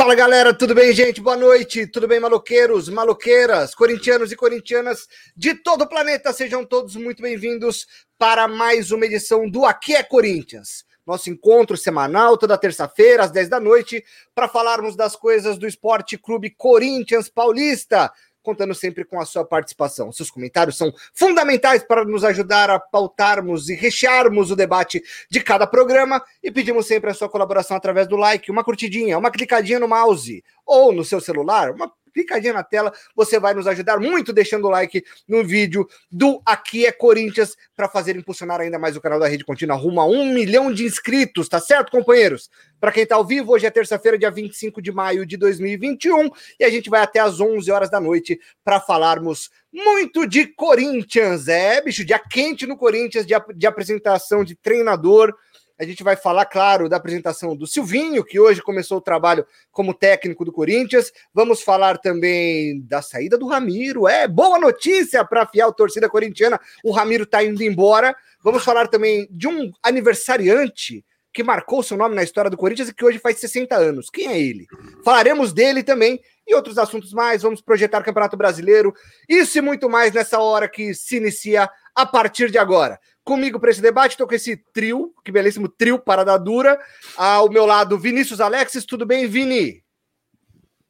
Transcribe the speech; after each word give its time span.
Fala 0.00 0.14
galera, 0.14 0.54
tudo 0.54 0.74
bem, 0.74 0.94
gente? 0.94 1.20
Boa 1.20 1.36
noite, 1.36 1.86
tudo 1.86 2.08
bem, 2.08 2.18
maloqueiros, 2.18 2.88
maloqueiras, 2.88 3.74
corintianos 3.74 4.32
e 4.32 4.34
corintianas 4.34 5.06
de 5.36 5.54
todo 5.54 5.82
o 5.82 5.86
planeta, 5.86 6.32
sejam 6.32 6.64
todos 6.64 6.96
muito 6.96 7.20
bem-vindos 7.20 7.86
para 8.18 8.48
mais 8.48 8.90
uma 8.92 9.04
edição 9.04 9.46
do 9.46 9.66
Aqui 9.66 9.94
é 9.94 10.02
Corinthians. 10.02 10.86
Nosso 11.06 11.28
encontro 11.28 11.76
semanal, 11.76 12.38
toda 12.38 12.56
terça-feira, 12.56 13.24
às 13.24 13.30
10 13.30 13.50
da 13.50 13.60
noite, 13.60 14.02
para 14.34 14.48
falarmos 14.48 14.96
das 14.96 15.14
coisas 15.14 15.58
do 15.58 15.66
Esporte 15.66 16.16
Clube 16.16 16.48
Corinthians 16.48 17.28
Paulista 17.28 18.10
contando 18.42 18.74
sempre 18.74 19.04
com 19.04 19.20
a 19.20 19.24
sua 19.24 19.44
participação. 19.44 20.12
Seus 20.12 20.30
comentários 20.30 20.76
são 20.76 20.92
fundamentais 21.14 21.82
para 21.82 22.04
nos 22.04 22.24
ajudar 22.24 22.70
a 22.70 22.78
pautarmos 22.78 23.68
e 23.68 23.74
rechearmos 23.74 24.50
o 24.50 24.56
debate 24.56 25.02
de 25.30 25.40
cada 25.40 25.66
programa 25.66 26.22
e 26.42 26.50
pedimos 26.50 26.86
sempre 26.86 27.10
a 27.10 27.14
sua 27.14 27.28
colaboração 27.28 27.76
através 27.76 28.06
do 28.08 28.16
like, 28.16 28.50
uma 28.50 28.64
curtidinha, 28.64 29.18
uma 29.18 29.30
clicadinha 29.30 29.78
no 29.78 29.88
mouse 29.88 30.42
ou 30.64 30.92
no 30.92 31.04
seu 31.04 31.20
celular, 31.20 31.72
uma 31.72 31.92
clicadinha 32.10 32.52
na 32.52 32.62
tela, 32.62 32.92
você 33.14 33.38
vai 33.38 33.54
nos 33.54 33.66
ajudar 33.66 33.98
muito 33.98 34.32
deixando 34.32 34.66
o 34.66 34.70
like 34.70 35.04
no 35.28 35.44
vídeo 35.44 35.86
do 36.10 36.40
Aqui 36.44 36.86
é 36.86 36.92
Corinthians 36.92 37.56
para 37.76 37.88
fazer 37.88 38.16
impulsionar 38.16 38.60
ainda 38.60 38.78
mais 38.78 38.96
o 38.96 39.00
canal 39.00 39.18
da 39.18 39.28
Rede 39.28 39.44
Contínua 39.44 39.76
rumo 39.76 40.00
a 40.00 40.06
um 40.06 40.32
milhão 40.32 40.72
de 40.72 40.84
inscritos, 40.84 41.48
tá 41.48 41.60
certo, 41.60 41.90
companheiros? 41.90 42.50
Para 42.80 42.92
quem 42.92 43.02
está 43.02 43.16
ao 43.16 43.24
vivo, 43.24 43.52
hoje 43.52 43.66
é 43.66 43.70
terça-feira, 43.70 44.18
dia 44.18 44.30
25 44.30 44.80
de 44.80 44.90
maio 44.90 45.26
de 45.26 45.36
2021 45.36 46.30
e 46.58 46.64
a 46.64 46.70
gente 46.70 46.88
vai 46.88 47.02
até 47.02 47.20
às 47.20 47.40
11 47.40 47.70
horas 47.70 47.90
da 47.90 48.00
noite 48.00 48.40
para 48.64 48.80
falarmos 48.80 49.50
muito 49.72 50.26
de 50.26 50.46
Corinthians. 50.46 51.48
É, 51.48 51.80
bicho, 51.80 52.04
dia 52.04 52.18
quente 52.18 52.66
no 52.66 52.76
Corinthians, 52.76 53.26
de 53.26 53.66
apresentação 53.66 54.44
de 54.44 54.54
treinador. 54.54 55.34
A 55.80 55.84
gente 55.86 56.04
vai 56.04 56.14
falar, 56.14 56.44
claro, 56.44 56.90
da 56.90 56.98
apresentação 56.98 57.56
do 57.56 57.66
Silvinho, 57.66 58.22
que 58.22 58.38
hoje 58.38 58.60
começou 58.60 58.98
o 58.98 59.00
trabalho 59.00 59.46
como 59.72 59.94
técnico 59.94 60.44
do 60.44 60.52
Corinthians. 60.52 61.10
Vamos 61.32 61.62
falar 61.62 61.96
também 61.96 62.82
da 62.82 63.00
saída 63.00 63.38
do 63.38 63.46
Ramiro. 63.46 64.06
É 64.06 64.28
boa 64.28 64.58
notícia 64.58 65.24
para 65.24 65.40
a 65.40 65.46
fiel 65.46 65.72
torcida 65.72 66.06
corintiana. 66.06 66.60
O 66.84 66.90
Ramiro 66.90 67.24
está 67.24 67.42
indo 67.42 67.62
embora. 67.62 68.14
Vamos 68.44 68.62
falar 68.62 68.88
também 68.88 69.26
de 69.30 69.48
um 69.48 69.72
aniversariante 69.82 71.02
que 71.32 71.42
marcou 71.42 71.82
seu 71.82 71.96
nome 71.96 72.14
na 72.14 72.24
história 72.24 72.50
do 72.50 72.58
Corinthians 72.58 72.90
e 72.90 72.94
que 72.94 73.04
hoje 73.04 73.18
faz 73.18 73.38
60 73.38 73.74
anos. 73.74 74.10
Quem 74.10 74.26
é 74.26 74.38
ele? 74.38 74.66
Falaremos 75.02 75.50
dele 75.50 75.82
também 75.82 76.20
e 76.46 76.54
outros 76.54 76.76
assuntos 76.76 77.14
mais. 77.14 77.40
Vamos 77.40 77.62
projetar 77.62 78.02
o 78.02 78.04
Campeonato 78.04 78.36
Brasileiro. 78.36 78.92
Isso 79.26 79.56
e 79.56 79.62
muito 79.62 79.88
mais 79.88 80.12
nessa 80.12 80.40
hora 80.40 80.68
que 80.68 80.92
se 80.92 81.16
inicia 81.16 81.70
a 81.94 82.04
partir 82.04 82.50
de 82.50 82.58
agora. 82.58 82.98
Comigo 83.24 83.60
para 83.60 83.70
esse 83.70 83.82
debate, 83.82 84.12
estou 84.12 84.26
com 84.26 84.34
esse 84.34 84.56
trio, 84.72 85.14
que 85.24 85.30
belíssimo 85.30 85.68
trio 85.68 85.98
Parada 85.98 86.36
Dura. 86.38 86.78
Ao 87.16 87.50
meu 87.50 87.66
lado, 87.66 87.98
Vinícius 87.98 88.40
Alexis. 88.40 88.84
Tudo 88.84 89.04
bem, 89.06 89.26
Vini? 89.26 89.82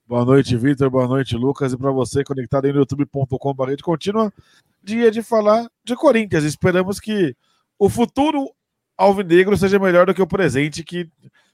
Boa 0.07 0.25
noite, 0.25 0.57
Vitor. 0.57 0.91
Boa 0.91 1.07
noite, 1.07 1.37
Lucas. 1.37 1.73
E 1.73 1.77
para 1.77 1.91
você, 1.91 2.25
conectado 2.25 2.65
aí 2.65 2.73
no 2.73 2.81
youtube.com.br 2.81 3.65
rede 3.65 3.83
contínua, 3.83 4.33
dia 4.83 5.11
de 5.11 5.23
falar 5.23 5.71
de 5.85 5.95
Corinthians. 5.95 6.45
Esperamos 6.45 6.99
que 6.99 7.37
o 7.79 7.89
futuro 7.89 8.51
alvinegro 8.97 9.57
seja 9.57 9.79
melhor 9.79 10.07
do 10.07 10.15
que 10.15 10.21
o 10.21 10.27
presente, 10.27 10.85
que 10.85 11.09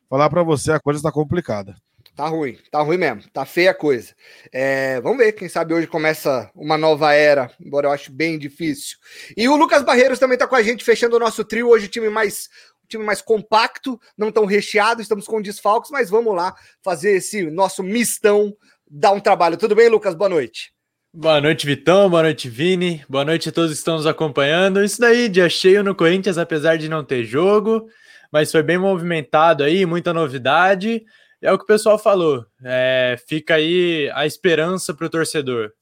falar 0.08 0.30
para 0.30 0.42
você 0.42 0.72
a 0.72 0.80
coisa 0.80 0.98
está 0.98 1.12
complicada. 1.12 1.76
Tá 2.16 2.28
ruim, 2.28 2.56
tá 2.70 2.80
ruim 2.80 2.96
mesmo, 2.96 3.24
tá 3.30 3.44
feia 3.44 3.72
a 3.72 3.74
coisa. 3.74 4.14
É, 4.50 4.98
vamos 5.02 5.18
ver, 5.18 5.32
quem 5.32 5.50
sabe 5.50 5.74
hoje 5.74 5.86
começa 5.86 6.50
uma 6.54 6.78
nova 6.78 7.12
era, 7.12 7.50
embora 7.60 7.88
eu 7.88 7.92
acho 7.92 8.10
bem 8.10 8.38
difícil. 8.38 8.96
E 9.36 9.46
o 9.46 9.54
Lucas 9.54 9.82
Barreiros 9.82 10.18
também 10.18 10.38
tá 10.38 10.46
com 10.46 10.56
a 10.56 10.62
gente, 10.62 10.82
fechando 10.82 11.16
o 11.16 11.20
nosso 11.20 11.44
trio. 11.44 11.68
Hoje 11.68 11.84
o 11.84 11.90
time 11.90 12.08
mais 12.08 12.48
time 12.88 13.04
mais 13.04 13.20
compacto, 13.20 14.00
não 14.16 14.32
tão 14.32 14.46
recheado, 14.46 15.02
estamos 15.02 15.26
com 15.26 15.42
desfalques, 15.42 15.90
mas 15.90 16.08
vamos 16.08 16.34
lá 16.34 16.54
fazer 16.82 17.16
esse 17.16 17.50
nosso 17.50 17.82
mistão, 17.82 18.56
dar 18.90 19.12
um 19.12 19.20
trabalho. 19.20 19.58
Tudo 19.58 19.74
bem, 19.74 19.90
Lucas? 19.90 20.14
Boa 20.14 20.30
noite. 20.30 20.72
Boa 21.12 21.40
noite, 21.40 21.66
Vitão. 21.66 22.08
Boa 22.08 22.22
noite, 22.22 22.48
Vini. 22.48 23.04
Boa 23.08 23.24
noite 23.26 23.50
a 23.50 23.52
todos 23.52 23.72
que 23.72 23.78
estão 23.78 23.96
nos 23.96 24.06
acompanhando. 24.06 24.82
Isso 24.82 25.00
daí, 25.00 25.28
dia 25.28 25.50
cheio 25.50 25.84
no 25.84 25.94
Corinthians, 25.94 26.38
apesar 26.38 26.78
de 26.78 26.88
não 26.88 27.04
ter 27.04 27.24
jogo, 27.24 27.88
mas 28.32 28.50
foi 28.50 28.62
bem 28.62 28.78
movimentado 28.78 29.64
aí, 29.64 29.84
muita 29.84 30.14
novidade. 30.14 31.04
É 31.40 31.52
o 31.52 31.58
que 31.58 31.64
o 31.64 31.66
pessoal 31.66 31.98
falou. 31.98 32.46
É, 32.64 33.16
fica 33.28 33.54
aí 33.54 34.10
a 34.14 34.26
esperança 34.26 34.94
para 34.94 35.06
o 35.06 35.10
torcedor. 35.10 35.72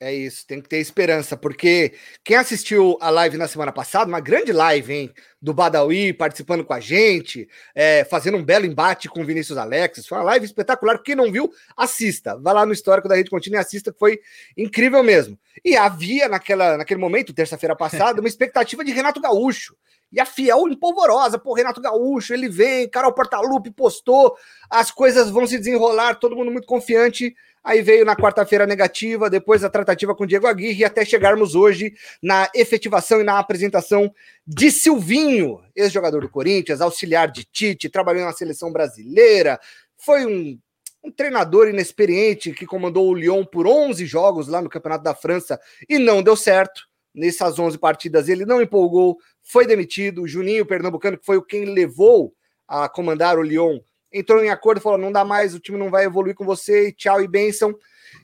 É 0.00 0.12
isso, 0.12 0.44
tem 0.44 0.60
que 0.60 0.68
ter 0.68 0.78
esperança, 0.78 1.36
porque 1.36 1.94
quem 2.24 2.36
assistiu 2.36 2.98
a 3.00 3.10
live 3.10 3.38
na 3.38 3.46
semana 3.46 3.70
passada, 3.70 4.08
uma 4.08 4.18
grande 4.18 4.52
live, 4.52 4.92
hein, 4.92 5.14
do 5.40 5.54
Badawi 5.54 6.12
participando 6.12 6.64
com 6.64 6.74
a 6.74 6.80
gente, 6.80 7.48
é, 7.74 8.04
fazendo 8.04 8.36
um 8.36 8.44
belo 8.44 8.66
embate 8.66 9.08
com 9.08 9.22
o 9.22 9.24
Vinícius 9.24 9.56
Alexis, 9.56 10.06
foi 10.06 10.18
uma 10.18 10.24
live 10.24 10.46
espetacular. 10.46 10.98
Quem 10.98 11.14
não 11.14 11.30
viu, 11.30 11.48
assista. 11.76 12.36
Vá 12.36 12.52
lá 12.52 12.66
no 12.66 12.72
histórico 12.72 13.08
da 13.08 13.14
Rede 13.14 13.30
Contínua 13.30 13.58
e 13.58 13.60
assista, 13.60 13.92
que 13.92 13.98
foi 13.98 14.18
incrível 14.56 15.02
mesmo. 15.04 15.38
E 15.64 15.76
havia 15.76 16.28
naquela, 16.28 16.76
naquele 16.76 17.00
momento, 17.00 17.32
terça-feira 17.32 17.76
passada, 17.76 18.20
uma 18.20 18.28
expectativa 18.28 18.84
de 18.84 18.90
Renato 18.90 19.20
Gaúcho. 19.20 19.76
E 20.14 20.20
a 20.20 20.24
Fiel 20.24 20.68
empolvorosa, 20.68 21.40
pô, 21.40 21.54
Renato 21.54 21.80
Gaúcho, 21.80 22.32
ele 22.32 22.48
vem, 22.48 22.88
Carol 22.88 23.12
Portalupe 23.12 23.72
postou, 23.72 24.36
as 24.70 24.88
coisas 24.88 25.28
vão 25.28 25.44
se 25.44 25.58
desenrolar, 25.58 26.14
todo 26.14 26.36
mundo 26.36 26.52
muito 26.52 26.68
confiante. 26.68 27.34
Aí 27.64 27.82
veio 27.82 28.04
na 28.04 28.14
quarta-feira 28.14 28.64
negativa, 28.64 29.28
depois 29.28 29.64
a 29.64 29.70
tratativa 29.70 30.14
com 30.14 30.24
Diego 30.24 30.46
Aguirre, 30.46 30.84
até 30.84 31.04
chegarmos 31.04 31.56
hoje 31.56 31.94
na 32.22 32.48
efetivação 32.54 33.20
e 33.20 33.24
na 33.24 33.40
apresentação 33.40 34.12
de 34.46 34.70
Silvinho, 34.70 35.60
ex-jogador 35.74 36.20
do 36.20 36.28
Corinthians, 36.28 36.80
auxiliar 36.80 37.28
de 37.28 37.42
Tite, 37.42 37.88
trabalhou 37.88 38.24
na 38.24 38.32
seleção 38.32 38.70
brasileira, 38.70 39.58
foi 39.96 40.26
um, 40.26 40.56
um 41.02 41.10
treinador 41.10 41.66
inexperiente 41.68 42.52
que 42.52 42.66
comandou 42.66 43.08
o 43.08 43.14
Lyon 43.14 43.44
por 43.44 43.66
11 43.66 44.06
jogos 44.06 44.46
lá 44.46 44.62
no 44.62 44.68
Campeonato 44.68 45.02
da 45.02 45.14
França 45.14 45.58
e 45.88 45.98
não 45.98 46.22
deu 46.22 46.36
certo 46.36 46.82
nessas 47.14 47.58
11 47.58 47.78
partidas 47.78 48.28
ele 48.28 48.44
não 48.44 48.60
empolgou, 48.60 49.16
foi 49.42 49.66
demitido. 49.66 50.22
O 50.22 50.28
Juninho 50.28 50.66
Pernambucano, 50.66 51.18
que 51.18 51.24
foi 51.24 51.42
quem 51.44 51.66
levou 51.66 52.34
a 52.66 52.88
comandar 52.88 53.38
o 53.38 53.42
Lyon, 53.42 53.78
entrou 54.12 54.42
em 54.42 54.50
acordo 54.50 54.80
falou: 54.80 54.98
não 54.98 55.12
dá 55.12 55.24
mais, 55.24 55.54
o 55.54 55.60
time 55.60 55.78
não 55.78 55.90
vai 55.90 56.04
evoluir 56.04 56.34
com 56.34 56.44
você, 56.44 56.92
tchau 56.92 57.22
e 57.22 57.28
benção. 57.28 57.74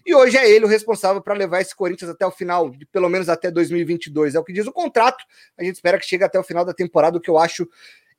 E 0.06 0.14
hoje 0.14 0.36
é 0.36 0.48
ele 0.48 0.64
o 0.64 0.68
responsável 0.68 1.20
para 1.20 1.34
levar 1.34 1.60
esse 1.60 1.74
Corinthians 1.74 2.10
até 2.10 2.24
o 2.24 2.30
final, 2.30 2.70
de 2.70 2.86
pelo 2.86 3.08
menos 3.08 3.28
até 3.28 3.50
2022. 3.50 4.34
É 4.34 4.38
o 4.38 4.44
que 4.44 4.52
diz 4.52 4.66
o 4.66 4.72
contrato. 4.72 5.24
A 5.58 5.64
gente 5.64 5.74
espera 5.74 5.98
que 5.98 6.06
chegue 6.06 6.24
até 6.24 6.38
o 6.38 6.44
final 6.44 6.64
da 6.64 6.72
temporada, 6.72 7.18
o 7.18 7.20
que 7.20 7.28
eu 7.28 7.38
acho 7.38 7.68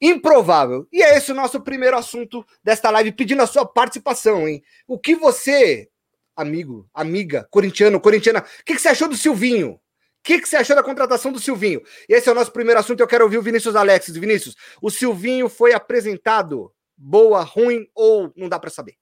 improvável. 0.02 0.88
E 0.92 1.02
é 1.02 1.16
esse 1.16 1.32
o 1.32 1.36
nosso 1.36 1.62
primeiro 1.62 1.98
assunto 1.98 2.46
desta 2.64 2.90
live, 2.90 3.12
pedindo 3.12 3.42
a 3.42 3.48
sua 3.48 3.66
participação, 3.66 4.48
hein? 4.48 4.62
O 4.88 5.00
que 5.00 5.16
você, 5.16 5.90
amigo, 6.36 6.90
amiga, 6.94 7.48
corintiano, 7.50 8.00
corintiana, 8.00 8.40
o 8.40 8.64
que, 8.66 8.76
que 8.76 8.82
você 8.82 8.90
achou 8.90 9.08
do 9.08 9.16
Silvinho? 9.16 9.80
O 10.22 10.24
que, 10.24 10.40
que, 10.40 10.48
você 10.48 10.56
achou 10.56 10.76
da 10.76 10.84
contratação 10.84 11.32
do 11.32 11.40
Silvinho? 11.40 11.82
Esse 12.08 12.30
é 12.30 12.32
o 12.32 12.36
nosso 12.36 12.52
primeiro 12.52 12.80
assunto. 12.80 13.00
Eu 13.00 13.08
quero 13.08 13.24
ouvir 13.24 13.40
o 13.40 13.42
Vinícius 13.42 13.76
Alexis. 13.76 14.16
Vinícius, 14.16 14.56
o 14.80 14.92
Silvinho 14.92 15.50
foi 15.50 15.74
apresentado 15.74 16.72
boa, 16.96 17.42
ruim 17.42 17.88
ou 17.96 18.32
não 18.38 18.48
dá 18.48 18.60
para 18.60 18.70
saber? 18.70 18.94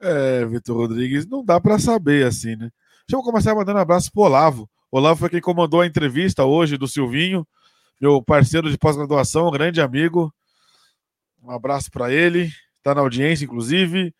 É, 0.00 0.46
Vitor 0.46 0.78
Rodrigues, 0.78 1.26
não 1.26 1.44
dá 1.44 1.60
para 1.60 1.78
saber 1.78 2.26
assim, 2.26 2.56
né? 2.56 2.70
Deixa 3.06 3.20
eu 3.20 3.22
começar 3.22 3.54
mandando 3.54 3.78
um 3.78 3.82
abraço 3.82 4.10
pro 4.10 4.22
Olavo. 4.22 4.68
O 4.90 4.96
Olavo 4.96 5.20
foi 5.20 5.28
quem 5.28 5.42
comandou 5.42 5.82
a 5.82 5.86
entrevista 5.86 6.42
hoje 6.42 6.78
do 6.78 6.88
Silvinho, 6.88 7.46
meu 8.00 8.22
parceiro 8.22 8.70
de 8.70 8.78
pós-graduação, 8.78 9.50
grande 9.50 9.82
amigo. 9.82 10.34
Um 11.42 11.50
abraço 11.50 11.90
para 11.90 12.10
ele, 12.10 12.50
tá 12.82 12.94
na 12.94 13.02
audiência, 13.02 13.44
inclusive. 13.44 14.14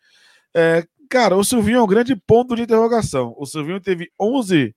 É, 0.53 0.85
cara, 1.09 1.35
o 1.35 1.43
Silvinho 1.43 1.79
é 1.79 1.81
um 1.81 1.87
grande 1.87 2.15
ponto 2.15 2.55
de 2.55 2.61
interrogação. 2.61 3.33
O 3.37 3.45
Silvinho 3.47 3.81
teve 3.81 4.11
11 4.19 4.75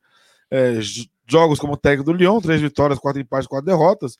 é, 0.51 0.79
jogos 1.27 1.59
como 1.59 1.77
técnico 1.77 2.11
do 2.11 2.17
Lyon, 2.17 2.41
três 2.41 2.61
vitórias, 2.61 2.99
quatro 2.99 3.21
empates, 3.21 3.49
quatro 3.49 3.67
derrotas. 3.67 4.17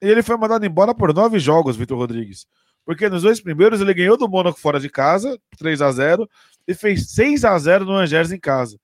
E 0.00 0.06
ele 0.06 0.22
foi 0.22 0.36
mandado 0.36 0.64
embora 0.66 0.94
por 0.94 1.14
nove 1.14 1.38
jogos, 1.38 1.76
Vitor 1.76 1.96
Rodrigues. 1.96 2.46
Porque 2.84 3.08
nos 3.08 3.22
dois 3.22 3.40
primeiros 3.40 3.80
ele 3.80 3.94
ganhou 3.94 4.16
do 4.16 4.28
Mônaco 4.28 4.58
fora 4.58 4.80
de 4.80 4.88
casa, 4.88 5.38
3 5.56 5.80
a 5.80 5.92
0 5.92 6.28
e 6.66 6.74
fez 6.74 7.10
6 7.12 7.44
a 7.44 7.56
0 7.58 7.84
no 7.84 7.92
Angers 7.92 8.32
em 8.32 8.40
casa. 8.40 8.78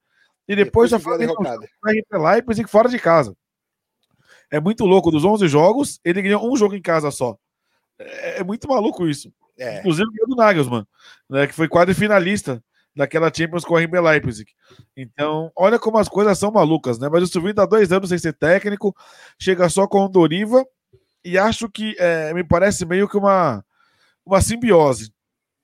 E 0.47 0.55
depois, 0.55 0.89
depois 0.89 0.91
só 0.91 0.99
foi 0.99 2.01
no 2.11 2.23
Leipzig 2.25 2.69
fora 2.69 2.89
de 2.89 2.97
casa. 2.97 3.35
É 4.49 4.59
muito 4.59 4.85
louco. 4.85 5.11
Dos 5.11 5.23
11 5.23 5.47
jogos, 5.47 5.99
ele 6.03 6.21
ganhou 6.21 6.51
um 6.51 6.55
jogo 6.55 6.75
em 6.75 6.81
casa 6.81 7.11
só. 7.11 7.37
É, 7.99 8.39
é 8.39 8.43
muito 8.43 8.67
maluco 8.67 9.07
isso. 9.07 9.31
É. 9.57 9.79
Inclusive 9.79 10.09
ganhou 10.09 10.27
do 10.29 10.35
Nagelsmann, 10.35 10.87
né, 11.29 11.45
que 11.45 11.53
foi 11.53 11.67
quadrifinalista 11.67 12.63
daquela 12.99 13.31
Champions 13.33 13.63
com 13.63 13.75
o 13.75 13.77
RB 13.77 13.97
Leipzig. 13.97 14.51
Então, 14.95 15.49
olha 15.55 15.79
como 15.79 15.97
as 15.97 16.09
coisas 16.09 16.37
são 16.37 16.51
malucas, 16.51 16.99
né? 16.99 17.07
Mas 17.09 17.23
o 17.23 17.27
Silvinho 17.27 17.53
tá 17.53 17.65
dois 17.65 17.93
anos 17.93 18.09
sem 18.09 18.17
ser 18.17 18.33
técnico, 18.33 18.93
chega 19.39 19.69
só 19.69 19.87
com 19.87 20.03
o 20.03 20.09
Doriva 20.09 20.65
e 21.23 21.37
acho 21.37 21.69
que 21.69 21.95
é, 21.97 22.33
me 22.33 22.43
parece 22.43 22.85
meio 22.85 23.07
que 23.07 23.15
uma, 23.15 23.63
uma 24.25 24.41
simbiose. 24.41 25.13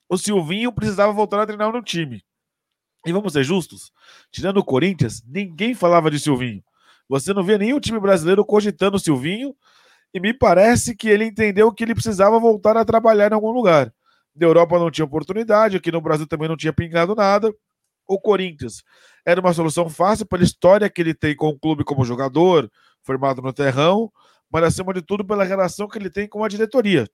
O 0.08 0.16
Silvinho 0.16 0.72
precisava 0.72 1.12
voltar 1.12 1.42
a 1.42 1.46
treinar 1.46 1.70
no 1.70 1.82
time. 1.82 2.24
E 3.04 3.12
vamos 3.12 3.34
ser 3.34 3.44
justos, 3.44 3.92
tirando 4.30 4.56
o 4.56 4.64
Corinthians, 4.64 5.22
ninguém 5.26 5.74
falava 5.74 6.10
de 6.10 6.18
Silvinho. 6.18 6.64
Você 7.06 7.34
não 7.34 7.44
vê 7.44 7.58
nenhum 7.58 7.78
time 7.78 8.00
brasileiro 8.00 8.46
cogitando 8.46 8.96
o 8.96 9.00
Silvinho, 9.00 9.54
e 10.14 10.18
me 10.18 10.32
parece 10.32 10.96
que 10.96 11.06
ele 11.06 11.26
entendeu 11.26 11.70
que 11.70 11.84
ele 11.84 11.94
precisava 11.94 12.40
voltar 12.40 12.78
a 12.78 12.84
trabalhar 12.84 13.30
em 13.30 13.34
algum 13.34 13.50
lugar. 13.50 13.92
Na 14.36 14.46
Europa 14.46 14.78
não 14.78 14.90
tinha 14.90 15.04
oportunidade, 15.04 15.76
aqui 15.76 15.90
no 15.90 16.00
Brasil 16.00 16.26
também 16.26 16.48
não 16.48 16.56
tinha 16.56 16.72
pingado 16.72 17.14
nada. 17.14 17.52
O 18.06 18.20
Corinthians 18.20 18.82
era 19.24 19.40
uma 19.40 19.52
solução 19.52 19.88
fácil 19.88 20.26
pela 20.26 20.44
história 20.44 20.88
que 20.88 21.00
ele 21.00 21.14
tem 21.14 21.34
com 21.34 21.48
o 21.48 21.58
clube 21.58 21.84
como 21.84 22.04
jogador, 22.04 22.70
formado 23.02 23.42
no 23.42 23.52
terrão, 23.52 24.12
mas 24.50 24.64
acima 24.64 24.92
de 24.92 25.02
tudo 25.02 25.24
pela 25.24 25.44
relação 25.44 25.88
que 25.88 25.98
ele 25.98 26.10
tem 26.10 26.28
com 26.28 26.44
a 26.44 26.48
diretoria. 26.48 27.08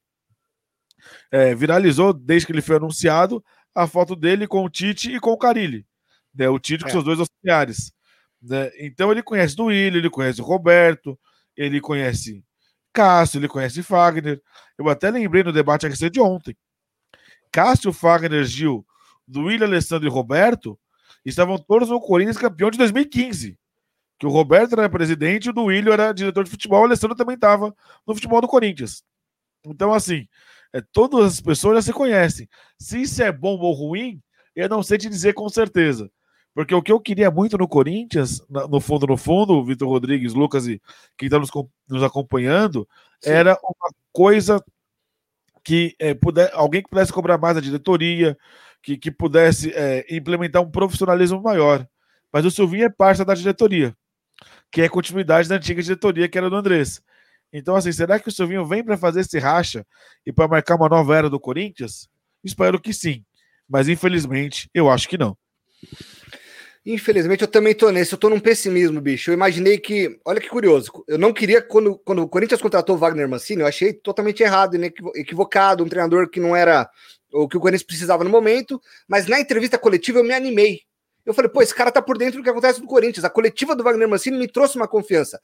É, 1.30 1.54
viralizou 1.54 2.12
desde 2.12 2.46
que 2.46 2.52
ele 2.52 2.62
foi 2.62 2.76
anunciado 2.76 3.42
a 3.74 3.86
foto 3.86 4.14
dele 4.14 4.46
com 4.46 4.64
o 4.64 4.70
Tite 4.70 5.14
e 5.14 5.20
com 5.20 5.30
o 5.30 5.38
Carilli. 5.38 5.86
Né? 6.34 6.48
O 6.48 6.58
Tite 6.58 6.84
com 6.84 6.90
é. 6.90 6.92
seus 6.92 7.04
dois 7.04 7.19
auxiliares. 7.19 7.92
Né? 8.40 8.70
Então 8.78 9.10
ele 9.10 9.22
conhece 9.22 9.56
do 9.56 9.66
Willi, 9.66 9.98
ele 9.98 10.10
conhece 10.10 10.40
o 10.40 10.44
Roberto, 10.44 11.19
ele 11.56 11.80
conhece 11.80 12.44
Cássio, 12.92 13.38
ele 13.38 13.48
conhece 13.48 13.82
Fagner. 13.82 14.40
Eu 14.76 14.88
até 14.88 15.10
lembrei 15.10 15.42
no 15.42 15.52
debate 15.52 15.86
aqui 15.86 16.10
de 16.10 16.20
ontem. 16.20 16.56
Cássio, 17.52 17.93
Fagner, 17.93 18.44
Gil, 18.44 18.84
do 19.28 19.43
William, 19.43 19.66
Alessandro 19.66 20.08
e 20.08 20.10
Roberto 20.10 20.78
estavam 21.25 21.58
todos 21.58 21.88
no 21.88 22.00
Corinthians 22.00 22.38
campeão 22.38 22.70
de 22.70 22.78
2015. 22.78 23.58
Que 24.19 24.26
o 24.26 24.31
Roberto 24.31 24.72
era 24.72 24.88
presidente, 24.88 25.50
o 25.50 25.52
do 25.52 25.64
William 25.64 25.93
era 25.93 26.12
diretor 26.12 26.44
de 26.44 26.50
futebol, 26.50 26.82
o 26.82 26.84
Alessandro 26.84 27.16
também 27.16 27.34
estava 27.34 27.75
no 28.06 28.14
futebol 28.14 28.40
do 28.40 28.49
Corinthians. 28.49 29.02
Então, 29.64 29.93
assim, 29.93 30.26
é, 30.72 30.81
todas 30.81 31.34
as 31.34 31.40
pessoas 31.40 31.76
já 31.76 31.82
se 31.82 31.93
conhecem. 31.93 32.49
Se 32.78 33.02
isso 33.02 33.22
é 33.22 33.31
bom 33.31 33.58
ou 33.58 33.72
ruim, 33.72 34.20
eu 34.55 34.69
não 34.69 34.82
sei 34.82 34.98
te 34.98 35.08
dizer 35.08 35.34
com 35.34 35.48
certeza. 35.48 36.10
Porque 36.55 36.75
o 36.75 36.82
que 36.82 36.93
eu 36.93 37.00
queria 37.00 37.31
muito 37.31 37.56
no 37.56 37.66
Corinthians, 37.66 38.43
no 38.48 38.78
fundo, 38.81 39.06
no 39.06 39.16
fundo, 39.16 39.64
Vitor 39.64 39.88
Rodrigues, 39.88 40.34
Lucas 40.34 40.66
e 40.66 40.81
quem 41.16 41.26
está 41.26 41.38
nos, 41.38 41.50
nos, 41.88 42.02
acompanhando, 42.02 42.87
Sim. 43.20 43.31
era 43.31 43.58
uma 43.62 43.90
coisa 44.12 44.62
que 45.64 45.94
é, 45.98 46.14
puder, 46.14 46.50
alguém 46.54 46.82
que 46.82 46.90
pudesse 46.90 47.12
cobrar 47.12 47.38
mais 47.38 47.56
a 47.56 47.60
diretoria, 47.60 48.36
que, 48.82 48.96
que 48.96 49.10
pudesse 49.10 49.72
é, 49.74 50.04
implementar 50.10 50.62
um 50.62 50.70
profissionalismo 50.70 51.40
maior. 51.40 51.86
Mas 52.32 52.44
o 52.44 52.50
Silvinho 52.50 52.84
é 52.84 52.90
parte 52.90 53.24
da 53.24 53.34
diretoria, 53.34 53.94
que 54.70 54.82
é 54.82 54.88
continuidade 54.88 55.48
da 55.48 55.56
antiga 55.56 55.82
diretoria, 55.82 56.28
que 56.28 56.38
era 56.38 56.50
do 56.50 56.56
Andrés. 56.56 57.00
Então, 57.52 57.76
assim, 57.76 57.92
será 57.92 58.18
que 58.18 58.28
o 58.28 58.32
Silvinho 58.32 58.66
vem 58.66 58.82
para 58.82 58.96
fazer 58.96 59.20
esse 59.20 59.38
racha 59.38 59.86
e 60.24 60.32
para 60.32 60.48
marcar 60.48 60.76
uma 60.76 60.88
nova 60.88 61.16
era 61.16 61.28
do 61.28 61.38
Corinthians? 61.38 62.08
Espero 62.42 62.80
que 62.80 62.92
sim. 62.92 63.24
Mas, 63.68 63.88
infelizmente, 63.88 64.70
eu 64.72 64.90
acho 64.90 65.08
que 65.08 65.18
não. 65.18 65.36
Infelizmente, 66.84 67.43
eu 67.43 67.49
também 67.49 67.75
tô 67.75 67.90
nesse. 67.90 68.12
Eu 68.12 68.19
tô 68.19 68.29
num 68.29 68.40
pessimismo, 68.40 69.00
bicho. 69.00 69.31
Eu 69.31 69.34
imaginei 69.34 69.79
que. 69.79 70.19
Olha 70.25 70.40
que 70.40 70.49
curioso. 70.49 70.90
Eu 71.06 71.17
não 71.17 71.32
queria, 71.32 71.62
quando, 71.62 71.96
quando 71.99 72.23
o 72.23 72.29
Corinthians 72.29 72.61
contratou 72.61 72.96
o 72.96 72.99
Wagner 72.99 73.29
Mancini, 73.29 73.62
eu 73.62 73.69
achei 73.69 73.93
totalmente 73.93 74.43
errado, 74.43 74.76
equivocado, 75.14 75.84
um 75.84 75.88
treinador 75.88 76.29
que 76.29 76.40
não 76.40 76.56
era 76.56 76.90
o 77.32 77.49
que 77.49 77.56
o 77.56 77.61
Corinthians 77.61 77.87
precisava 77.87 78.25
no 78.25 78.31
momento. 78.31 78.81
Mas 79.06 79.29
na 79.29 79.38
entrevista 79.38 79.79
coletiva 79.79 80.19
eu 80.19 80.25
me 80.25 80.34
animei. 80.34 80.81
Eu 81.25 81.32
falei, 81.32 81.49
pô, 81.49 81.62
esse 81.62 81.73
cara 81.73 81.93
tá 81.93 82.02
por 82.02 82.19
dentro 82.19 82.40
do 82.40 82.43
que 82.43 82.50
acontece 82.50 82.81
no 82.81 82.87
Corinthians. 82.87 83.25
A 83.25 83.31
coletiva 83.31 83.76
do 83.76 83.84
Wagner 83.84 84.08
Mancini 84.08 84.37
me 84.37 84.49
trouxe 84.49 84.75
uma 84.75 84.88
confiança. 84.88 85.40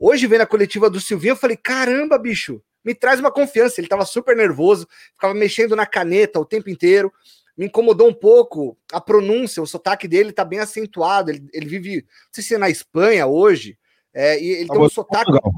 Hoje, 0.00 0.26
vendo 0.26 0.40
a 0.40 0.46
coletiva 0.46 0.90
do 0.90 1.00
Silvinho, 1.00 1.32
eu 1.32 1.36
falei, 1.36 1.56
caramba, 1.56 2.18
bicho, 2.18 2.60
me 2.84 2.92
traz 2.92 3.20
uma 3.20 3.30
confiança. 3.30 3.80
Ele 3.80 3.86
tava 3.86 4.04
super 4.04 4.34
nervoso, 4.34 4.88
ficava 5.14 5.32
mexendo 5.32 5.76
na 5.76 5.86
caneta 5.86 6.40
o 6.40 6.44
tempo 6.44 6.68
inteiro 6.68 7.12
me 7.56 7.66
incomodou 7.66 8.08
um 8.08 8.14
pouco 8.14 8.76
a 8.92 9.00
pronúncia, 9.00 9.62
o 9.62 9.66
sotaque 9.66 10.08
dele 10.08 10.32
tá 10.32 10.44
bem 10.44 10.58
acentuado. 10.58 11.30
Ele, 11.30 11.46
ele 11.52 11.66
vive, 11.66 11.96
não 11.96 12.32
sei 12.32 12.44
se 12.44 12.54
é 12.54 12.58
na 12.58 12.70
Espanha 12.70 13.26
hoje, 13.26 13.78
é, 14.14 14.40
e 14.40 14.48
ele 14.48 14.68
tem 14.68 14.80
um 14.80 14.88
sotaque. 14.88 15.24
Portugal. 15.24 15.52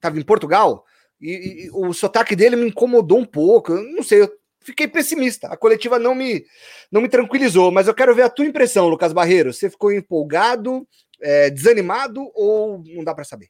Tava 0.00 0.18
em 0.18 0.22
Portugal? 0.22 0.84
E, 1.20 1.66
e, 1.66 1.70
o 1.72 1.92
sotaque 1.92 2.34
dele 2.34 2.56
me 2.56 2.68
incomodou 2.68 3.18
um 3.18 3.24
pouco. 3.24 3.72
Eu 3.72 3.82
não 3.82 4.02
sei, 4.02 4.22
eu 4.22 4.32
fiquei 4.60 4.88
pessimista. 4.88 5.48
A 5.48 5.56
coletiva 5.56 5.98
não 5.98 6.14
me, 6.14 6.44
não 6.90 7.00
me 7.00 7.08
tranquilizou, 7.08 7.70
mas 7.70 7.86
eu 7.86 7.94
quero 7.94 8.14
ver 8.14 8.22
a 8.22 8.30
tua 8.30 8.46
impressão, 8.46 8.88
Lucas 8.88 9.12
Barreiro. 9.12 9.52
Você 9.52 9.68
ficou 9.68 9.92
empolgado, 9.92 10.86
é, 11.20 11.50
desanimado 11.50 12.30
ou 12.34 12.82
não 12.86 13.04
dá 13.04 13.14
para 13.14 13.24
saber? 13.24 13.48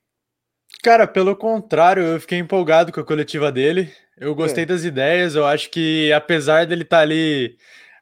Cara, 0.82 1.06
pelo 1.06 1.36
contrário, 1.36 2.02
eu 2.02 2.20
fiquei 2.20 2.38
empolgado 2.38 2.92
com 2.92 3.00
a 3.00 3.04
coletiva 3.04 3.52
dele. 3.52 3.92
Eu 4.20 4.34
gostei 4.34 4.64
é. 4.64 4.66
das 4.66 4.84
ideias. 4.84 5.34
Eu 5.34 5.46
acho 5.46 5.70
que, 5.70 6.12
apesar 6.12 6.66
dele 6.66 6.82
estar 6.82 6.98
tá 6.98 7.02
ali 7.02 7.56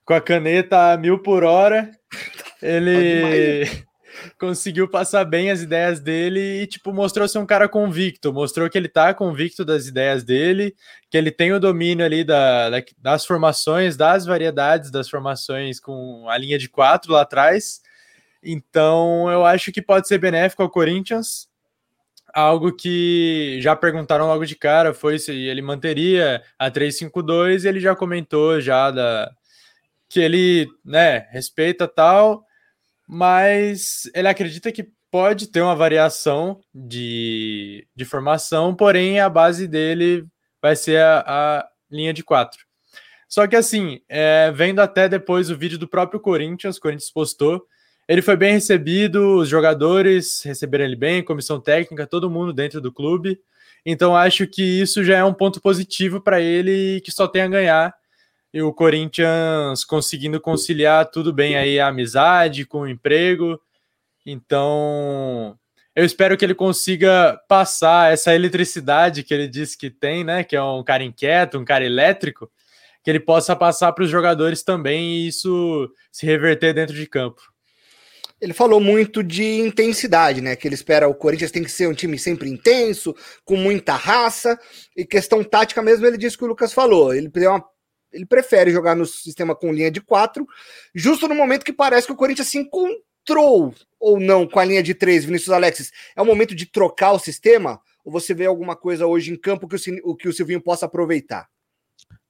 com 0.04 0.14
a 0.14 0.20
caneta 0.20 0.92
a 0.92 0.96
mil 0.96 1.20
por 1.20 1.44
hora, 1.44 1.92
ele 2.60 3.64
conseguiu 4.36 4.88
passar 4.88 5.24
bem 5.24 5.48
as 5.48 5.62
ideias 5.62 6.00
dele 6.00 6.62
e, 6.62 6.66
tipo, 6.66 6.92
mostrou 6.92 7.28
ser 7.28 7.38
um 7.38 7.46
cara 7.46 7.68
convicto. 7.68 8.32
Mostrou 8.32 8.68
que 8.68 8.76
ele 8.76 8.88
tá 8.88 9.14
convicto 9.14 9.64
das 9.64 9.86
ideias 9.86 10.24
dele, 10.24 10.74
que 11.08 11.16
ele 11.16 11.30
tem 11.30 11.52
o 11.52 11.60
domínio 11.60 12.04
ali 12.04 12.24
da, 12.24 12.68
da 12.68 12.82
das 12.98 13.24
formações, 13.24 13.96
das 13.96 14.26
variedades 14.26 14.90
das 14.90 15.08
formações 15.08 15.78
com 15.78 16.28
a 16.28 16.36
linha 16.36 16.58
de 16.58 16.68
quatro 16.68 17.12
lá 17.12 17.20
atrás. 17.20 17.80
Então, 18.42 19.30
eu 19.30 19.44
acho 19.44 19.70
que 19.70 19.80
pode 19.80 20.08
ser 20.08 20.18
benéfico 20.18 20.64
ao 20.64 20.70
Corinthians 20.70 21.47
algo 22.34 22.72
que 22.72 23.58
já 23.60 23.74
perguntaram 23.74 24.26
logo 24.26 24.44
de 24.44 24.56
cara 24.56 24.94
foi 24.94 25.18
se 25.18 25.32
ele 25.32 25.62
manteria 25.62 26.42
a 26.58 26.70
352 26.70 27.64
e 27.64 27.68
ele 27.68 27.80
já 27.80 27.94
comentou 27.94 28.60
já 28.60 28.90
da 28.90 29.30
que 30.08 30.20
ele, 30.20 30.66
né, 30.84 31.28
respeita 31.30 31.86
tal, 31.86 32.42
mas 33.06 34.10
ele 34.14 34.28
acredita 34.28 34.72
que 34.72 34.90
pode 35.10 35.48
ter 35.48 35.60
uma 35.60 35.76
variação 35.76 36.60
de, 36.74 37.86
de 37.94 38.04
formação, 38.04 38.74
porém 38.74 39.20
a 39.20 39.28
base 39.28 39.68
dele 39.68 40.26
vai 40.62 40.74
ser 40.76 41.00
a, 41.00 41.24
a 41.26 41.68
linha 41.90 42.12
de 42.12 42.22
quatro. 42.22 42.66
Só 43.28 43.46
que 43.46 43.56
assim, 43.56 44.00
é, 44.08 44.50
vendo 44.50 44.80
até 44.80 45.08
depois 45.08 45.50
o 45.50 45.56
vídeo 45.56 45.78
do 45.78 45.88
próprio 45.88 46.20
Corinthians, 46.20 46.76
o 46.76 46.80
Corinthians 46.80 47.10
postou, 47.10 47.66
ele 48.08 48.22
foi 48.22 48.36
bem 48.36 48.54
recebido, 48.54 49.36
os 49.36 49.48
jogadores 49.48 50.42
receberam 50.42 50.86
ele 50.86 50.96
bem, 50.96 51.22
comissão 51.22 51.60
técnica, 51.60 52.06
todo 52.06 52.30
mundo 52.30 52.54
dentro 52.54 52.80
do 52.80 52.90
clube. 52.90 53.38
Então 53.84 54.16
acho 54.16 54.46
que 54.46 54.62
isso 54.62 55.04
já 55.04 55.18
é 55.18 55.24
um 55.24 55.34
ponto 55.34 55.60
positivo 55.60 56.20
para 56.20 56.40
ele 56.40 57.02
que 57.02 57.12
só 57.12 57.28
tem 57.28 57.42
a 57.42 57.48
ganhar. 57.48 57.94
E 58.52 58.62
o 58.62 58.72
Corinthians 58.72 59.84
conseguindo 59.84 60.40
conciliar 60.40 61.10
tudo 61.10 61.34
bem 61.34 61.56
aí 61.56 61.78
a 61.78 61.88
amizade 61.88 62.64
com 62.64 62.80
o 62.80 62.88
emprego. 62.88 63.60
Então, 64.24 65.58
eu 65.94 66.04
espero 66.04 66.36
que 66.36 66.44
ele 66.44 66.54
consiga 66.54 67.38
passar 67.46 68.12
essa 68.12 68.34
eletricidade 68.34 69.22
que 69.22 69.34
ele 69.34 69.46
disse 69.46 69.76
que 69.76 69.90
tem, 69.90 70.24
né? 70.24 70.44
Que 70.44 70.56
é 70.56 70.62
um 70.62 70.82
cara 70.82 71.04
inquieto, 71.04 71.58
um 71.58 71.64
cara 71.64 71.84
elétrico, 71.84 72.50
que 73.04 73.10
ele 73.10 73.20
possa 73.20 73.54
passar 73.54 73.92
para 73.92 74.04
os 74.04 74.10
jogadores 74.10 74.62
também 74.62 75.16
e 75.16 75.28
isso 75.28 75.92
se 76.10 76.24
reverter 76.24 76.72
dentro 76.72 76.94
de 76.94 77.06
campo. 77.06 77.42
Ele 78.40 78.52
falou 78.52 78.80
muito 78.80 79.22
de 79.22 79.60
intensidade, 79.60 80.40
né? 80.40 80.54
Que 80.54 80.68
ele 80.68 80.74
espera 80.74 81.08
o 81.08 81.14
Corinthians 81.14 81.50
tem 81.50 81.64
que 81.64 81.70
ser 81.70 81.88
um 81.88 81.94
time 81.94 82.18
sempre 82.18 82.48
intenso, 82.48 83.14
com 83.44 83.56
muita 83.56 83.94
raça. 83.96 84.58
E 84.96 85.04
questão 85.04 85.42
tática 85.42 85.82
mesmo, 85.82 86.06
ele 86.06 86.16
disse 86.16 86.38
que 86.38 86.44
o 86.44 86.48
Lucas 86.48 86.72
falou. 86.72 87.12
Ele, 87.12 87.30
uma, 87.46 87.64
ele 88.12 88.26
prefere 88.26 88.70
jogar 88.70 88.94
no 88.94 89.04
sistema 89.04 89.54
com 89.54 89.72
linha 89.72 89.90
de 89.90 90.00
quatro, 90.00 90.46
justo 90.94 91.26
no 91.26 91.34
momento 91.34 91.64
que 91.64 91.72
parece 91.72 92.06
que 92.06 92.12
o 92.12 92.16
Corinthians 92.16 92.48
se 92.48 92.58
encontrou 92.58 93.74
ou 93.98 94.20
não 94.20 94.46
com 94.46 94.58
a 94.58 94.64
linha 94.64 94.82
de 94.82 94.94
três, 94.94 95.24
Vinícius 95.24 95.50
Alexis. 95.50 95.90
É 96.16 96.22
o 96.22 96.26
momento 96.26 96.54
de 96.54 96.66
trocar 96.66 97.12
o 97.12 97.18
sistema? 97.18 97.80
Ou 98.04 98.12
você 98.12 98.32
vê 98.32 98.46
alguma 98.46 98.76
coisa 98.76 99.06
hoje 99.06 99.32
em 99.32 99.36
campo 99.36 99.68
que 99.68 99.76
o, 100.04 100.16
que 100.16 100.28
o 100.28 100.32
Silvinho 100.32 100.62
possa 100.62 100.86
aproveitar? 100.86 101.48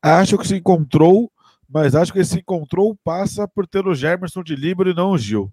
Acho 0.02 0.38
que 0.38 0.48
se 0.48 0.56
encontrou, 0.56 1.30
mas 1.68 1.94
acho 1.94 2.12
que 2.12 2.20
esse 2.20 2.38
encontrou 2.38 2.96
passa 3.04 3.46
por 3.46 3.66
ter 3.66 3.86
o 3.86 3.94
Germerson 3.94 4.42
de 4.42 4.56
livre 4.56 4.90
e 4.90 4.94
não 4.94 5.10
o 5.10 5.18
Gil. 5.18 5.52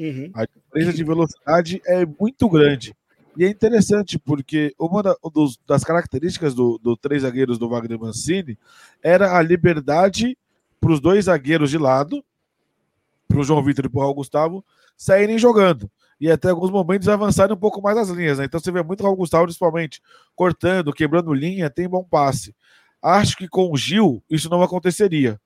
Uhum. 0.00 0.30
A 0.32 0.46
diferença 0.46 0.96
de 0.96 1.04
velocidade 1.04 1.82
é 1.84 2.06
muito 2.06 2.48
grande. 2.48 2.96
E 3.36 3.44
é 3.44 3.48
interessante 3.48 4.18
porque 4.18 4.74
uma 4.78 5.02
das 5.66 5.84
características 5.84 6.54
do, 6.54 6.78
do 6.78 6.96
três 6.96 7.22
zagueiros 7.22 7.58
do 7.58 7.68
Wagner 7.68 8.00
Mancini 8.00 8.58
era 9.02 9.36
a 9.36 9.42
liberdade 9.42 10.38
para 10.80 10.92
os 10.92 11.00
dois 11.00 11.26
zagueiros 11.26 11.70
de 11.70 11.76
lado, 11.76 12.24
para 13.28 13.38
o 13.38 13.44
João 13.44 13.62
Vitor 13.62 13.84
e 13.84 13.88
para 13.90 13.98
o 13.98 14.00
Raul 14.00 14.14
Gustavo, 14.14 14.64
saírem 14.96 15.38
jogando. 15.38 15.90
E 16.18 16.30
até 16.30 16.48
alguns 16.48 16.70
momentos 16.70 17.06
avançarem 17.06 17.54
um 17.54 17.58
pouco 17.58 17.82
mais 17.82 17.98
as 17.98 18.08
linhas. 18.08 18.38
Né? 18.38 18.46
Então 18.46 18.58
você 18.58 18.72
vê 18.72 18.82
muito 18.82 19.00
o 19.00 19.04
Raul 19.04 19.16
Gustavo, 19.16 19.44
principalmente, 19.44 20.00
cortando, 20.34 20.92
quebrando 20.92 21.32
linha, 21.34 21.68
tem 21.68 21.86
bom 21.86 22.02
passe. 22.02 22.54
Acho 23.02 23.36
que 23.36 23.46
com 23.46 23.70
o 23.70 23.76
Gil 23.76 24.22
isso 24.30 24.48
não 24.48 24.62
aconteceria. 24.62 25.38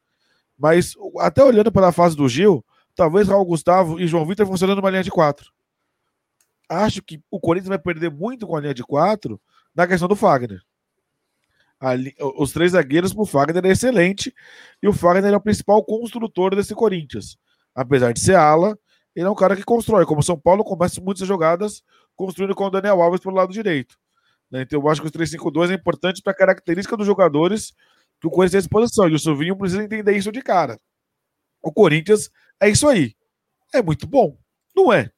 Mas 0.56 0.94
até 1.18 1.42
olhando 1.42 1.72
pela 1.72 1.92
fase 1.92 2.16
do 2.16 2.28
Gil, 2.28 2.64
talvez 2.94 3.28
Raul 3.28 3.44
Gustavo 3.44 4.00
e 4.00 4.06
João 4.06 4.26
Vitor 4.26 4.46
funcionando 4.46 4.76
numa 4.76 4.90
linha 4.90 5.02
de 5.02 5.10
quatro. 5.10 5.52
Acho 6.68 7.02
que 7.02 7.20
o 7.30 7.38
Corinthians 7.38 7.68
vai 7.68 7.78
perder 7.78 8.10
muito 8.10 8.46
com 8.46 8.56
a 8.56 8.60
linha 8.60 8.74
de 8.74 8.82
quatro 8.82 9.40
na 9.74 9.86
questão 9.86 10.08
do 10.08 10.16
Fagner. 10.16 10.60
Ali, 11.78 12.14
os 12.38 12.52
três 12.52 12.72
zagueiros 12.72 13.12
para 13.12 13.22
o 13.22 13.26
Fagner 13.26 13.64
é 13.66 13.68
excelente 13.68 14.34
e 14.82 14.88
o 14.88 14.92
Fagner 14.92 15.32
é 15.32 15.36
o 15.36 15.40
principal 15.40 15.84
construtor 15.84 16.54
desse 16.54 16.74
Corinthians. 16.74 17.36
Apesar 17.74 18.12
de 18.12 18.20
ser 18.20 18.36
ala, 18.36 18.78
ele 19.14 19.26
é 19.26 19.30
um 19.30 19.34
cara 19.34 19.54
que 19.54 19.64
constrói. 19.64 20.06
Como 20.06 20.22
São 20.22 20.38
Paulo 20.38 20.64
começa 20.64 21.00
muitas 21.00 21.26
jogadas 21.26 21.82
construindo 22.16 22.54
com 22.54 22.64
o 22.64 22.70
Daniel 22.70 23.02
Alves 23.02 23.20
pelo 23.20 23.34
lado 23.34 23.52
direito. 23.52 23.96
Né? 24.50 24.62
Então 24.62 24.80
eu 24.80 24.88
acho 24.88 25.00
que 25.00 25.06
os 25.06 25.12
3-5-2 25.12 25.70
é 25.70 25.74
importante 25.74 26.22
para 26.22 26.32
a 26.32 26.36
característica 26.36 26.96
dos 26.96 27.06
jogadores 27.06 27.72
que 28.20 28.26
o 28.26 28.30
Corinthians 28.30 28.52
tem 28.52 28.60
disposição. 28.60 29.08
E 29.08 29.14
o 29.14 29.18
Silvinho 29.18 29.56
precisa 29.56 29.82
entender 29.82 30.16
isso 30.16 30.32
de 30.32 30.40
cara. 30.40 30.80
O 31.62 31.72
Corinthians 31.72 32.30
é 32.60 32.68
isso 32.70 32.88
aí. 32.88 33.14
É 33.74 33.82
muito 33.82 34.06
bom. 34.06 34.36
Não 34.74 34.92
é. 34.92 35.10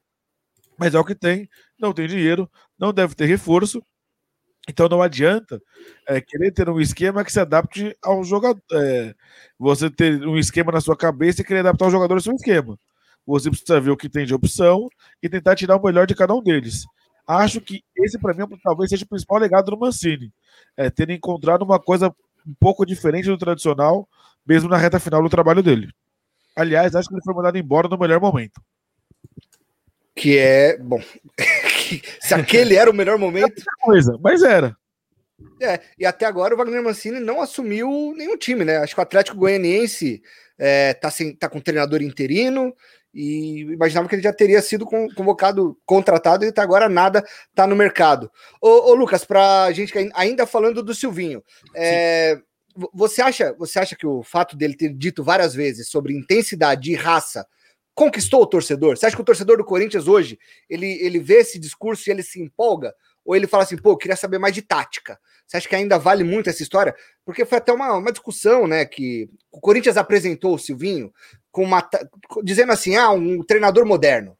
Mas 0.77 0.95
é 0.95 0.99
o 0.99 1.05
que 1.05 1.15
tem. 1.15 1.49
Não 1.79 1.93
tem 1.93 2.07
dinheiro. 2.07 2.49
Não 2.79 2.93
deve 2.93 3.15
ter 3.15 3.25
reforço. 3.25 3.81
Então 4.69 4.89
não 4.89 5.01
adianta 5.01 5.61
é, 6.07 6.19
querer 6.19 6.51
ter 6.51 6.69
um 6.69 6.79
esquema 6.79 7.23
que 7.23 7.31
se 7.31 7.39
adapte 7.39 7.95
ao 8.03 8.23
jogador. 8.23 8.61
É, 8.73 9.15
você 9.57 9.89
ter 9.89 10.27
um 10.27 10.37
esquema 10.37 10.71
na 10.71 10.81
sua 10.81 10.97
cabeça 10.97 11.41
e 11.41 11.45
querer 11.45 11.61
adaptar 11.61 11.87
o 11.87 11.91
jogador 11.91 12.15
ao 12.15 12.21
seu 12.21 12.33
esquema. 12.33 12.77
Você 13.25 13.49
precisa 13.49 13.79
ver 13.79 13.91
o 13.91 13.97
que 13.97 14.09
tem 14.09 14.25
de 14.25 14.33
opção 14.33 14.87
e 15.21 15.29
tentar 15.29 15.55
tirar 15.55 15.77
o 15.77 15.83
melhor 15.83 16.05
de 16.07 16.15
cada 16.15 16.33
um 16.33 16.41
deles. 16.43 16.85
Acho 17.27 17.59
que 17.59 17.83
esse, 17.97 18.17
para 18.19 18.33
mim, 18.33 18.45
talvez 18.63 18.89
seja 18.89 19.03
o 19.03 19.07
principal 19.07 19.37
legado 19.39 19.71
do 19.71 19.77
Mancini. 19.77 20.31
É, 20.77 20.89
ter 20.89 21.09
encontrado 21.09 21.63
uma 21.63 21.79
coisa 21.79 22.13
um 22.47 22.53
pouco 22.59 22.85
diferente 22.85 23.27
do 23.27 23.37
tradicional, 23.37 24.07
mesmo 24.45 24.69
na 24.69 24.77
reta 24.77 24.99
final 24.99 25.21
do 25.21 25.29
trabalho 25.29 25.61
dele. 25.61 25.91
Aliás, 26.57 26.95
acho 26.95 27.07
que 27.07 27.13
ele 27.13 27.21
foi 27.23 27.35
mandado 27.35 27.57
embora 27.57 27.87
no 27.87 27.99
melhor 27.99 28.19
momento. 28.19 28.59
Que 30.15 30.39
é, 30.39 30.75
bom, 30.79 30.99
se 32.19 32.33
aquele 32.33 32.75
era 32.75 32.89
o 32.89 32.93
melhor 32.93 33.17
momento. 33.19 33.61
Coisa, 33.79 34.17
mas 34.19 34.41
era. 34.41 34.75
É, 35.61 35.79
e 35.99 36.05
até 36.05 36.25
agora 36.25 36.55
o 36.55 36.57
Wagner 36.57 36.81
Mancini 36.81 37.19
não 37.19 37.39
assumiu 37.39 38.13
nenhum 38.17 38.35
time, 38.35 38.65
né? 38.65 38.77
Acho 38.77 38.95
que 38.95 38.99
o 38.99 39.03
Atlético 39.03 39.37
Goianiense 39.37 40.19
é, 40.57 40.95
tá, 40.95 41.11
sem, 41.11 41.35
tá 41.35 41.47
com 41.47 41.59
treinador 41.59 42.01
interino 42.01 42.73
e 43.13 43.61
imaginava 43.61 44.09
que 44.09 44.15
ele 44.15 44.23
já 44.23 44.33
teria 44.33 44.61
sido 44.61 44.85
convocado, 45.15 45.77
contratado 45.85 46.43
e 46.43 46.47
até 46.47 46.61
agora 46.61 46.89
nada 46.89 47.23
tá 47.53 47.67
no 47.67 47.75
mercado. 47.75 48.31
Ô, 48.59 48.91
ô 48.91 48.95
Lucas, 48.95 49.23
pra 49.23 49.71
gente 49.71 49.93
ainda 50.15 50.47
falando 50.47 50.81
do 50.81 50.95
Silvinho, 50.95 51.43
é, 51.75 52.39
você 52.93 53.21
acha, 53.21 53.53
você 53.53 53.79
acha 53.79 53.95
que 53.95 54.05
o 54.05 54.21
fato 54.23 54.55
dele 54.55 54.75
ter 54.75 54.93
dito 54.93 55.23
várias 55.23 55.53
vezes 55.53 55.89
sobre 55.89 56.15
intensidade 56.15 56.91
e 56.91 56.95
raça 56.95 57.45
conquistou 57.95 58.41
o 58.41 58.47
torcedor? 58.47 58.97
Você 58.97 59.05
acha 59.05 59.15
que 59.15 59.21
o 59.21 59.25
torcedor 59.25 59.57
do 59.57 59.65
Corinthians 59.65 60.07
hoje, 60.07 60.37
ele, 60.69 60.85
ele 61.03 61.19
vê 61.19 61.39
esse 61.39 61.57
discurso 61.57 62.07
e 62.07 62.11
ele 62.11 62.23
se 62.23 62.41
empolga? 62.41 62.93
Ou 63.25 63.35
ele 63.35 63.47
fala 63.47 63.63
assim, 63.63 63.75
pô, 63.75 63.91
eu 63.91 63.97
queria 63.97 64.15
saber 64.15 64.37
mais 64.37 64.53
de 64.53 64.61
tática? 64.61 65.19
Você 65.45 65.57
acha 65.57 65.67
que 65.67 65.75
ainda 65.75 65.97
vale 65.97 66.23
muito 66.23 66.49
essa 66.49 66.63
história? 66.63 66.95
Porque 67.25 67.43
foi 67.43 67.57
até 67.57 67.73
uma, 67.73 67.93
uma 67.93 68.11
discussão, 68.11 68.67
né, 68.67 68.85
que 68.85 69.29
o 69.51 69.59
Corinthians 69.59 69.97
apresentou 69.97 70.55
o 70.55 70.59
Silvinho 70.59 71.11
com 71.51 71.63
uma, 71.63 71.87
dizendo 72.43 72.71
assim, 72.71 72.95
ah, 72.95 73.09
um 73.09 73.43
treinador 73.43 73.85
moderno. 73.85 74.37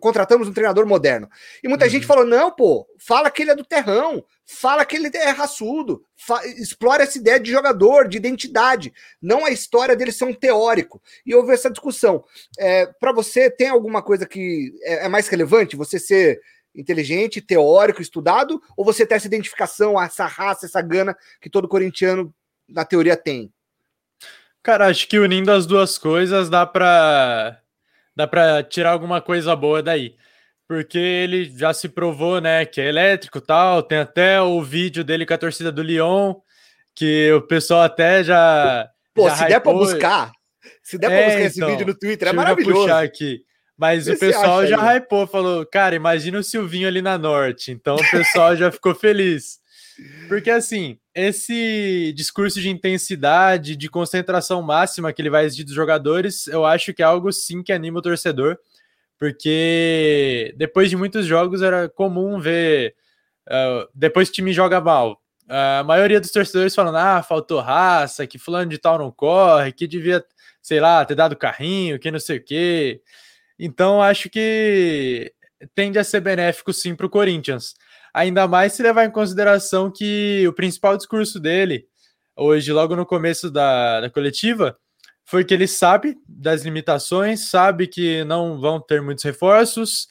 Contratamos 0.00 0.48
um 0.48 0.52
treinador 0.52 0.86
moderno. 0.86 1.28
E 1.62 1.68
muita 1.68 1.84
uhum. 1.84 1.90
gente 1.90 2.06
falou: 2.06 2.24
não, 2.24 2.50
pô, 2.50 2.86
fala 2.98 3.30
que 3.30 3.42
ele 3.42 3.50
é 3.50 3.54
do 3.54 3.64
terrão, 3.64 4.24
fala 4.46 4.84
que 4.84 4.96
ele 4.96 5.10
é 5.14 5.30
raçudo, 5.30 6.04
explora 6.58 7.02
essa 7.02 7.18
ideia 7.18 7.40
de 7.40 7.50
jogador, 7.50 8.08
de 8.08 8.16
identidade, 8.16 8.92
não 9.20 9.44
a 9.44 9.50
história 9.50 9.96
dele 9.96 10.12
ser 10.12 10.24
um 10.24 10.34
teórico. 10.34 11.02
E 11.24 11.34
houve 11.34 11.52
essa 11.52 11.70
discussão. 11.70 12.24
É, 12.58 12.86
Para 12.86 13.12
você, 13.12 13.50
tem 13.50 13.68
alguma 13.68 14.02
coisa 14.02 14.26
que 14.26 14.72
é, 14.82 15.06
é, 15.06 15.08
mais 15.08 15.28
relevante? 15.28 15.76
Você 15.76 15.98
ser 15.98 16.40
inteligente, 16.74 17.40
teórico, 17.40 18.02
estudado, 18.02 18.60
ou 18.76 18.84
você 18.84 19.06
ter 19.06 19.14
essa 19.14 19.26
identificação, 19.28 20.00
essa 20.00 20.26
raça, 20.26 20.66
essa 20.66 20.82
gana 20.82 21.16
que 21.40 21.48
todo 21.48 21.68
corintiano, 21.68 22.34
na 22.68 22.84
teoria, 22.84 23.16
tem? 23.16 23.52
Cara, 24.62 24.86
acho 24.86 25.06
que 25.06 25.18
unindo 25.18 25.52
as 25.52 25.66
duas 25.66 25.98
coisas 25.98 26.48
dá 26.48 26.64
para 26.66 27.60
dá 28.16 28.26
para 28.26 28.62
tirar 28.62 28.90
alguma 28.90 29.20
coisa 29.20 29.54
boa 29.56 29.82
daí. 29.82 30.14
Porque 30.66 30.98
ele 30.98 31.44
já 31.44 31.74
se 31.74 31.88
provou, 31.88 32.40
né, 32.40 32.64
que 32.64 32.80
é 32.80 32.88
elétrico 32.88 33.40
tal. 33.40 33.82
Tem 33.82 33.98
até 33.98 34.40
o 34.40 34.62
vídeo 34.62 35.04
dele 35.04 35.26
com 35.26 35.34
a 35.34 35.38
torcida 35.38 35.70
do 35.70 35.82
Lyon, 35.82 36.34
que 36.94 37.32
o 37.32 37.42
pessoal 37.42 37.82
até 37.82 38.24
já. 38.24 38.88
Pô, 39.14 39.28
já 39.28 39.36
se 39.36 39.42
hypou. 39.44 39.48
der 39.48 39.60
para 39.60 39.72
buscar, 39.72 40.32
se 40.82 40.98
der 40.98 41.10
é, 41.10 41.16
para 41.16 41.26
buscar 41.26 41.40
esse 41.42 41.58
então, 41.58 41.70
vídeo 41.70 41.86
no 41.86 41.94
Twitter, 41.94 42.28
é 42.28 42.32
maravilhoso. 42.32 42.82
puxar 42.82 43.04
aqui. 43.04 43.42
Mas 43.76 44.08
o 44.08 44.16
pessoal 44.16 44.66
já 44.66 44.80
aí? 44.80 44.98
hypou, 44.98 45.26
falou, 45.26 45.66
cara, 45.66 45.94
imagina 45.94 46.38
o 46.38 46.44
Silvinho 46.44 46.86
ali 46.86 47.02
na 47.02 47.18
Norte. 47.18 47.72
Então 47.72 47.96
o 47.96 48.10
pessoal 48.10 48.56
já 48.56 48.70
ficou 48.70 48.94
feliz. 48.94 49.58
Porque 50.28 50.50
assim, 50.50 50.98
esse 51.14 52.12
discurso 52.14 52.60
de 52.60 52.68
intensidade, 52.68 53.76
de 53.76 53.88
concentração 53.88 54.60
máxima 54.62 55.12
que 55.12 55.22
ele 55.22 55.30
vai 55.30 55.44
exigir 55.44 55.64
dos 55.64 55.74
jogadores, 55.74 56.46
eu 56.48 56.64
acho 56.64 56.92
que 56.92 57.02
é 57.02 57.04
algo 57.04 57.32
sim 57.32 57.62
que 57.62 57.72
anima 57.72 57.98
o 57.98 58.02
torcedor, 58.02 58.58
porque 59.18 60.54
depois 60.56 60.90
de 60.90 60.96
muitos 60.96 61.26
jogos 61.26 61.62
era 61.62 61.88
comum 61.88 62.40
ver, 62.40 62.94
uh, 63.48 63.88
depois 63.94 64.28
o 64.28 64.32
time 64.32 64.52
joga 64.52 64.80
mal, 64.80 65.22
a 65.48 65.84
maioria 65.84 66.20
dos 66.20 66.30
torcedores 66.30 66.74
falando, 66.74 66.96
ah, 66.96 67.22
faltou 67.22 67.60
raça, 67.60 68.26
que 68.26 68.38
fulano 68.38 68.70
de 68.70 68.78
tal 68.78 68.98
não 68.98 69.10
corre, 69.10 69.72
que 69.72 69.86
devia, 69.86 70.24
sei 70.62 70.80
lá, 70.80 71.04
ter 71.04 71.14
dado 71.14 71.36
carrinho, 71.36 71.98
que 71.98 72.10
não 72.10 72.18
sei 72.18 72.38
o 72.38 72.44
quê. 72.44 73.02
Então 73.58 74.02
acho 74.02 74.30
que 74.30 75.32
tende 75.74 75.98
a 75.98 76.04
ser 76.04 76.20
benéfico 76.20 76.72
sim 76.72 76.94
para 76.94 77.06
o 77.06 77.10
Corinthians. 77.10 77.74
Ainda 78.14 78.46
mais 78.46 78.72
se 78.72 78.82
levar 78.82 79.04
em 79.04 79.10
consideração 79.10 79.90
que 79.90 80.46
o 80.46 80.52
principal 80.52 80.96
discurso 80.96 81.40
dele, 81.40 81.84
hoje, 82.36 82.72
logo 82.72 82.94
no 82.94 83.04
começo 83.04 83.50
da, 83.50 84.02
da 84.02 84.08
coletiva, 84.08 84.78
foi 85.24 85.44
que 85.44 85.52
ele 85.52 85.66
sabe 85.66 86.16
das 86.28 86.62
limitações, 86.62 87.50
sabe 87.50 87.88
que 87.88 88.22
não 88.24 88.60
vão 88.60 88.80
ter 88.80 89.02
muitos 89.02 89.24
reforços, 89.24 90.06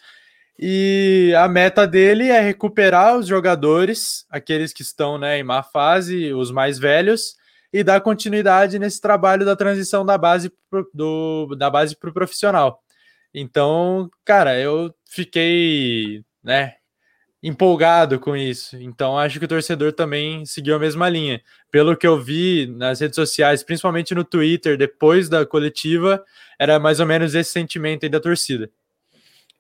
e 0.59 1.33
a 1.37 1.47
meta 1.47 1.87
dele 1.87 2.29
é 2.29 2.39
recuperar 2.39 3.17
os 3.17 3.25
jogadores, 3.25 4.25
aqueles 4.29 4.73
que 4.73 4.81
estão 4.81 5.17
né, 5.17 5.39
em 5.39 5.43
má 5.43 5.63
fase, 5.63 6.33
os 6.33 6.51
mais 6.51 6.77
velhos, 6.77 7.35
e 7.71 7.83
dar 7.83 8.01
continuidade 8.01 8.77
nesse 8.77 9.01
trabalho 9.01 9.45
da 9.45 9.55
transição 9.55 10.05
da 10.05 10.17
base 10.17 10.51
pro, 10.69 10.89
do, 10.93 11.55
da 11.55 11.69
base 11.69 11.95
para 11.95 12.09
o 12.09 12.13
profissional. 12.13 12.83
Então, 13.33 14.09
cara, 14.23 14.59
eu 14.59 14.93
fiquei 15.09 16.23
né, 16.43 16.75
empolgado 17.43 18.17
com 18.19 18.37
isso. 18.37 18.77
Então 18.77 19.17
acho 19.19 19.37
que 19.37 19.45
o 19.45 19.47
torcedor 19.49 19.91
também 19.91 20.45
seguiu 20.45 20.75
a 20.75 20.79
mesma 20.79 21.09
linha. 21.09 21.41
Pelo 21.69 21.97
que 21.97 22.07
eu 22.07 22.19
vi 22.19 22.65
nas 22.67 23.01
redes 23.01 23.15
sociais, 23.15 23.61
principalmente 23.61 24.15
no 24.15 24.23
Twitter, 24.23 24.77
depois 24.77 25.27
da 25.27 25.45
coletiva, 25.45 26.23
era 26.57 26.79
mais 26.79 27.01
ou 27.01 27.05
menos 27.05 27.35
esse 27.35 27.51
sentimento 27.51 28.05
aí 28.05 28.09
da 28.09 28.21
torcida. 28.21 28.71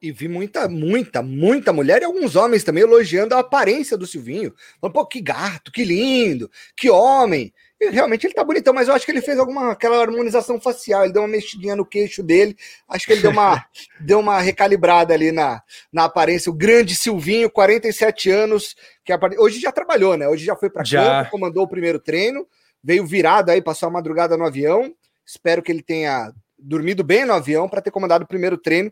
E 0.01 0.11
vi 0.11 0.27
muita, 0.27 0.67
muita, 0.67 1.21
muita 1.21 1.71
mulher 1.73 2.01
e 2.01 2.05
alguns 2.05 2.35
homens 2.35 2.63
também 2.63 2.83
elogiando 2.83 3.35
a 3.35 3.39
aparência 3.39 3.97
do 3.97 4.07
Silvinho. 4.07 4.53
Falando, 4.79 4.93
pô, 4.93 5.05
que 5.05 5.21
gato, 5.21 5.71
que 5.71 5.83
lindo, 5.83 6.49
que 6.75 6.89
homem. 6.89 7.53
E 7.83 7.89
realmente 7.89 8.25
ele 8.25 8.33
tá 8.33 8.43
bonitão, 8.43 8.73
mas 8.73 8.87
eu 8.87 8.93
acho 8.93 9.05
que 9.05 9.11
ele 9.11 9.21
fez 9.21 9.37
alguma 9.37 9.71
aquela 9.71 10.01
harmonização 10.01 10.59
facial, 10.59 11.03
ele 11.03 11.13
deu 11.13 11.21
uma 11.21 11.27
mexidinha 11.27 11.75
no 11.75 11.85
queixo 11.85 12.23
dele, 12.23 12.55
acho 12.87 13.05
que 13.05 13.13
ele 13.13 13.21
deu 13.21 13.31
uma, 13.31 13.65
deu 13.99 14.19
uma 14.19 14.39
recalibrada 14.39 15.13
ali 15.13 15.31
na, 15.31 15.61
na 15.91 16.05
aparência. 16.05 16.49
O 16.49 16.55
grande 16.55 16.95
Silvinho, 16.95 17.49
47 17.49 18.29
anos, 18.29 18.75
que 19.03 19.13
hoje 19.37 19.59
já 19.59 19.71
trabalhou, 19.71 20.15
né? 20.17 20.27
Hoje 20.27 20.45
já 20.45 20.55
foi 20.55 20.69
para 20.69 20.83
campo, 20.83 21.31
comandou 21.31 21.63
o 21.63 21.69
primeiro 21.69 21.99
treino, 21.99 22.47
veio 22.83 23.05
virado 23.05 23.51
aí, 23.51 23.61
passou 23.61 23.87
a 23.87 23.91
madrugada 23.91 24.37
no 24.37 24.45
avião. 24.45 24.93
Espero 25.25 25.61
que 25.61 25.71
ele 25.71 25.81
tenha 25.81 26.31
dormido 26.57 27.03
bem 27.03 27.25
no 27.25 27.33
avião 27.33 27.67
para 27.67 27.81
ter 27.81 27.91
comandado 27.91 28.23
o 28.23 28.27
primeiro 28.27 28.57
treino 28.57 28.91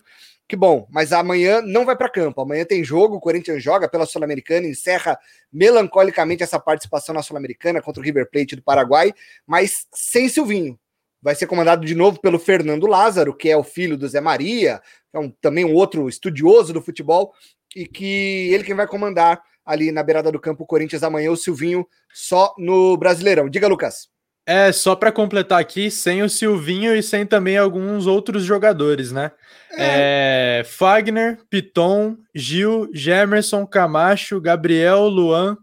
que 0.52 0.56
bom, 0.58 0.86
mas 0.92 1.14
amanhã 1.14 1.62
não 1.62 1.86
vai 1.86 1.96
para 1.96 2.10
campo. 2.10 2.42
Amanhã 2.42 2.66
tem 2.66 2.84
jogo, 2.84 3.16
o 3.16 3.22
Corinthians 3.22 3.64
joga 3.64 3.88
pela 3.88 4.06
Sul-Americana, 4.06 4.68
encerra 4.68 5.18
melancolicamente 5.50 6.44
essa 6.44 6.60
participação 6.60 7.16
na 7.16 7.24
Sul-Americana 7.24 7.82
contra 7.82 8.02
o 8.02 8.04
River 8.04 8.30
Plate 8.30 8.58
do 8.58 8.62
Paraguai, 8.62 9.14
mas 9.48 9.88
sem 9.94 10.28
Silvinho. 10.28 10.78
Vai 11.22 11.36
ser 11.36 11.48
comandado 11.48 11.86
de 11.86 11.96
novo 11.96 12.20
pelo 12.20 12.38
Fernando 12.38 12.86
Lázaro, 12.86 13.34
que 13.34 13.50
é 13.50 13.56
o 13.56 13.64
filho 13.64 13.96
do 13.96 14.06
Zé 14.10 14.20
Maria, 14.20 14.82
é 15.14 15.20
um, 15.20 15.30
também 15.30 15.64
um 15.64 15.74
outro 15.74 16.10
estudioso 16.10 16.74
do 16.74 16.82
futebol, 16.82 17.34
e 17.74 17.88
que 17.88 18.50
ele 18.52 18.66
quem 18.66 18.76
vai 18.76 18.88
comandar 18.88 19.42
ali 19.66 19.90
na 19.90 20.04
beirada 20.04 20.34
do 20.34 20.40
campo 20.40 20.64
o 20.64 20.68
Corinthians 20.68 21.02
amanhã, 21.02 21.32
o 21.32 21.38
Silvinho, 21.38 21.88
só 22.14 22.54
no 22.58 22.98
Brasileirão. 22.98 23.50
Diga, 23.50 23.70
Lucas. 23.70 24.10
É, 24.52 24.70
só 24.74 24.98
para 24.98 25.14
completar 25.14 25.62
aqui, 25.62 25.90
sem 25.90 26.22
o 26.22 26.30
Silvinho 26.30 26.94
e 26.94 27.02
sem 27.02 27.26
também 27.26 27.58
alguns 27.58 28.06
outros 28.06 28.44
jogadores, 28.44 29.10
né? 29.10 29.32
É. 29.72 30.60
É, 30.60 30.64
Fagner, 30.66 31.40
Piton, 31.50 32.18
Gil, 32.36 32.90
Gemerson, 32.94 33.66
Camacho, 33.66 34.42
Gabriel, 34.42 35.08
Luan, 35.08 35.58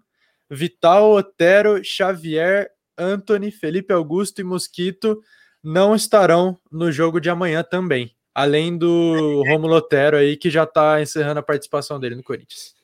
Vital, 0.50 1.10
Otero, 1.10 1.84
Xavier, 1.84 2.70
Anthony, 2.96 3.50
Felipe 3.50 3.92
Augusto 3.92 4.40
e 4.40 4.44
Mosquito 4.44 5.20
não 5.62 5.94
estarão 5.94 6.58
no 6.72 6.90
jogo 6.90 7.20
de 7.20 7.28
amanhã 7.28 7.62
também. 7.62 8.16
Além 8.34 8.78
do 8.78 9.42
Romulo 9.48 9.74
Otero 9.74 10.16
aí, 10.16 10.34
que 10.34 10.48
já 10.48 10.62
está 10.62 11.02
encerrando 11.02 11.40
a 11.40 11.42
participação 11.42 12.00
dele 12.00 12.14
no 12.14 12.22
Corinthians. 12.22 12.77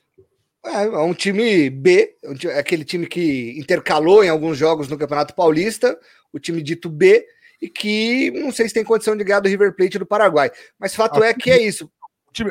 É, 0.65 0.85
é 0.85 0.99
um 0.99 1.13
time 1.13 1.69
B, 1.69 2.15
é 2.45 2.59
aquele 2.59 2.83
time 2.83 3.05
que 3.05 3.57
intercalou 3.59 4.23
em 4.23 4.29
alguns 4.29 4.57
jogos 4.57 4.87
no 4.87 4.97
Campeonato 4.97 5.35
Paulista, 5.35 5.97
o 6.33 6.39
time 6.39 6.61
dito 6.61 6.89
B, 6.89 7.25
e 7.61 7.69
que 7.69 8.31
não 8.31 8.51
sei 8.51 8.67
se 8.67 8.73
tem 8.73 8.83
condição 8.83 9.15
de 9.15 9.23
ganhar 9.23 9.39
do 9.39 9.49
River 9.49 9.75
Plate 9.75 9.99
do 9.99 10.05
Paraguai. 10.05 10.51
Mas 10.79 10.95
fato 10.95 11.23
é 11.23 11.33
que 11.33 11.51
é 11.51 11.61
isso. 11.61 11.89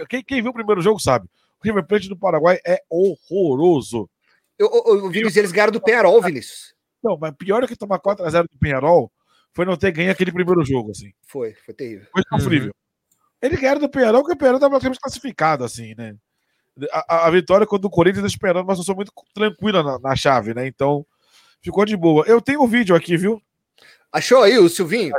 Quem, 0.08 0.22
quem 0.22 0.42
viu 0.42 0.50
o 0.50 0.54
primeiro 0.54 0.80
jogo 0.80 1.00
sabe. 1.00 1.26
O 1.62 1.66
River 1.66 1.86
Plate 1.86 2.08
do 2.08 2.16
Paraguai 2.16 2.58
é 2.66 2.82
horroroso. 2.88 4.08
Eu, 4.58 4.70
eu, 4.72 4.98
eu 4.98 5.10
Vinícius, 5.10 5.36
eles 5.36 5.52
ganharam 5.52 5.72
do 5.72 5.80
Penarol, 5.80 6.22
Vinícius. 6.22 6.74
Não, 7.02 7.18
mas 7.18 7.34
pior 7.36 7.60
do 7.60 7.68
que 7.68 7.76
tomar 7.76 7.98
4x0 7.98 8.44
do 8.44 8.58
Penharol 8.58 9.12
foi 9.52 9.64
não 9.64 9.76
ter 9.76 9.92
ganho 9.92 10.10
aquele 10.10 10.32
primeiro 10.32 10.64
jogo, 10.64 10.90
assim. 10.90 11.12
Foi, 11.26 11.54
foi 11.54 11.74
terrível. 11.74 12.06
Foi 12.10 12.22
sofrível. 12.28 12.68
Uhum. 12.68 13.18
Ele 13.42 13.56
ganharam 13.56 13.80
do 13.80 13.90
Penharol, 13.90 14.22
porque 14.22 14.34
o 14.34 14.38
Penharol 14.38 14.56
estava 14.56 14.70
praticamente 14.70 15.00
classificado, 15.00 15.64
assim, 15.64 15.94
né? 15.96 16.16
A, 16.90 17.26
a, 17.26 17.30
vitória 17.30 17.66
contra 17.66 17.86
o 17.86 17.90
Corinthians 17.90 18.26
esperando 18.26 18.64
uma 18.64 18.74
situação 18.74 18.96
muito 18.96 19.12
tranquila 19.32 19.82
na, 19.82 19.98
na, 19.98 20.16
chave, 20.16 20.52
né? 20.54 20.66
Então, 20.66 21.06
ficou 21.62 21.84
de 21.84 21.96
boa. 21.96 22.24
Eu 22.26 22.40
tenho 22.40 22.62
um 22.62 22.66
vídeo 22.66 22.96
aqui, 22.96 23.16
viu? 23.16 23.40
Achou 24.12 24.42
aí 24.42 24.58
o 24.58 24.68
Silvinho? 24.68 25.14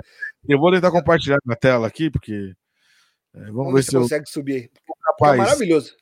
Eu 0.48 0.60
vou 0.60 0.72
tentar 0.72 0.92
compartilhar 0.92 1.38
na 1.46 1.56
tela 1.56 1.88
aqui, 1.88 2.10
porque. 2.10 2.54
É, 3.34 3.40
vamos, 3.40 3.56
vamos, 3.56 3.74
ver 3.74 3.84
se, 3.84 3.90
se 3.90 3.96
eu... 3.96 4.02
consegue 4.02 4.30
subir. 4.30 4.70
Rapaz. 5.06 5.34
É 5.34 5.38
maravilhoso. 5.38 5.96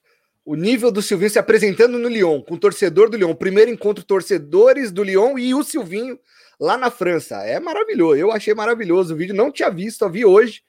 O 0.46 0.56
nível 0.56 0.92
do 0.92 1.02
Silvinho 1.02 1.30
se 1.30 1.40
apresentando 1.40 1.98
no 1.98 2.10
Lyon, 2.10 2.42
com 2.42 2.56
o 2.56 2.60
torcedor 2.60 3.10
do 3.10 3.16
Lyon. 3.16 3.34
Primeiro 3.34 3.72
encontro 3.72 4.04
torcedores 4.04 4.92
do 4.92 5.04
Lyon 5.04 5.38
e 5.38 5.54
o 5.54 5.64
Silvinho 5.64 6.20
lá 6.60 6.78
na 6.78 6.92
França. 6.92 7.38
É 7.44 7.60
maravilhoso. 7.60 8.16
Eu 8.16 8.32
achei 8.32 8.54
maravilhoso 8.54 9.14
o 9.14 9.18
vídeo. 9.18 9.36
Não 9.36 9.52
tinha 9.52 9.70
visto, 9.70 10.10
vi 10.10 10.26
hoje. 10.26 10.62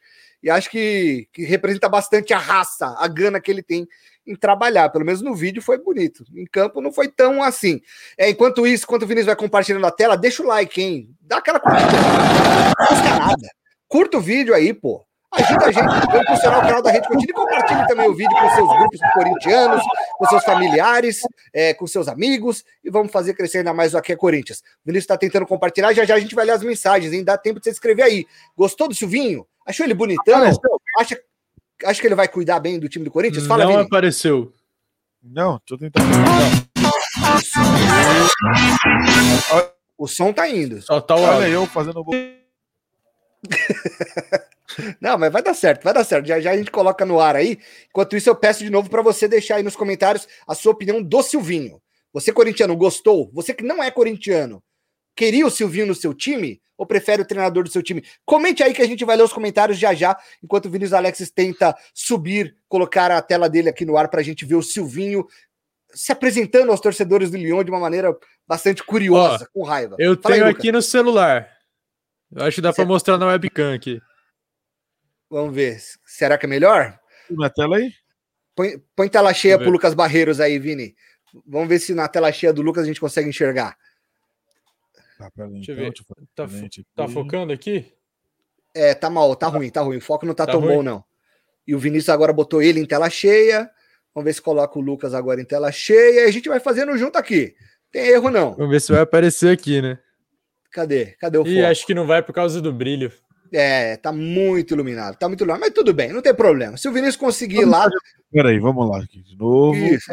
E 0.42 0.50
acho 0.50 0.70
que, 0.70 1.26
que 1.32 1.42
representa 1.42 1.88
bastante 1.88 2.34
a 2.34 2.38
raça, 2.38 2.94
a 2.98 3.08
gana 3.08 3.40
que 3.40 3.50
ele 3.50 3.62
tem 3.62 3.88
em 4.26 4.34
trabalhar. 4.34 4.88
Pelo 4.90 5.04
menos 5.04 5.22
no 5.22 5.34
vídeo 5.34 5.62
foi 5.62 5.78
bonito. 5.78 6.24
Em 6.34 6.46
campo 6.46 6.80
não 6.80 6.92
foi 6.92 7.08
tão 7.08 7.42
assim. 7.42 7.80
É, 8.16 8.30
enquanto 8.30 8.66
isso, 8.66 8.84
enquanto 8.84 9.02
o 9.02 9.06
Vinícius 9.06 9.26
vai 9.26 9.36
compartilhando 9.36 9.86
a 9.86 9.90
tela, 9.90 10.16
deixa 10.16 10.42
o 10.42 10.46
like, 10.46 10.80
hein? 10.80 11.10
Dá 11.20 11.38
aquela 11.38 11.60
curtida. 11.60 11.86
Não 12.78 12.86
custa 12.86 13.18
nada. 13.18 13.48
Curta 13.88 14.16
o 14.18 14.20
vídeo 14.20 14.54
aí, 14.54 14.72
pô. 14.72 15.06
Ajuda 15.34 15.66
a 15.66 15.72
gente 15.72 15.84
a 15.84 16.20
impulsionar 16.20 16.58
o 16.60 16.62
canal 16.62 16.82
da 16.82 16.92
Rede 16.92 17.08
Contínua 17.08 17.30
e 17.30 17.32
compartilhe 17.32 17.86
também 17.88 18.08
o 18.08 18.14
vídeo 18.14 18.36
com 18.36 18.50
seus 18.50 18.68
grupos 18.68 19.00
corintianos, 19.12 19.82
com 20.16 20.26
seus 20.26 20.44
familiares, 20.44 21.20
é, 21.52 21.74
com 21.74 21.86
seus 21.88 22.06
amigos 22.06 22.64
e 22.84 22.90
vamos 22.90 23.10
fazer 23.10 23.34
crescer 23.34 23.58
ainda 23.58 23.74
mais 23.74 23.94
o 23.94 23.98
Aqui 23.98 24.12
é 24.12 24.16
Corinthians. 24.16 24.58
O 24.58 24.86
Vinícius 24.86 25.04
está 25.04 25.16
tentando 25.16 25.44
compartilhar, 25.44 25.92
já 25.92 26.04
já 26.04 26.14
a 26.14 26.20
gente 26.20 26.36
vai 26.36 26.44
ler 26.44 26.52
as 26.52 26.62
mensagens, 26.62 27.12
hein? 27.12 27.24
Dá 27.24 27.36
tempo 27.36 27.58
de 27.58 27.64
você 27.64 27.70
escrever 27.70 28.02
aí. 28.02 28.26
Gostou 28.56 28.86
do 28.86 28.94
Silvinho? 28.94 29.44
Achou 29.66 29.84
ele 29.84 29.94
bonitão? 29.94 30.40
Acha, 30.98 31.20
acha 31.84 32.00
que 32.00 32.06
ele 32.06 32.14
vai 32.14 32.28
cuidar 32.28 32.60
bem 32.60 32.78
do 32.78 32.88
time 32.88 33.04
do 33.04 33.10
Corinthians? 33.10 33.46
Fala, 33.46 33.64
Não 33.64 33.72
Vini. 33.72 33.82
apareceu. 33.84 34.52
Não, 35.22 35.58
tô 35.66 35.78
tentando. 35.78 36.06
O 39.96 40.06
som 40.06 40.32
tá 40.32 40.48
indo. 40.48 40.82
Só 40.82 41.00
tá 41.00 41.16
o 41.16 41.22
Olha 41.22 41.48
eu 41.48 41.66
fazendo. 41.66 42.04
Não, 45.00 45.16
mas 45.18 45.32
vai 45.32 45.42
dar 45.42 45.54
certo, 45.54 45.84
vai 45.84 45.94
dar 45.94 46.04
certo. 46.04 46.26
Já, 46.26 46.40
já 46.40 46.50
a 46.50 46.56
gente 46.56 46.70
coloca 46.70 47.04
no 47.04 47.20
ar 47.20 47.36
aí. 47.36 47.58
Enquanto 47.88 48.16
isso, 48.16 48.28
eu 48.28 48.34
peço 48.34 48.64
de 48.64 48.70
novo 48.70 48.90
para 48.90 49.02
você 49.02 49.28
deixar 49.28 49.56
aí 49.56 49.62
nos 49.62 49.76
comentários 49.76 50.26
a 50.46 50.54
sua 50.54 50.72
opinião 50.72 51.02
do 51.02 51.22
Silvinho. 51.22 51.80
Você, 52.12 52.32
corintiano, 52.32 52.76
gostou? 52.76 53.30
Você 53.32 53.54
que 53.54 53.64
não 53.64 53.82
é 53.82 53.90
corintiano, 53.90 54.62
queria 55.14 55.46
o 55.46 55.50
Silvinho 55.50 55.86
no 55.86 55.94
seu 55.94 56.12
time? 56.14 56.60
Ou 56.76 56.84
prefere 56.84 57.22
o 57.22 57.24
treinador 57.24 57.62
do 57.62 57.70
seu 57.70 57.82
time? 57.82 58.04
Comente 58.24 58.62
aí 58.62 58.74
que 58.74 58.82
a 58.82 58.86
gente 58.86 59.04
vai 59.04 59.16
ler 59.16 59.22
os 59.22 59.32
comentários 59.32 59.78
já 59.78 59.94
já, 59.94 60.18
enquanto 60.42 60.66
o 60.66 60.70
Vinícius 60.70 60.92
Alexis 60.92 61.30
tenta 61.30 61.76
subir, 61.94 62.56
colocar 62.68 63.12
a 63.12 63.22
tela 63.22 63.48
dele 63.48 63.68
aqui 63.68 63.84
no 63.84 63.96
ar 63.96 64.08
para 64.08 64.20
a 64.20 64.24
gente 64.24 64.44
ver 64.44 64.56
o 64.56 64.62
Silvinho 64.62 65.24
se 65.94 66.10
apresentando 66.10 66.70
aos 66.70 66.80
torcedores 66.80 67.30
do 67.30 67.36
Lyon 67.36 67.62
de 67.62 67.70
uma 67.70 67.78
maneira 67.78 68.14
bastante 68.46 68.82
curiosa, 68.82 69.44
Ó, 69.44 69.60
com 69.60 69.64
raiva. 69.64 69.96
Eu 69.98 70.20
Fala 70.20 70.34
tenho 70.34 70.46
aí, 70.46 70.50
aqui 70.50 70.72
no 70.72 70.82
celular. 70.82 71.48
Eu 72.32 72.44
acho 72.44 72.56
que 72.56 72.60
dá 72.60 72.72
para 72.72 72.84
mostrar 72.84 73.16
na 73.16 73.26
webcam 73.26 73.72
aqui. 73.72 74.00
Vamos 75.30 75.54
ver. 75.54 75.80
Será 76.04 76.36
que 76.36 76.46
é 76.46 76.48
melhor? 76.48 76.98
Na 77.30 77.48
tela 77.48 77.76
aí? 77.76 77.92
Põe, 78.54 78.82
põe 78.94 79.08
tela 79.08 79.32
cheia 79.32 79.58
pro 79.58 79.70
Lucas 79.70 79.94
Barreiros 79.94 80.40
aí, 80.40 80.58
Vini. 80.58 80.94
Vamos 81.46 81.68
ver 81.68 81.78
se 81.78 81.94
na 81.94 82.08
tela 82.08 82.30
cheia 82.32 82.52
do 82.52 82.62
Lucas 82.62 82.84
a 82.84 82.86
gente 82.86 83.00
consegue 83.00 83.28
enxergar. 83.28 83.76
Tá, 85.18 85.30
Deixa 85.48 85.72
eu 85.72 85.86
então, 85.86 86.46
ver. 86.46 86.68
Tá, 86.68 86.78
tá, 86.96 87.08
focando 87.08 87.52
aqui? 87.52 87.92
É, 88.74 88.94
tá 88.94 89.08
mal, 89.08 89.34
tá 89.36 89.46
ruim, 89.46 89.70
tá 89.70 89.80
ruim. 89.80 89.98
O 89.98 90.00
foco 90.00 90.26
não 90.26 90.34
tá, 90.34 90.44
tá 90.44 90.52
tão 90.52 90.60
ruim. 90.60 90.76
bom, 90.76 90.82
não. 90.82 91.04
E 91.66 91.74
o 91.74 91.78
Vinícius 91.78 92.08
agora 92.08 92.32
botou 92.32 92.60
ele 92.60 92.80
em 92.80 92.86
tela 92.86 93.08
cheia. 93.08 93.70
Vamos 94.14 94.26
ver 94.26 94.34
se 94.34 94.42
coloca 94.42 94.78
o 94.78 94.82
Lucas 94.82 95.14
agora 95.14 95.40
em 95.40 95.44
tela 95.44 95.70
cheia. 95.72 96.22
E 96.22 96.28
a 96.28 96.30
gente 96.30 96.48
vai 96.48 96.60
fazendo 96.60 96.96
junto 96.98 97.16
aqui. 97.16 97.54
Tem 97.90 98.08
erro, 98.08 98.30
não. 98.30 98.54
Vamos 98.54 98.70
ver 98.70 98.80
se 98.80 98.92
vai 98.92 99.02
aparecer 99.02 99.52
aqui, 99.52 99.80
né? 99.80 99.98
Cadê? 100.72 101.06
Cadê 101.20 101.38
o 101.38 101.44
foco? 101.44 101.54
Ih, 101.54 101.64
acho 101.64 101.86
que 101.86 101.94
não 101.94 102.06
vai 102.06 102.22
por 102.22 102.32
causa 102.32 102.60
do 102.60 102.72
brilho. 102.72 103.12
É, 103.52 103.96
tá 103.96 104.12
muito 104.12 104.74
iluminado, 104.74 105.16
tá 105.16 105.28
muito 105.28 105.40
iluminado, 105.40 105.60
mas 105.60 105.74
tudo 105.74 105.92
bem, 105.92 106.12
não 106.12 106.22
tem 106.22 106.34
problema. 106.34 106.76
Se 106.76 106.88
o 106.88 106.92
Vinícius 106.92 107.16
conseguir 107.16 107.64
vamos 107.64 107.70
lá. 107.70 107.88
Peraí, 108.32 108.58
vamos 108.58 108.90
lá 108.90 108.98
aqui 108.98 109.22
de 109.22 109.36
novo. 109.38 109.76
Isso. 109.76 110.10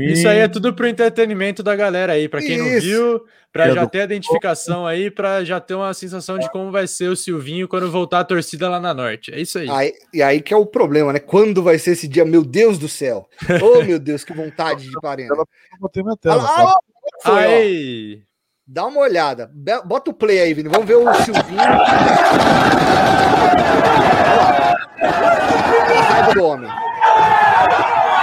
Isso 0.00 0.28
aí 0.28 0.38
é 0.40 0.48
tudo 0.48 0.74
pro 0.74 0.86
entretenimento 0.86 1.62
da 1.62 1.74
galera 1.74 2.12
aí, 2.12 2.28
para 2.28 2.40
quem 2.40 2.56
Isso. 2.56 2.64
não 2.64 2.80
viu, 2.80 3.24
para 3.50 3.70
já 3.70 3.86
ter 3.86 4.02
a 4.02 4.04
identificação 4.04 4.86
aí, 4.86 5.10
para 5.10 5.42
já 5.42 5.58
ter 5.58 5.74
uma 5.74 5.94
sensação 5.94 6.38
de 6.38 6.50
como 6.50 6.70
vai 6.70 6.86
ser 6.86 7.08
o 7.08 7.16
Silvinho 7.16 7.66
quando 7.66 7.90
voltar 7.90 8.20
a 8.20 8.24
torcida 8.24 8.68
lá 8.68 8.78
na 8.78 8.92
Norte. 8.92 9.32
É 9.32 9.40
isso 9.40 9.58
aí. 9.58 9.70
aí. 9.70 9.94
E 10.12 10.22
aí 10.22 10.42
que 10.42 10.52
é 10.52 10.56
o 10.56 10.66
problema, 10.66 11.10
né? 11.10 11.18
Quando 11.18 11.62
vai 11.62 11.78
ser 11.78 11.92
esse 11.92 12.06
dia? 12.06 12.24
Meu 12.24 12.44
Deus 12.44 12.78
do 12.78 12.88
céu! 12.88 13.28
Oh, 13.62 13.82
meu 13.82 13.98
Deus, 13.98 14.24
que 14.24 14.32
vontade 14.32 14.88
de. 14.88 14.92
Eu 14.92 15.46
botei 15.78 16.02
minha 16.02 16.16
tela. 16.16 16.42
Ah, 16.42 16.74
foi, 17.22 17.44
aí. 17.44 18.22
Dá 18.72 18.86
uma 18.86 19.00
olhada. 19.00 19.50
Bota 19.84 20.12
o 20.12 20.14
play 20.14 20.38
aí, 20.38 20.54
Vini. 20.54 20.68
Vamos 20.68 20.86
ver 20.86 20.94
o 20.94 21.12
Silvinho. 21.24 21.58
Olha 21.58 21.72
a 25.98 26.02
raiva 26.12 26.34
do 26.34 26.44
homem. 26.44 26.70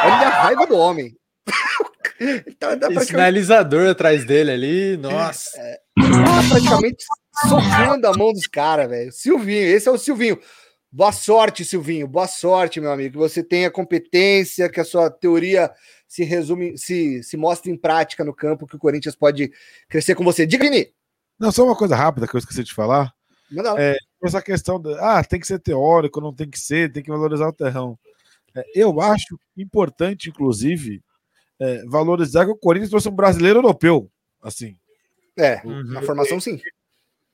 Olha 0.06 0.28
a 0.28 0.44
raiva 0.44 0.68
do 0.68 0.78
homem. 0.78 1.14
tá, 2.58 2.78
tá 2.78 3.02
Sinalizador 3.02 3.90
atrás 3.90 4.26
dele 4.26 4.52
ali. 4.52 4.96
Nossa. 4.96 5.60
É, 5.60 5.74
tá 5.74 5.80
praticamente 6.48 7.04
socando 7.50 8.08
a 8.08 8.14
mão 8.14 8.32
dos 8.32 8.48
caras, 8.48 8.90
velho. 8.90 9.12
Silvinho, 9.12 9.68
esse 9.68 9.90
é 9.90 9.92
o 9.92 9.98
Silvinho. 9.98 10.40
Boa 10.90 11.12
sorte, 11.12 11.66
Silvinho. 11.66 12.08
Boa 12.08 12.26
sorte, 12.26 12.80
meu 12.80 12.94
amigo. 12.94 13.12
Que 13.12 13.18
você 13.18 13.44
tenha 13.44 13.70
competência, 13.70 14.70
que 14.70 14.80
a 14.80 14.86
sua 14.86 15.10
teoria 15.10 15.70
se 16.08 16.24
resume, 16.24 16.78
se, 16.78 17.22
se 17.22 17.36
mostre 17.36 17.72
em 17.72 17.78
prática 17.78 18.24
no 18.24 18.34
campo, 18.34 18.66
que 18.66 18.76
o 18.76 18.80
Corinthians 18.80 19.16
pode 19.16 19.52
crescer 19.90 20.16
com 20.16 20.24
você. 20.24 20.46
Diga, 20.46 20.64
Vini! 20.64 20.92
Não, 21.38 21.52
só 21.52 21.64
uma 21.64 21.76
coisa 21.76 21.96
rápida 21.96 22.28
que 22.28 22.36
eu 22.36 22.40
esqueci 22.40 22.64
de 22.64 22.74
falar. 22.74 23.14
É, 23.78 23.98
essa 24.24 24.42
questão 24.42 24.80
de, 24.80 24.94
ah, 25.00 25.24
tem 25.24 25.40
que 25.40 25.48
ser 25.48 25.60
teórico, 25.60 26.20
não 26.20 26.34
tem 26.34 26.50
que 26.50 26.60
ser, 26.60 26.92
tem 26.92 27.04
que 27.04 27.12
valorizar 27.12 27.48
o 27.48 27.54
terrão. 27.54 27.98
É, 28.56 28.64
eu 28.74 29.00
acho 29.00 29.40
importante, 29.56 30.30
inclusive, 30.30 31.02
é, 31.60 31.86
valorizar 31.86 32.46
que 32.46 32.52
o 32.52 32.58
Corinthians 32.58 32.90
trouxe 32.90 33.10
um 33.10 33.16
brasileiro 33.16 33.60
europeu, 33.60 34.10
assim. 34.42 34.76
É, 35.38 35.62
uhum. 35.64 35.84
na 35.84 36.02
formação 36.02 36.40
sim. 36.40 36.60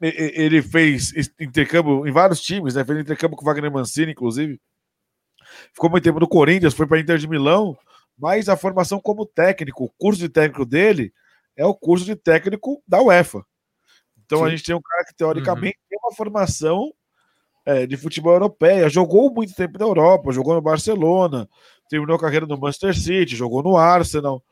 Ele 0.02 0.62
fez 0.62 1.14
intercâmbio 1.40 2.06
em 2.06 2.12
vários 2.12 2.42
times, 2.42 2.76
né? 2.76 2.84
Fez 2.84 3.00
intercâmbio 3.00 3.38
com 3.38 3.44
o 3.44 3.46
Wagner 3.46 3.72
Mancini, 3.72 4.12
inclusive. 4.12 4.60
Ficou 5.74 5.90
muito 5.90 6.04
tempo 6.04 6.20
no 6.20 6.28
Corinthians, 6.28 6.74
foi 6.74 6.86
para 6.86 7.00
Inter 7.00 7.18
de 7.18 7.28
Milão 7.28 7.78
mas 8.17 8.49
a 8.49 8.58
formação 8.58 8.99
como 8.99 9.26
técnico, 9.26 9.86
o 9.86 9.89
curso 9.89 10.19
de 10.19 10.30
técnico 10.30 10.65
dele 10.65 11.13
é 11.56 11.65
o 11.65 11.73
curso 11.73 12.06
de 12.06 12.15
técnico 12.15 12.82
da 12.88 13.02
UEFA. 13.02 13.45
Então 14.26 14.39
Sim. 14.39 14.45
a 14.45 14.49
gente 14.49 14.63
tem 14.63 14.76
um 14.76 14.82
cara 14.82 15.06
que 15.06 15.15
teoricamente 15.15 15.78
uhum. 15.78 15.88
tem 15.89 15.99
uma 16.04 16.15
formação 16.15 16.93
é, 17.65 17.86
de 17.86 17.95
futebol 17.95 18.34
europeia, 18.34 18.89
jogou 18.89 19.34
muito 19.34 19.54
tempo 19.54 19.78
na 19.78 19.86
Europa, 19.86 20.32
jogou 20.32 20.54
no 20.54 20.62
Barcelona, 20.62 21.47
terminou 21.89 22.15
a 22.15 22.19
carreira 22.19 22.45
no 22.45 22.58
Manchester 22.58 22.97
City, 22.97 23.36
jogou 23.36 23.63
no 23.63 23.78
Arsenal. 23.78 24.43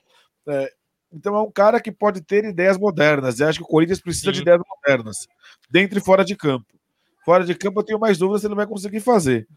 É, 0.47 0.71
então 1.11 1.35
é 1.35 1.41
um 1.41 1.51
cara 1.51 1.81
que 1.81 1.91
pode 1.91 2.21
ter 2.21 2.45
ideias 2.45 2.77
modernas. 2.77 3.39
Eu 3.39 3.49
acho 3.49 3.59
que 3.59 3.65
o 3.65 3.67
Corinthians 3.67 3.99
precisa 3.99 4.27
Sim. 4.27 4.33
de 4.33 4.41
ideias 4.41 4.61
modernas, 4.67 5.27
dentro 5.69 5.97
e 5.97 6.01
fora 6.01 6.23
de 6.23 6.35
campo. 6.35 6.67
Fora 7.25 7.43
de 7.43 7.53
campo 7.53 7.79
eu 7.79 7.83
tenho 7.83 7.99
mais 7.99 8.17
dúvidas 8.17 8.41
se 8.41 8.47
ele 8.47 8.55
vai 8.55 8.65
conseguir 8.65 8.99
fazer. 8.99 9.47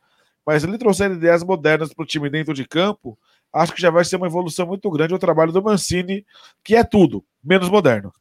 Mas 0.44 0.62
se 0.62 0.68
ele 0.68 0.76
trouxer 0.76 1.10
ideias 1.10 1.42
modernas 1.42 1.94
para 1.94 2.02
o 2.02 2.06
time 2.06 2.28
dentro 2.28 2.52
de 2.52 2.66
campo, 2.66 3.18
acho 3.54 3.72
que 3.72 3.80
já 3.80 3.90
vai 3.90 4.04
ser 4.04 4.16
uma 4.16 4.26
evolução 4.26 4.66
muito 4.66 4.90
grande 4.90 5.14
o 5.14 5.18
trabalho 5.18 5.52
do 5.52 5.62
Mancini, 5.62 6.26
que 6.62 6.74
é 6.74 6.82
tudo, 6.82 7.24
menos 7.42 7.68
moderno. 7.68 8.12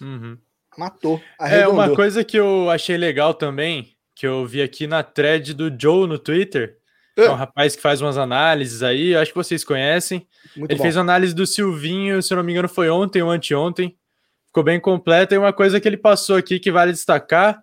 Uhum. 0.00 0.38
Matou. 0.78 1.20
Arredondou. 1.38 1.82
É 1.82 1.86
uma 1.86 1.94
coisa 1.94 2.24
que 2.24 2.38
eu 2.38 2.70
achei 2.70 2.96
legal 2.96 3.34
também, 3.34 3.92
que 4.14 4.26
eu 4.26 4.46
vi 4.46 4.62
aqui 4.62 4.86
na 4.86 5.02
thread 5.02 5.52
do 5.52 5.70
Joe 5.76 6.06
no 6.06 6.18
Twitter. 6.18 6.78
É 7.16 7.28
um 7.28 7.34
rapaz 7.34 7.76
que 7.76 7.82
faz 7.82 8.00
umas 8.00 8.16
análises 8.16 8.82
aí, 8.82 9.14
acho 9.14 9.32
que 9.32 9.36
vocês 9.36 9.62
conhecem. 9.62 10.26
Muito 10.56 10.70
Ele 10.70 10.78
bom. 10.78 10.82
fez 10.82 10.96
uma 10.96 11.02
análise 11.02 11.34
do 11.34 11.46
Silvinho, 11.46 12.22
se 12.22 12.32
eu 12.32 12.36
não 12.36 12.44
me 12.44 12.52
engano, 12.52 12.68
foi 12.68 12.88
ontem 12.88 13.20
ou 13.20 13.30
anteontem. 13.30 13.94
Ficou 14.46 14.62
bem 14.62 14.80
completa. 14.80 15.34
E 15.34 15.38
uma 15.38 15.52
coisa 15.52 15.78
que 15.80 15.86
ele 15.86 15.98
passou 15.98 16.36
aqui 16.36 16.58
que 16.58 16.72
vale 16.72 16.92
destacar 16.92 17.62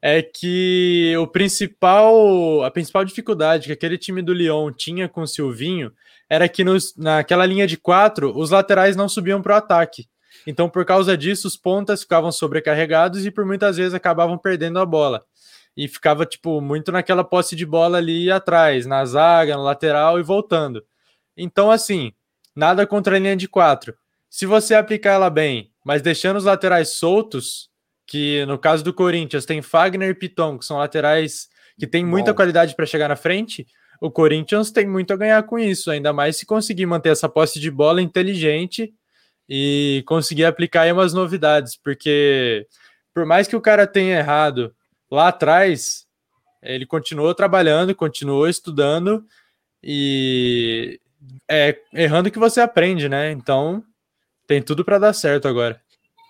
é 0.00 0.22
que 0.22 1.14
o 1.18 1.26
principal, 1.26 2.62
a 2.62 2.70
principal 2.70 3.04
dificuldade 3.04 3.66
que 3.66 3.72
aquele 3.72 3.98
time 3.98 4.22
do 4.22 4.32
Lyon 4.32 4.70
tinha 4.72 5.08
com 5.08 5.22
o 5.22 5.26
Silvinho 5.26 5.92
era 6.28 6.48
que 6.48 6.64
nos, 6.64 6.94
naquela 6.96 7.46
linha 7.46 7.66
de 7.66 7.76
quatro, 7.76 8.36
os 8.36 8.50
laterais 8.50 8.96
não 8.96 9.08
subiam 9.08 9.40
para 9.40 9.54
o 9.54 9.58
ataque. 9.58 10.08
Então, 10.46 10.68
por 10.68 10.84
causa 10.84 11.16
disso, 11.16 11.48
os 11.48 11.56
pontas 11.56 12.02
ficavam 12.02 12.30
sobrecarregados 12.30 13.24
e 13.24 13.30
por 13.30 13.44
muitas 13.44 13.76
vezes 13.76 13.94
acabavam 13.94 14.36
perdendo 14.36 14.78
a 14.78 14.86
bola. 14.86 15.24
E 15.76 15.88
ficava, 15.88 16.24
tipo, 16.24 16.60
muito 16.60 16.90
naquela 16.90 17.24
posse 17.24 17.54
de 17.54 17.66
bola 17.66 17.98
ali 17.98 18.30
atrás, 18.30 18.86
na 18.86 19.04
zaga, 19.04 19.56
no 19.56 19.62
lateral 19.62 20.18
e 20.18 20.22
voltando. 20.22 20.84
Então, 21.36 21.70
assim, 21.70 22.12
nada 22.54 22.86
contra 22.86 23.16
a 23.16 23.18
linha 23.18 23.36
de 23.36 23.48
quatro. 23.48 23.94
se 24.28 24.44
você 24.44 24.74
aplicar 24.74 25.12
ela 25.12 25.30
bem, 25.30 25.70
mas 25.84 26.02
deixando 26.02 26.36
os 26.36 26.44
laterais 26.44 26.98
soltos, 26.98 27.70
que 28.06 28.44
no 28.46 28.58
caso 28.58 28.84
do 28.84 28.94
Corinthians 28.94 29.44
tem 29.44 29.60
Fagner 29.60 30.10
e 30.10 30.14
Piton, 30.14 30.58
que 30.58 30.64
são 30.64 30.78
laterais 30.78 31.48
que 31.78 31.86
têm 31.86 32.04
muita 32.04 32.32
Bom. 32.32 32.36
qualidade 32.36 32.74
para 32.74 32.86
chegar 32.86 33.08
na 33.08 33.16
frente, 33.16 33.66
o 34.00 34.10
Corinthians 34.10 34.70
tem 34.70 34.86
muito 34.86 35.12
a 35.12 35.16
ganhar 35.16 35.42
com 35.42 35.58
isso, 35.58 35.90
ainda 35.90 36.12
mais 36.12 36.36
se 36.36 36.46
conseguir 36.46 36.86
manter 36.86 37.10
essa 37.10 37.28
posse 37.28 37.58
de 37.58 37.70
bola 37.70 38.00
inteligente 38.00 38.94
e 39.48 40.02
conseguir 40.06 40.44
aplicar 40.44 40.82
aí 40.82 40.92
umas 40.92 41.12
novidades, 41.12 41.76
porque 41.76 42.66
por 43.14 43.24
mais 43.24 43.48
que 43.48 43.56
o 43.56 43.60
cara 43.60 43.86
tenha 43.86 44.18
errado 44.18 44.74
lá 45.10 45.28
atrás, 45.28 46.06
ele 46.62 46.84
continuou 46.84 47.34
trabalhando, 47.34 47.94
continuou 47.94 48.48
estudando 48.48 49.24
e 49.82 51.00
é 51.48 51.78
errando 51.92 52.30
que 52.30 52.38
você 52.38 52.60
aprende, 52.60 53.08
né? 53.08 53.30
Então 53.30 53.82
tem 54.46 54.60
tudo 54.62 54.84
para 54.84 54.98
dar 54.98 55.12
certo 55.12 55.48
agora. 55.48 55.80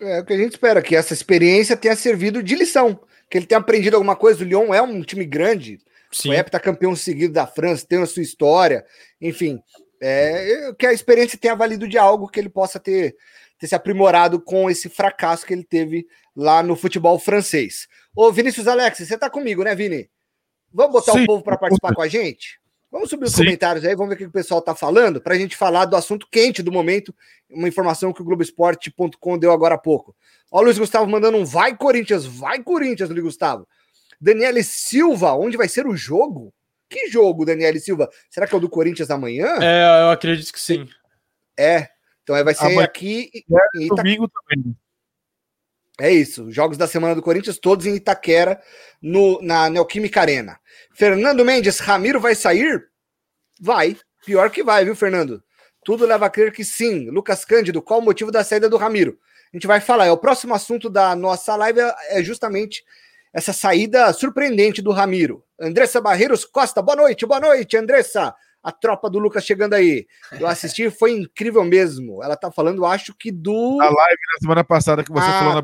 É 0.00 0.20
o 0.20 0.24
que 0.24 0.32
a 0.32 0.36
gente 0.36 0.52
espera, 0.52 0.82
que 0.82 0.94
essa 0.94 1.14
experiência 1.14 1.76
tenha 1.76 1.96
servido 1.96 2.42
de 2.42 2.54
lição, 2.54 3.00
que 3.30 3.38
ele 3.38 3.46
tenha 3.46 3.58
aprendido 3.58 3.94
alguma 3.94 4.14
coisa. 4.14 4.44
O 4.44 4.46
Lyon 4.46 4.74
é 4.74 4.82
um 4.82 5.02
time 5.02 5.24
grande, 5.24 5.78
Sim. 6.12 6.28
foi 6.28 6.36
heptacampeão 6.36 6.94
seguido 6.94 7.32
da 7.32 7.46
França, 7.46 7.86
tem 7.86 8.02
a 8.02 8.06
sua 8.06 8.22
história, 8.22 8.84
enfim. 9.20 9.58
É, 10.00 10.72
que 10.78 10.86
a 10.86 10.92
experiência 10.92 11.38
tenha 11.38 11.54
valido 11.54 11.88
de 11.88 11.96
algo 11.96 12.28
que 12.28 12.38
ele 12.38 12.50
possa 12.50 12.78
ter, 12.78 13.16
ter 13.58 13.66
se 13.66 13.74
aprimorado 13.74 14.38
com 14.40 14.70
esse 14.70 14.90
fracasso 14.90 15.46
que 15.46 15.54
ele 15.54 15.64
teve 15.64 16.06
lá 16.34 16.62
no 16.62 16.76
futebol 16.76 17.18
francês. 17.18 17.88
Ô, 18.14 18.30
Vinícius 18.30 18.68
Alex, 18.68 18.98
você 18.98 19.16
tá 19.16 19.30
comigo, 19.30 19.64
né, 19.64 19.74
Vini? 19.74 20.10
Vamos 20.72 20.92
botar 20.92 21.12
Sim. 21.12 21.22
o 21.22 21.26
povo 21.26 21.42
para 21.42 21.56
participar 21.56 21.94
com 21.94 22.02
a 22.02 22.08
gente? 22.08 22.60
Vamos 22.96 23.10
subir 23.10 23.26
os 23.26 23.32
Sim. 23.32 23.44
comentários 23.44 23.84
aí, 23.84 23.94
vamos 23.94 24.08
ver 24.08 24.14
o 24.14 24.18
que 24.18 24.24
o 24.24 24.30
pessoal 24.30 24.62
tá 24.62 24.74
falando, 24.74 25.20
para 25.20 25.34
a 25.34 25.38
gente 25.38 25.54
falar 25.54 25.84
do 25.84 25.94
assunto 25.94 26.26
quente 26.32 26.62
do 26.62 26.72
momento, 26.72 27.14
uma 27.50 27.68
informação 27.68 28.10
que 28.10 28.22
o 28.22 28.24
Globoesporte.com 28.24 29.38
deu 29.38 29.52
agora 29.52 29.74
há 29.74 29.78
pouco. 29.78 30.16
Ó, 30.50 30.60
o 30.60 30.62
Luiz 30.62 30.78
Gustavo 30.78 31.06
mandando 31.06 31.36
um 31.36 31.44
vai 31.44 31.76
Corinthians, 31.76 32.24
vai 32.24 32.62
Corinthians, 32.62 33.10
Luiz 33.10 33.22
Gustavo. 33.22 33.68
Daniele 34.18 34.62
Silva, 34.62 35.34
onde 35.34 35.58
vai 35.58 35.68
ser 35.68 35.86
o 35.86 35.94
jogo? 35.94 36.54
Que 36.88 37.10
jogo, 37.10 37.44
Daniele 37.44 37.80
Silva? 37.80 38.08
Será 38.30 38.46
que 38.46 38.54
é 38.54 38.56
o 38.56 38.60
do 38.62 38.70
Corinthians 38.70 39.10
amanhã? 39.10 39.58
É, 39.60 40.04
eu 40.04 40.10
acredito 40.10 40.50
que 40.50 40.60
sim. 40.60 40.88
É, 41.54 41.88
então 42.22 42.42
vai 42.42 42.54
ser 42.54 42.64
amanhã, 42.64 42.84
aqui 42.84 43.30
é, 43.34 43.82
em 43.82 43.88
domingo 43.88 44.26
também. 44.26 44.74
É 45.98 46.10
isso, 46.10 46.50
jogos 46.52 46.76
da 46.76 46.86
semana 46.86 47.14
do 47.14 47.22
Corinthians, 47.22 47.58
todos 47.58 47.86
em 47.86 47.94
Itaquera, 47.94 48.60
no, 49.00 49.40
na 49.40 49.70
Neoquímica 49.70 50.20
Arena. 50.20 50.58
Fernando 50.92 51.44
Mendes, 51.44 51.78
Ramiro 51.78 52.20
vai 52.20 52.34
sair? 52.34 52.86
Vai, 53.58 53.96
pior 54.24 54.50
que 54.50 54.62
vai, 54.62 54.84
viu, 54.84 54.94
Fernando? 54.94 55.42
Tudo 55.82 56.04
leva 56.04 56.26
a 56.26 56.30
crer 56.30 56.52
que 56.52 56.64
sim. 56.64 57.08
Lucas 57.08 57.44
Cândido, 57.44 57.80
qual 57.80 58.00
o 58.00 58.02
motivo 58.02 58.30
da 58.30 58.44
saída 58.44 58.68
do 58.68 58.76
Ramiro? 58.76 59.18
A 59.52 59.56
gente 59.56 59.66
vai 59.66 59.80
falar, 59.80 60.06
é 60.06 60.10
o 60.10 60.18
próximo 60.18 60.52
assunto 60.52 60.90
da 60.90 61.16
nossa 61.16 61.56
live 61.56 61.80
é 62.10 62.22
justamente 62.22 62.84
essa 63.32 63.52
saída 63.52 64.12
surpreendente 64.12 64.82
do 64.82 64.90
Ramiro. 64.90 65.44
Andressa 65.58 66.00
Barreiros 66.00 66.44
Costa, 66.44 66.82
boa 66.82 66.96
noite, 66.96 67.24
boa 67.24 67.40
noite, 67.40 67.76
Andressa. 67.76 68.34
A 68.62 68.72
tropa 68.72 69.08
do 69.08 69.18
Lucas 69.18 69.44
chegando 69.44 69.74
aí. 69.74 70.06
Eu 70.40 70.46
assisti, 70.46 70.90
foi 70.90 71.12
incrível 71.12 71.64
mesmo. 71.64 72.22
Ela 72.22 72.36
tá 72.36 72.50
falando, 72.50 72.84
acho 72.84 73.14
que 73.14 73.30
do. 73.30 73.80
A 73.80 73.84
live 73.84 74.20
da 74.34 74.38
semana 74.40 74.64
passada 74.64 75.04
que 75.04 75.12
você 75.12 75.24
ah, 75.24 75.38
falou 75.38 75.54
na 75.54 75.62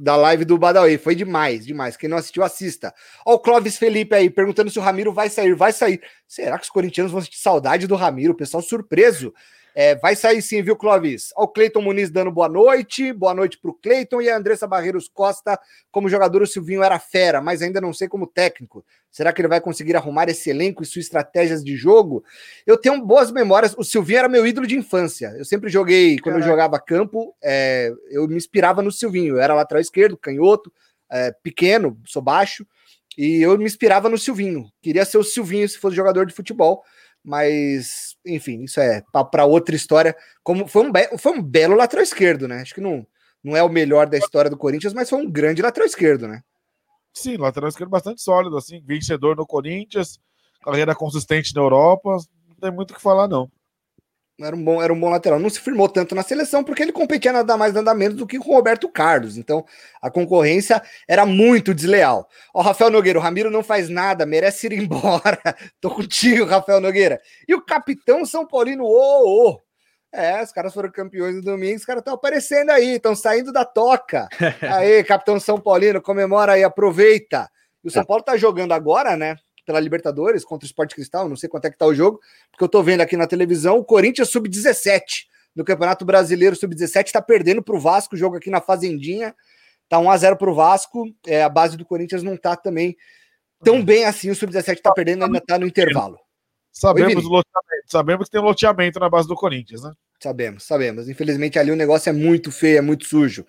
da 0.00 0.16
live 0.16 0.44
do 0.44 0.56
Badawi. 0.56 0.96
Foi 0.96 1.14
demais, 1.14 1.66
demais. 1.66 1.96
Quem 1.96 2.08
não 2.08 2.16
assistiu, 2.16 2.42
assista. 2.42 2.94
Ó, 3.24 3.34
o 3.34 3.38
Clóvis 3.38 3.76
Felipe 3.76 4.14
aí 4.14 4.30
perguntando 4.30 4.70
se 4.70 4.78
o 4.78 4.82
Ramiro 4.82 5.12
vai 5.12 5.28
sair. 5.28 5.54
Vai 5.54 5.72
sair. 5.72 6.00
Será 6.26 6.58
que 6.58 6.64
os 6.64 6.70
corintianos 6.70 7.12
vão 7.12 7.20
sentir 7.20 7.38
saudade 7.38 7.86
do 7.86 7.94
Ramiro? 7.94 8.32
O 8.32 8.36
pessoal 8.36 8.62
surpreso. 8.62 9.34
É, 9.82 9.94
vai 9.94 10.14
sair 10.14 10.42
sim, 10.42 10.60
viu, 10.60 10.76
Clóvis? 10.76 11.30
Ó, 11.34 11.44
o 11.44 11.48
Cleiton 11.48 11.80
Muniz 11.80 12.10
dando 12.10 12.30
boa 12.30 12.50
noite. 12.50 13.14
Boa 13.14 13.32
noite 13.32 13.58
pro 13.58 13.72
Cleiton 13.72 14.20
e 14.20 14.28
a 14.28 14.36
Andressa 14.36 14.66
Barreiros 14.66 15.08
Costa. 15.08 15.58
Como 15.90 16.06
jogador, 16.06 16.42
o 16.42 16.46
Silvinho 16.46 16.82
era 16.82 16.98
fera, 16.98 17.40
mas 17.40 17.62
ainda 17.62 17.80
não 17.80 17.90
sei 17.90 18.06
como 18.06 18.26
técnico. 18.26 18.84
Será 19.10 19.32
que 19.32 19.40
ele 19.40 19.48
vai 19.48 19.58
conseguir 19.58 19.96
arrumar 19.96 20.28
esse 20.28 20.50
elenco 20.50 20.82
e 20.82 20.86
suas 20.86 21.06
estratégias 21.06 21.64
de 21.64 21.76
jogo? 21.76 22.22
Eu 22.66 22.76
tenho 22.76 23.02
boas 23.06 23.32
memórias. 23.32 23.74
O 23.78 23.82
Silvinho 23.82 24.18
era 24.18 24.28
meu 24.28 24.46
ídolo 24.46 24.66
de 24.66 24.76
infância. 24.76 25.32
Eu 25.38 25.46
sempre 25.46 25.70
joguei, 25.70 26.18
quando 26.18 26.34
Caraca. 26.34 26.44
eu 26.44 26.50
jogava 26.50 26.78
campo, 26.78 27.34
é, 27.42 27.90
eu 28.10 28.28
me 28.28 28.36
inspirava 28.36 28.82
no 28.82 28.92
Silvinho. 28.92 29.36
Eu 29.36 29.40
era 29.40 29.54
lateral 29.54 29.80
esquerdo, 29.80 30.14
canhoto, 30.14 30.70
é, 31.10 31.32
pequeno, 31.42 31.98
sou 32.04 32.20
baixo. 32.20 32.66
E 33.16 33.40
eu 33.40 33.56
me 33.56 33.64
inspirava 33.64 34.10
no 34.10 34.18
Silvinho. 34.18 34.70
Queria 34.82 35.06
ser 35.06 35.16
o 35.16 35.24
Silvinho 35.24 35.66
se 35.66 35.78
fosse 35.78 35.96
jogador 35.96 36.26
de 36.26 36.34
futebol 36.34 36.84
mas 37.24 38.16
enfim, 38.26 38.64
isso 38.64 38.80
é 38.80 39.02
para 39.30 39.44
outra 39.44 39.74
história. 39.74 40.16
Como 40.42 40.66
foi 40.66 40.88
um, 40.88 41.18
foi 41.18 41.32
um 41.32 41.42
belo 41.42 41.76
lateral 41.76 42.02
esquerdo, 42.02 42.48
né? 42.48 42.62
Acho 42.62 42.74
que 42.74 42.80
não, 42.80 43.06
não 43.42 43.56
é 43.56 43.62
o 43.62 43.68
melhor 43.68 44.08
da 44.08 44.18
história 44.18 44.50
do 44.50 44.56
Corinthians, 44.56 44.92
mas 44.92 45.08
foi 45.08 45.18
um 45.20 45.30
grande 45.30 45.62
lateral 45.62 45.86
esquerdo, 45.86 46.28
né? 46.28 46.42
Sim, 47.12 47.36
lateral 47.36 47.68
esquerdo 47.68 47.90
bastante 47.90 48.22
sólido, 48.22 48.56
assim, 48.56 48.80
vencedor 48.84 49.36
no 49.36 49.46
Corinthians, 49.46 50.20
carreira 50.62 50.94
consistente 50.94 51.54
na 51.54 51.60
Europa, 51.60 52.16
não 52.48 52.54
tem 52.56 52.70
muito 52.70 52.92
o 52.92 52.94
que 52.94 53.02
falar, 53.02 53.26
não. 53.26 53.50
Era 54.42 54.56
um, 54.56 54.64
bom, 54.64 54.82
era 54.82 54.92
um 54.92 54.98
bom 54.98 55.08
lateral. 55.08 55.38
Não 55.38 55.50
se 55.50 55.60
firmou 55.60 55.88
tanto 55.88 56.14
na 56.14 56.22
seleção 56.22 56.64
porque 56.64 56.82
ele 56.82 56.92
competia 56.92 57.32
nada 57.32 57.56
mais, 57.56 57.74
nada 57.74 57.94
menos 57.94 58.16
do 58.16 58.26
que 58.26 58.38
com 58.38 58.50
o 58.50 58.54
Roberto 58.54 58.88
Carlos. 58.88 59.36
Então 59.36 59.64
a 60.00 60.10
concorrência 60.10 60.82
era 61.06 61.26
muito 61.26 61.74
desleal. 61.74 62.28
Ó, 62.54 62.62
Rafael 62.62 62.90
Nogueira, 62.90 63.18
o 63.18 63.22
Ramiro 63.22 63.50
não 63.50 63.62
faz 63.62 63.88
nada, 63.88 64.24
merece 64.24 64.66
ir 64.66 64.72
embora. 64.72 65.38
Tô 65.80 65.90
contigo, 65.90 66.44
Rafael 66.46 66.80
Nogueira. 66.80 67.20
E 67.46 67.54
o 67.54 67.64
capitão 67.64 68.24
São 68.24 68.46
Paulino, 68.46 68.84
ô, 68.84 69.50
ô. 69.50 69.60
É, 70.12 70.42
os 70.42 70.50
caras 70.50 70.74
foram 70.74 70.90
campeões 70.90 71.36
no 71.36 71.42
domingo, 71.42 71.76
os 71.76 71.84
caras 71.84 72.00
estão 72.00 72.14
aparecendo 72.14 72.70
aí, 72.70 72.96
estão 72.96 73.14
saindo 73.14 73.52
da 73.52 73.64
toca. 73.64 74.28
Aí, 74.60 75.04
capitão 75.04 75.38
São 75.38 75.60
Paulino, 75.60 76.02
comemora 76.02 76.54
aí, 76.54 76.64
aproveita. 76.64 77.48
E 77.84 77.88
o 77.88 77.90
São 77.92 78.04
Paulo 78.04 78.22
tá 78.22 78.36
jogando 78.36 78.72
agora, 78.72 79.16
né? 79.16 79.36
Pela 79.64 79.80
Libertadores 79.80 80.44
contra 80.44 80.64
o 80.64 80.68
Sport 80.68 80.94
Cristal, 80.94 81.28
não 81.28 81.36
sei 81.36 81.48
quanto 81.48 81.66
é 81.66 81.70
que 81.70 81.78
tá 81.78 81.86
o 81.86 81.94
jogo, 81.94 82.20
porque 82.50 82.64
eu 82.64 82.68
tô 82.68 82.82
vendo 82.82 83.00
aqui 83.00 83.16
na 83.16 83.26
televisão 83.26 83.78
o 83.78 83.84
Corinthians 83.84 84.30
sub-17 84.30 85.26
no 85.54 85.64
Campeonato 85.64 86.04
Brasileiro 86.04 86.56
sub-17 86.56 87.10
tá 87.10 87.22
perdendo 87.22 87.62
pro 87.62 87.78
Vasco, 87.78 88.16
jogo 88.16 88.36
aqui 88.36 88.50
na 88.50 88.60
Fazendinha, 88.60 89.34
tá 89.88 89.98
1 89.98 90.10
a 90.10 90.16
0 90.16 90.36
pro 90.36 90.54
Vasco, 90.54 91.06
é, 91.26 91.42
a 91.42 91.48
base 91.48 91.76
do 91.76 91.84
Corinthians 91.84 92.22
não 92.22 92.36
tá 92.36 92.56
também 92.56 92.96
tão 93.62 93.76
uhum. 93.76 93.84
bem 93.84 94.04
assim, 94.04 94.30
o 94.30 94.34
sub-17 94.34 94.80
tá 94.80 94.92
perdendo, 94.92 95.24
ainda 95.24 95.40
tá 95.40 95.58
no 95.58 95.66
intervalo. 95.66 96.18
Sabemos, 96.72 97.26
Oi, 97.26 97.42
sabemos 97.86 98.26
que 98.26 98.30
tem 98.30 98.40
um 98.40 98.44
loteamento 98.44 99.00
na 99.00 99.10
base 99.10 99.26
do 99.26 99.34
Corinthians, 99.34 99.82
né? 99.82 99.92
Sabemos, 100.22 100.64
sabemos. 100.64 101.08
Infelizmente 101.08 101.58
ali 101.58 101.70
o 101.70 101.76
negócio 101.76 102.10
é 102.10 102.12
muito 102.12 102.52
feio, 102.52 102.76
é 102.76 102.80
muito 102.82 103.06
sujo. 103.06 103.46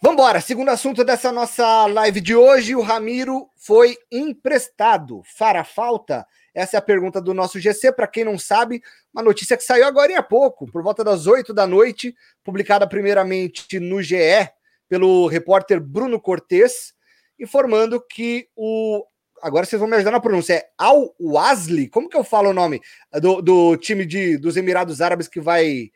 Vambora, 0.00 0.40
segundo 0.40 0.68
assunto 0.68 1.02
dessa 1.02 1.32
nossa 1.32 1.86
live 1.86 2.20
de 2.20 2.32
hoje, 2.32 2.76
o 2.76 2.80
Ramiro 2.80 3.48
foi 3.56 3.96
emprestado. 4.08 5.22
Fará 5.36 5.64
falta? 5.64 6.24
Essa 6.54 6.76
é 6.76 6.78
a 6.78 6.82
pergunta 6.82 7.20
do 7.20 7.34
nosso 7.34 7.58
GC. 7.58 7.90
Para 7.90 8.06
quem 8.06 8.22
não 8.22 8.38
sabe, 8.38 8.80
uma 9.12 9.20
notícia 9.20 9.56
que 9.56 9.64
saiu 9.64 9.84
agora 9.84 10.16
há 10.16 10.22
pouco, 10.22 10.70
por 10.70 10.80
volta 10.80 11.02
das 11.02 11.26
8 11.26 11.52
da 11.52 11.66
noite, 11.66 12.14
publicada 12.44 12.86
primeiramente 12.86 13.80
no 13.80 14.00
GE 14.00 14.48
pelo 14.88 15.26
repórter 15.26 15.80
Bruno 15.80 16.20
Cortes, 16.20 16.94
informando 17.36 18.00
que 18.00 18.46
o. 18.54 19.04
Agora 19.42 19.66
vocês 19.66 19.80
vão 19.80 19.88
me 19.88 19.96
ajudar 19.96 20.12
na 20.12 20.20
pronúncia. 20.20 20.54
É 20.54 20.68
Al 20.78 21.12
Wasli? 21.18 21.88
Como 21.88 22.08
que 22.08 22.16
eu 22.16 22.22
falo 22.22 22.50
o 22.50 22.54
nome? 22.54 22.80
Do, 23.20 23.42
do 23.42 23.76
time 23.76 24.06
de, 24.06 24.36
dos 24.36 24.56
Emirados 24.56 25.00
Árabes 25.00 25.26
que 25.26 25.40
vai 25.40 25.90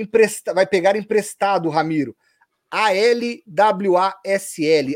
empresta, 0.00 0.54
vai 0.54 0.66
pegar 0.66 0.96
emprestado 0.96 1.66
o 1.66 1.70
Ramiro. 1.70 2.16
A-L-W-A-S-L. 2.70 3.46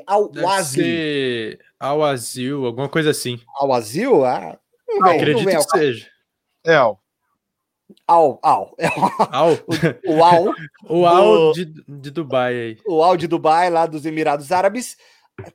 Al-Wazil. 0.06 1.58
Al-Azil, 1.78 2.64
alguma 2.66 2.88
coisa 2.88 3.10
assim. 3.10 3.40
Al-Azil? 3.56 4.24
Ah, 4.24 4.56
não, 4.88 5.00
não 5.00 5.08
acredito 5.10 5.44
que 5.48 5.62
seja. 5.78 6.08
É 6.64 6.74
Al. 6.74 7.00
Al, 8.06 8.38
Al. 8.42 8.74
Al. 9.30 9.52
O, 10.06 10.14
o 10.16 10.24
Al. 10.24 10.54
o 10.88 11.06
Al 11.06 11.52
de, 11.52 11.66
de 11.86 12.10
Dubai 12.10 12.54
aí. 12.54 12.78
O 12.86 13.02
Al 13.02 13.16
de 13.16 13.26
Dubai, 13.26 13.70
lá 13.70 13.86
dos 13.86 14.06
Emirados 14.06 14.52
Árabes. 14.52 14.96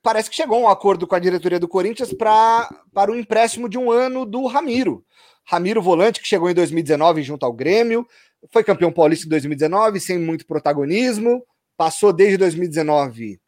Parece 0.01 0.29
que 0.29 0.35
chegou 0.35 0.59
um 0.59 0.67
acordo 0.67 1.07
com 1.07 1.15
a 1.15 1.19
diretoria 1.19 1.59
do 1.59 1.67
Corinthians 1.67 2.13
pra, 2.13 2.69
para 2.93 3.11
o 3.11 3.15
empréstimo 3.15 3.69
de 3.69 3.77
um 3.77 3.89
ano 3.89 4.25
do 4.25 4.45
Ramiro. 4.45 5.05
Ramiro 5.45 5.81
Volante, 5.81 6.21
que 6.21 6.27
chegou 6.27 6.49
em 6.49 6.53
2019 6.53 7.23
junto 7.23 7.45
ao 7.45 7.53
Grêmio, 7.53 8.05
foi 8.51 8.63
campeão 8.63 8.91
paulista 8.91 9.25
em 9.25 9.29
2019, 9.29 9.99
sem 9.99 10.17
muito 10.17 10.45
protagonismo. 10.45 11.45
Passou 11.77 12.11
desde 12.11 12.37
2019 12.37 13.39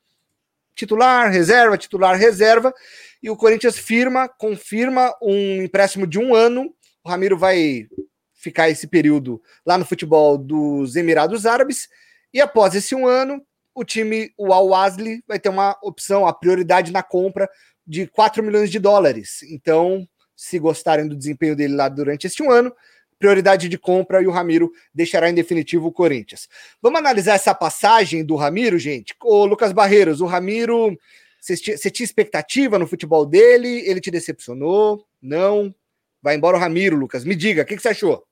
titular, 0.76 1.32
reserva, 1.32 1.78
titular, 1.78 2.18
reserva. 2.18 2.74
E 3.22 3.30
o 3.30 3.38
Corinthians 3.38 3.78
firma, 3.78 4.28
confirma 4.28 5.14
um 5.22 5.62
empréstimo 5.62 6.08
de 6.08 6.18
um 6.18 6.34
ano. 6.34 6.74
O 7.04 7.10
Ramiro 7.10 7.38
vai 7.38 7.88
ficar 8.34 8.70
esse 8.70 8.88
período 8.88 9.42
lá 9.66 9.78
no 9.78 9.86
futebol 9.86 10.38
dos 10.38 10.96
Emirados 10.96 11.46
Árabes. 11.46 11.88
E 12.34 12.42
após 12.42 12.74
esse 12.74 12.96
um 12.96 13.06
ano, 13.06 13.42
o 13.76 13.84
time, 13.84 14.32
o 14.38 14.52
Al 14.52 14.70
Wasli, 14.70 15.24
vai 15.28 15.40
ter 15.40 15.50
uma 15.50 15.78
opção, 15.84 16.26
a 16.26 16.34
prioridade 16.34 16.92
na 16.92 17.04
compra 17.04 17.50
de 17.86 18.08
4 18.08 18.44
milhões 18.44 18.72
de 18.72 18.80
dólares. 18.80 19.44
Então, 19.44 20.08
se 20.36 20.58
gostarem 20.58 21.08
do 21.08 21.16
desempenho 21.16 21.56
dele 21.56 21.76
lá 21.76 21.88
durante 21.88 22.26
este 22.26 22.42
um 22.42 22.50
ano, 22.50 22.74
prioridade 23.22 23.70
de 23.70 23.78
compra 23.78 24.22
e 24.22 24.28
o 24.28 24.32
Ramiro 24.32 24.72
deixará 24.94 25.30
em 25.30 25.34
definitivo 25.34 25.88
o 25.88 25.92
Corinthians. 25.92 26.50
Vamos 26.82 27.00
analisar 27.00 27.36
essa 27.36 27.54
passagem 27.54 28.26
do 28.26 28.36
Ramiro, 28.36 28.80
gente? 28.80 29.16
Ô, 29.24 29.46
Lucas 29.46 29.72
Barreiros, 29.72 30.20
o 30.20 30.26
Ramiro, 30.26 30.98
você 31.40 31.56
tinha 31.56 32.04
expectativa 32.04 32.80
no 32.80 32.88
futebol 32.88 33.26
dele? 33.26 33.88
Ele 33.88 34.02
te 34.02 34.10
decepcionou? 34.10 35.06
Não? 35.22 35.74
Vai 36.22 36.36
embora 36.36 36.58
o 36.58 36.60
Ramiro, 36.60 36.98
Lucas. 36.98 37.24
Me 37.24 37.36
diga, 37.36 37.62
o 37.62 37.66
que, 37.66 37.78
você 37.78 37.90
achou? 37.90 38.26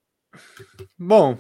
Bom, 0.98 1.38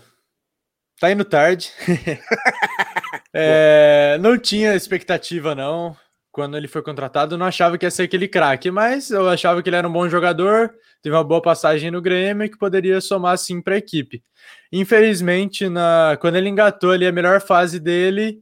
tá 0.99 1.12
indo 1.12 1.25
tarde. 1.25 1.73
é, 3.33 4.17
não 4.21 4.38
tinha 4.38 4.75
expectativa, 4.75 5.55
não 5.55 5.97
quando 6.39 6.56
ele 6.56 6.69
foi 6.69 6.82
contratado, 6.82 7.38
não 7.38 7.45
achava 7.45 7.78
que 7.78 7.86
ia 7.86 7.91
ser 7.91 8.04
aquele 8.04 8.25
craque, 8.25 8.71
mas 8.71 9.12
eu 9.12 9.28
achava 9.28 9.62
que 9.62 9.67
ele 9.67 9.75
era 9.75 9.86
um 9.86 9.91
bom 9.91 10.08
jogador, 10.08 10.73
teve 11.04 11.13
uma 11.13 11.21
boa 11.21 11.41
passagem 11.41 11.91
no 11.91 12.02
Grêmio 12.02 12.45
e 12.45 12.49
que 12.49 12.58
poderia 12.58 13.02
somar 13.02 13.38
sim 13.38 13.62
para 13.62 13.75
a 13.75 13.78
equipe. 13.78 14.23
Infelizmente, 14.71 15.67
na, 15.67 16.17
quando 16.21 16.38
ele 16.38 16.47
engatou 16.47 16.91
ali 16.91 17.06
a 17.06 17.12
melhor 17.12 17.41
fase 17.41 17.78
dele, 17.78 18.39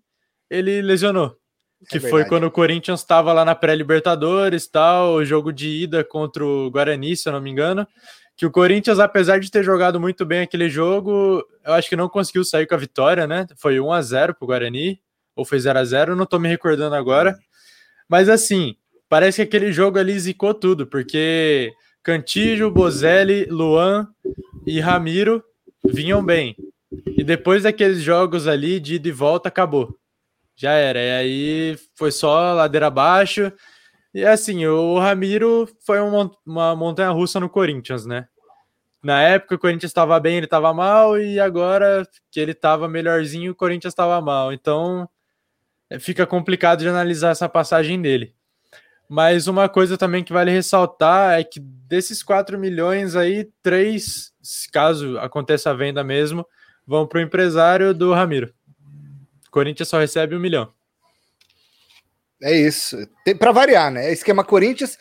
ele 0.48 0.80
lesionou. 0.84 1.36
É 1.82 1.86
que 1.90 1.98
é 1.98 2.08
foi 2.08 2.24
quando 2.26 2.44
o 2.44 2.52
Corinthians 2.52 3.00
estava 3.00 3.34
lá 3.34 3.44
na 3.44 3.56
pré-Libertadores, 3.56 4.68
tal, 4.68 5.16
o 5.16 5.26
jogo 5.26 5.52
de 5.52 5.68
ida 5.68 6.04
contra 6.04 6.46
o 6.46 6.70
Guarani, 6.70 7.18
se 7.18 7.28
eu 7.28 7.34
não 7.34 7.42
me 7.42 7.50
engano. 7.50 7.88
Que 8.36 8.46
o 8.46 8.52
Corinthians, 8.52 9.00
apesar 9.00 9.40
de 9.40 9.50
ter 9.50 9.64
jogado 9.64 10.00
muito 10.00 10.24
bem 10.24 10.42
aquele 10.42 10.70
jogo, 10.70 11.44
eu 11.66 11.74
acho 11.74 11.90
que 11.90 11.96
não 11.96 12.08
conseguiu 12.08 12.44
sair 12.44 12.68
com 12.68 12.76
a 12.76 12.78
vitória, 12.78 13.26
né? 13.26 13.48
Foi 13.58 13.80
1 13.80 13.92
a 13.92 14.02
0 14.04 14.36
para 14.36 14.46
o 14.46 14.48
Guarani, 14.48 15.00
ou 15.36 15.44
foi 15.44 15.60
0 15.60 15.80
a 15.80 15.84
0 15.84 16.16
não 16.16 16.26
estou 16.26 16.40
me 16.40 16.48
recordando 16.48 16.94
agora. 16.94 17.36
Mas 18.10 18.30
assim, 18.30 18.76
parece 19.10 19.38
que 19.38 19.41
aquele 19.43 19.72
jogo 19.72 20.00
ali 20.00 20.17
zicou 20.20 20.54
tudo, 20.54 20.88
porque 20.88 21.74
Cantijo, 22.04 22.72
Bozelli, 22.72 23.46
Luan 23.46 24.08
e 24.65 24.80
Ramiro 24.80 25.43
vinham 25.86 26.24
bem. 26.24 26.56
E 27.06 27.24
depois 27.24 27.63
daqueles 27.63 28.02
jogos 28.02 28.48
ali 28.48 28.80
de 28.80 28.96
ida 28.96 29.10
e 29.10 29.12
volta, 29.12 29.50
acabou. 29.50 29.98
Já 30.56 30.72
era. 30.72 31.00
E 31.00 31.12
aí 31.12 31.80
foi 31.96 32.12
só 32.12 32.54
ladeira 32.54 32.88
abaixo. 32.88 33.52
E 34.13 34.26
assim, 34.26 34.65
o 34.65 34.98
Ramiro 34.98 35.67
foi 35.86 36.00
uma 36.00 36.76
montanha 36.76 37.12
russa 37.12 37.39
no 37.39 37.50
Corinthians, 37.50 38.06
né? 38.06 38.28
Na 39.04 39.22
época 39.22 39.56
o 39.56 39.60
Corinthians 39.60 39.91
estava 39.91 40.20
bem, 40.20 40.38
ele 40.38 40.48
estava 40.48 40.74
mal, 40.74 41.20
e 41.20 41.39
agora 41.39 42.08
que 42.32 42.39
ele 42.39 42.52
estava 42.52 42.89
melhorzinho, 42.89 43.52
o 43.52 43.56
Corinthians 43.56 43.91
estava 43.91 44.20
mal. 44.22 44.52
Então 44.52 45.08
fica 46.00 46.26
complicado 46.26 46.80
de 46.80 46.88
analisar 46.89 47.32
essa 47.32 47.47
passagem 47.47 48.02
dele. 48.02 48.34
Mas 49.10 49.47
uma 49.47 49.69
coisa 49.69 49.97
também 49.97 50.23
que 50.23 50.34
vale 50.34 50.52
ressaltar 50.52 51.39
é 51.39 51.43
que 51.43 51.60
desses 51.62 52.21
4 52.21 52.60
milhões 52.60 53.15
aí, 53.15 53.50
três, 53.63 54.34
caso 54.71 55.17
aconteça 55.19 55.69
a 55.69 55.73
venda 55.73 56.04
mesmo, 56.04 56.45
vão 56.86 57.08
para 57.08 57.19
o 57.19 57.21
empresário 57.21 57.93
do 57.93 58.13
Ramiro. 58.13 58.54
O 59.47 59.52
Corinthians 59.52 59.88
só 59.88 59.97
recebe 59.97 60.36
um 60.36 60.39
milhão. 60.39 60.73
É 62.43 62.54
isso. 62.54 62.97
Para 63.39 63.52
variar, 63.52 63.89
né? 63.89 64.12
Esquema 64.12 64.43
Corinthians, 64.43 64.97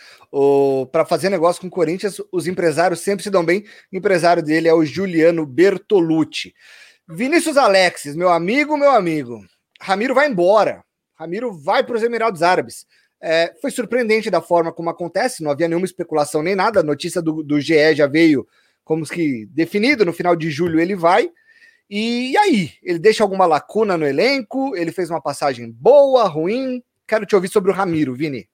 para 0.92 1.05
fazer 1.05 1.29
negócio 1.29 1.61
com 1.61 1.66
o 1.66 1.70
Corinthians, 1.70 2.16
os 2.33 2.46
empresários 2.46 3.01
sempre 3.01 3.25
se 3.25 3.31
dão 3.31 3.44
bem. 3.44 3.64
O 3.92 3.96
empresário 3.96 4.42
dele 4.42 4.68
é 4.68 4.72
o 4.72 4.85
Juliano 4.85 5.44
Bertolucci. 5.44 6.55
Vinícius 7.09 7.57
Alexis, 7.57 8.16
meu 8.16 8.31
amigo, 8.31 8.77
meu 8.79 8.92
amigo. 8.92 9.44
Ramiro 9.81 10.15
vai 10.15 10.29
embora. 10.29 10.85
Ramiro 11.15 11.53
vai 11.53 11.85
para 11.85 11.97
os 11.97 12.03
Emirados 12.03 12.43
Árabes. 12.43 12.87
É, 13.21 13.55
foi 13.61 13.71
surpreendente 13.71 14.31
da 14.31 14.43
forma 14.43 14.73
como 14.73 14.91
acontece, 14.91 15.43
não 15.43 15.51
havia 15.51 15.67
nenhuma 15.67 15.87
especulação 15.87 16.43
nem 16.43 16.55
nada. 16.55 16.81
A 16.81 16.85
notícia 16.85 17.23
do, 17.23 17.43
do 17.43 17.61
GE 17.61 17.95
já 17.95 18.07
veio 18.07 18.47
como 18.85 19.05
que 19.05 19.47
definido, 19.47 20.05
no 20.05 20.12
final 20.12 20.37
de 20.37 20.51
julho 20.51 20.79
ele 20.79 20.95
vai. 20.95 21.31
E, 21.89 22.33
e 22.33 22.37
aí? 22.37 22.71
Ele 22.83 22.99
deixa 22.99 23.23
alguma 23.23 23.47
lacuna 23.47 23.97
no 23.97 24.07
elenco? 24.07 24.77
Ele 24.77 24.93
fez 24.93 25.11
uma 25.11 25.21
passagem 25.21 25.71
boa, 25.71 26.25
ruim? 26.25 26.83
Quero 27.07 27.25
te 27.25 27.35
ouvir 27.35 27.49
sobre 27.49 27.71
o 27.71 27.75
Ramiro, 27.75 28.15
Vini. 28.15 28.49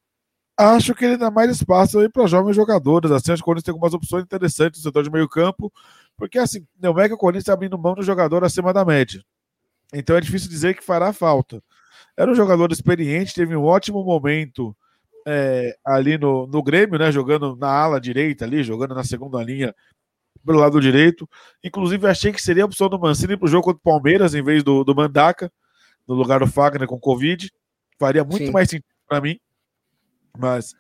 Acho 0.57 0.95
que 0.95 1.05
ele 1.05 1.17
dá 1.17 1.31
mais 1.31 1.51
espaço 1.51 1.99
aí 1.99 2.09
para 2.09 2.27
jovens 2.27 2.55
jogadores. 2.55 3.11
Assim, 3.11 3.33
acho 3.33 3.43
que 3.43 3.45
o 3.45 3.47
Corinthians 3.47 3.65
tem 3.65 3.73
algumas 3.73 3.95
opções 3.95 4.23
interessantes 4.23 4.81
no 4.81 4.85
setor 4.85 5.03
de 5.03 5.11
meio 5.11 5.29
campo, 5.29 5.73
porque 6.17 6.39
assim, 6.39 6.67
não 6.81 6.99
é 7.01 7.09
que 7.09 7.15
o 7.15 7.19
Corinthians 7.19 7.43
está 7.43 7.55
abrindo 7.55 7.79
mão 7.79 7.95
do 7.95 8.03
jogador 8.03 8.45
acima 8.45 8.73
da 8.73 8.85
média. 8.85 9.25
Então 9.93 10.17
é 10.17 10.21
difícil 10.21 10.49
dizer 10.49 10.75
que 10.75 10.85
fará 10.85 11.13
falta. 11.13 11.63
Era 12.17 12.31
um 12.31 12.35
jogador 12.35 12.71
experiente, 12.73 13.35
teve 13.35 13.55
um 13.57 13.65
ótimo 13.65 14.03
momento 14.05 14.77
é, 15.27 15.77
ali 15.85 16.19
no, 16.19 16.47
no 16.47 16.63
Grêmio, 16.63 16.99
né? 16.99 17.13
Jogando 17.13 17.57
na 17.57 17.69
ala 17.69 18.01
direita 18.01 18.45
ali, 18.45 18.63
jogando 18.63 18.95
na 18.95 19.05
segunda 19.05 19.43
linha 19.43 19.75
pelo 20.45 20.59
lado 20.59 20.81
direito. 20.81 21.29
Inclusive, 21.63 22.07
achei 22.07 22.33
que 22.33 22.43
seria 22.43 22.65
a 22.65 22.67
opção 22.67 22.89
do 22.89 22.99
Mancini 22.99 23.37
para 23.37 23.47
o 23.47 23.49
jogo 23.49 23.65
contra 23.65 23.79
o 23.79 23.83
Palmeiras, 23.83 24.35
em 24.35 24.43
vez 24.43 24.63
do, 24.63 24.83
do 24.85 24.95
Mandaca, 24.95 25.53
no 26.07 26.15
lugar 26.15 26.41
do 26.41 26.47
Fagner 26.47 26.89
com 26.89 26.99
Covid. 26.99 27.51
Faria 27.99 28.25
muito 28.25 28.47
Sim. 28.47 28.53
mais 28.53 28.69
sentido 28.69 28.87
para 29.09 29.21
mim. 29.21 29.39
Mas 30.37 30.75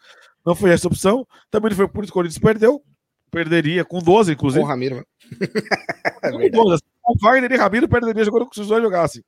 não 0.44 0.54
foi 0.54 0.70
essa 0.70 0.88
opção. 0.88 1.26
Também 1.50 1.70
não 1.70 1.76
foi 1.76 1.88
por 1.88 2.02
isso 2.02 2.12
que 2.12 2.18
o 2.18 2.20
Corinthians 2.20 2.42
perdeu. 2.42 2.82
Perderia 3.30 3.84
com 3.84 4.00
12, 4.00 4.32
inclusive. 4.32 4.60
Com 4.60 4.66
o 4.66 4.68
Ramiro. 4.68 5.06
é 6.22 6.30
com 6.30 6.50
12 6.50 6.82
o 7.04 7.18
Wagner 7.18 7.50
e 7.52 7.56
Ramiro 7.56 7.88
perderia 7.88 8.24
jogando 8.24 8.46
com 8.46 8.60
os 8.60 8.68
dois 8.68 8.82
jogassem. 8.82 9.24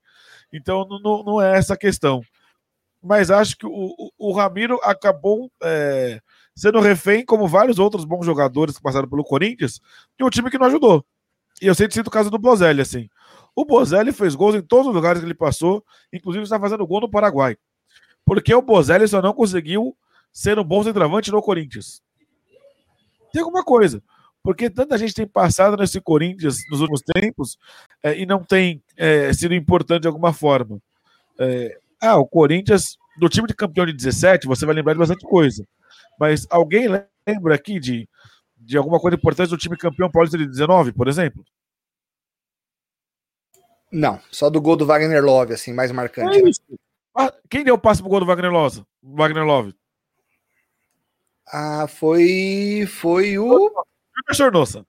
Então 0.52 0.86
não, 0.88 1.22
não 1.24 1.42
é 1.42 1.56
essa 1.56 1.74
a 1.74 1.78
questão. 1.78 2.22
Mas 3.02 3.30
acho 3.30 3.56
que 3.56 3.66
o, 3.66 3.70
o, 3.70 4.10
o 4.30 4.32
Ramiro 4.32 4.78
acabou 4.82 5.50
é, 5.62 6.20
sendo 6.56 6.80
refém, 6.80 7.24
como 7.24 7.48
vários 7.48 7.78
outros 7.78 8.04
bons 8.04 8.24
jogadores 8.24 8.76
que 8.76 8.82
passaram 8.82 9.08
pelo 9.08 9.24
Corinthians, 9.24 9.80
de 10.18 10.24
um 10.24 10.30
time 10.30 10.50
que 10.50 10.58
não 10.58 10.66
ajudou. 10.66 11.04
E 11.60 11.66
eu 11.66 11.74
sempre 11.74 11.94
sinto 11.94 12.06
o 12.06 12.10
caso 12.10 12.30
do 12.30 12.38
Bozelli, 12.38 12.80
assim. 12.80 13.08
O 13.54 13.64
Bozelli 13.64 14.12
fez 14.12 14.34
gols 14.34 14.54
em 14.54 14.62
todos 14.62 14.86
os 14.88 14.94
lugares 14.94 15.20
que 15.20 15.26
ele 15.26 15.34
passou, 15.34 15.84
inclusive 16.12 16.44
está 16.44 16.58
fazendo 16.58 16.86
gol 16.86 17.00
no 17.00 17.10
Paraguai. 17.10 17.56
Porque 18.24 18.54
o 18.54 18.62
Bozelli 18.62 19.06
só 19.06 19.20
não 19.20 19.34
conseguiu 19.34 19.96
ser 20.32 20.58
um 20.58 20.64
bom 20.64 20.82
centroavante 20.82 21.30
no 21.30 21.42
Corinthians. 21.42 22.02
Tem 23.32 23.42
alguma 23.42 23.62
coisa 23.62 24.02
porque 24.44 24.68
tanta 24.68 24.98
gente 24.98 25.14
tem 25.14 25.26
passado 25.26 25.74
nesse 25.74 25.98
Corinthians 26.02 26.58
nos 26.70 26.82
últimos 26.82 27.00
tempos 27.00 27.58
é, 28.02 28.18
e 28.18 28.26
não 28.26 28.44
tem 28.44 28.82
é, 28.94 29.32
sido 29.32 29.54
importante 29.54 30.02
de 30.02 30.06
alguma 30.06 30.34
forma. 30.34 30.78
É, 31.38 31.78
ah, 31.98 32.18
o 32.18 32.26
Corinthians, 32.26 32.98
do 33.18 33.26
time 33.30 33.48
de 33.48 33.54
campeão 33.54 33.86
de 33.86 33.94
17, 33.94 34.46
você 34.46 34.66
vai 34.66 34.74
lembrar 34.74 34.92
de 34.92 34.98
bastante 34.98 35.24
coisa. 35.24 35.66
Mas 36.20 36.46
alguém 36.50 36.88
lembra 37.26 37.54
aqui 37.54 37.80
de, 37.80 38.06
de 38.54 38.76
alguma 38.76 39.00
coisa 39.00 39.16
importante 39.16 39.48
do 39.48 39.56
time 39.56 39.78
campeão 39.78 40.10
paulista 40.10 40.36
de 40.36 40.46
19, 40.46 40.92
por 40.92 41.08
exemplo? 41.08 41.42
Não, 43.90 44.20
só 44.30 44.50
do 44.50 44.60
gol 44.60 44.76
do 44.76 44.84
Wagner 44.84 45.24
Love, 45.24 45.54
assim, 45.54 45.72
mais 45.72 45.90
marcante. 45.90 46.42
Né? 46.42 46.50
Ah, 47.16 47.32
quem 47.48 47.64
deu 47.64 47.76
o 47.76 47.80
passe 47.80 48.02
pro 48.02 48.10
gol 48.10 48.20
do 48.20 48.26
Wagner 48.26 48.50
Love? 48.50 48.84
Wagner 49.02 49.44
Love? 49.44 49.74
Ah, 51.46 51.86
foi, 51.88 52.86
foi 52.86 53.38
o. 53.38 53.72
Sornosa. 54.32 54.86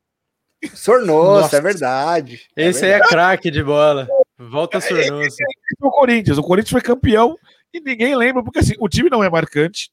Sornosa, 0.74 1.58
é 1.58 1.62
verdade. 1.62 2.42
É 2.56 2.68
Esse 2.68 2.82
verdade. 2.82 3.04
aí 3.04 3.08
é 3.08 3.12
craque 3.12 3.52
de 3.52 3.64
bola. 3.64 4.08
Volta 4.38 4.82
Sornosa. 4.82 5.36
o 5.82 5.92
Corinthians. 5.92 6.38
O 6.38 6.44
Corinthians 6.44 6.72
foi 6.72 6.82
campeão 6.82 7.38
e 7.74 7.80
ninguém 7.80 8.16
lembra, 8.16 8.44
porque 8.44 8.60
assim, 8.60 8.74
o 8.80 8.88
time 8.88 9.10
não 9.10 9.24
é 9.24 9.30
marcante, 9.30 9.92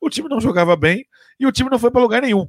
o 0.00 0.08
time 0.08 0.28
não 0.28 0.40
jogava 0.40 0.76
bem 0.76 1.06
e 1.38 1.46
o 1.46 1.52
time 1.52 1.70
não 1.70 1.78
foi 1.78 1.90
para 1.90 2.00
lugar 2.00 2.22
nenhum. 2.22 2.48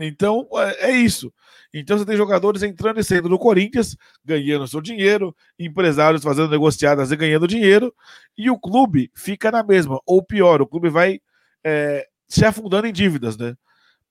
Então, 0.00 0.48
é, 0.54 0.90
é 0.90 0.90
isso. 0.90 1.32
Então, 1.72 1.98
você 1.98 2.04
tem 2.04 2.16
jogadores 2.16 2.62
entrando 2.62 3.00
e 3.00 3.04
saindo 3.04 3.28
do 3.28 3.38
Corinthians, 3.38 3.96
ganhando 4.24 4.66
seu 4.66 4.80
dinheiro, 4.80 5.34
empresários 5.58 6.22
fazendo 6.22 6.50
negociadas 6.50 7.10
e 7.10 7.16
ganhando 7.16 7.46
dinheiro, 7.46 7.94
e 8.36 8.50
o 8.50 8.58
clube 8.58 9.10
fica 9.14 9.50
na 9.50 9.62
mesma. 9.62 10.00
Ou 10.06 10.22
pior, 10.22 10.62
o 10.62 10.66
clube 10.66 10.88
vai 10.88 11.20
é, 11.64 12.06
se 12.26 12.44
afundando 12.44 12.86
em 12.86 12.92
dívidas, 12.92 13.36
né? 13.36 13.54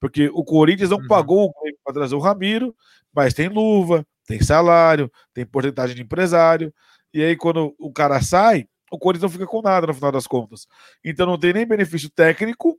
Porque 0.00 0.28
o 0.32 0.44
Corinthians 0.44 0.90
não 0.90 0.98
uhum. 0.98 1.06
pagou 1.06 1.46
o 1.46 1.60
Grêmio 1.60 1.78
para 1.84 1.94
trazer 1.94 2.14
o 2.14 2.20
Ramiro, 2.20 2.74
mas 3.12 3.34
tem 3.34 3.48
luva, 3.48 4.06
tem 4.26 4.40
salário, 4.40 5.10
tem 5.34 5.44
porcentagem 5.44 5.96
de 5.96 6.02
empresário. 6.02 6.72
E 7.12 7.22
aí, 7.22 7.36
quando 7.36 7.74
o 7.78 7.92
cara 7.92 8.20
sai, 8.22 8.68
o 8.90 8.98
Corinthians 8.98 9.30
não 9.30 9.38
fica 9.38 9.46
com 9.46 9.62
nada 9.62 9.86
no 9.86 9.94
final 9.94 10.12
das 10.12 10.26
contas. 10.26 10.66
Então 11.04 11.26
não 11.26 11.38
tem 11.38 11.52
nem 11.52 11.66
benefício 11.66 12.10
técnico 12.10 12.78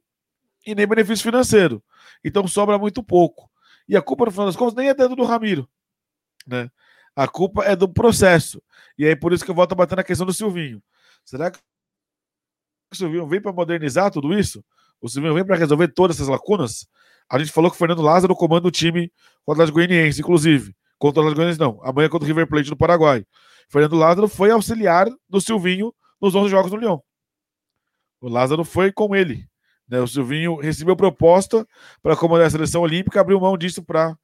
e 0.65 0.73
nem 0.73 0.87
benefício 0.87 1.23
financeiro. 1.23 1.83
Então 2.23 2.47
sobra 2.47 2.77
muito 2.77 3.03
pouco. 3.03 3.49
E 3.87 3.97
a 3.97 4.01
culpa, 4.01 4.25
no 4.25 4.31
final 4.31 4.45
das 4.45 4.55
contas, 4.55 4.75
nem 4.75 4.89
é 4.89 4.93
dentro 4.93 5.15
do 5.15 5.23
Ramiro. 5.23 5.67
Né? 6.45 6.69
A 7.15 7.27
culpa 7.27 7.63
é 7.63 7.75
do 7.75 7.89
processo. 7.89 8.61
E 8.97 9.05
aí, 9.05 9.15
por 9.15 9.33
isso 9.33 9.43
que 9.43 9.51
eu 9.51 9.55
volto 9.55 9.71
a 9.73 9.75
bater 9.75 9.95
na 9.95 10.03
questão 10.03 10.25
do 10.25 10.33
Silvinho. 10.33 10.81
Será 11.25 11.51
que 11.51 11.59
o 12.91 12.95
Silvinho 12.95 13.27
vem 13.27 13.41
para 13.41 13.51
modernizar 13.51 14.11
tudo 14.11 14.37
isso? 14.37 14.63
O 15.01 15.09
Silvinho 15.09 15.33
vem 15.33 15.45
para 15.45 15.55
resolver 15.55 15.87
todas 15.89 16.17
essas 16.17 16.27
lacunas? 16.27 16.87
A 17.29 17.37
gente 17.37 17.51
falou 17.51 17.69
que 17.69 17.75
o 17.75 17.77
Fernando 17.79 18.01
Lázaro 18.01 18.35
comanda 18.35 18.67
o 18.67 18.71
time 18.71 19.11
contra 19.45 19.49
o 19.49 19.51
Atlético 19.51 19.75
Goianiense, 19.75 20.21
inclusive. 20.21 20.73
Contra 20.97 21.19
o 21.19 21.23
Atlético 21.23 21.37
Goianiense, 21.37 21.59
não. 21.59 21.79
Amanhã 21.83 22.09
contra 22.09 22.25
o 22.25 22.27
River 22.27 22.47
Plate 22.47 22.69
do 22.69 22.77
Paraguai. 22.77 23.25
Fernando 23.69 23.95
Lázaro 23.95 24.27
foi 24.27 24.51
auxiliar 24.51 25.07
do 25.29 25.39
Silvinho 25.39 25.93
nos 26.19 26.33
11 26.33 26.49
jogos 26.49 26.71
do 26.71 26.77
Leão. 26.77 27.01
O 28.19 28.27
Lázaro 28.27 28.63
foi 28.63 28.91
com 28.91 29.15
ele. 29.15 29.45
Né? 29.87 29.99
O 29.99 30.07
Silvinho 30.07 30.57
recebeu 30.57 30.95
proposta 30.95 31.65
para 32.01 32.15
comandar 32.15 32.47
a 32.47 32.49
seleção 32.49 32.81
olímpica, 32.81 33.21
abriu 33.21 33.39
mão 33.39 33.57
disso 33.57 33.83
para 33.83 34.17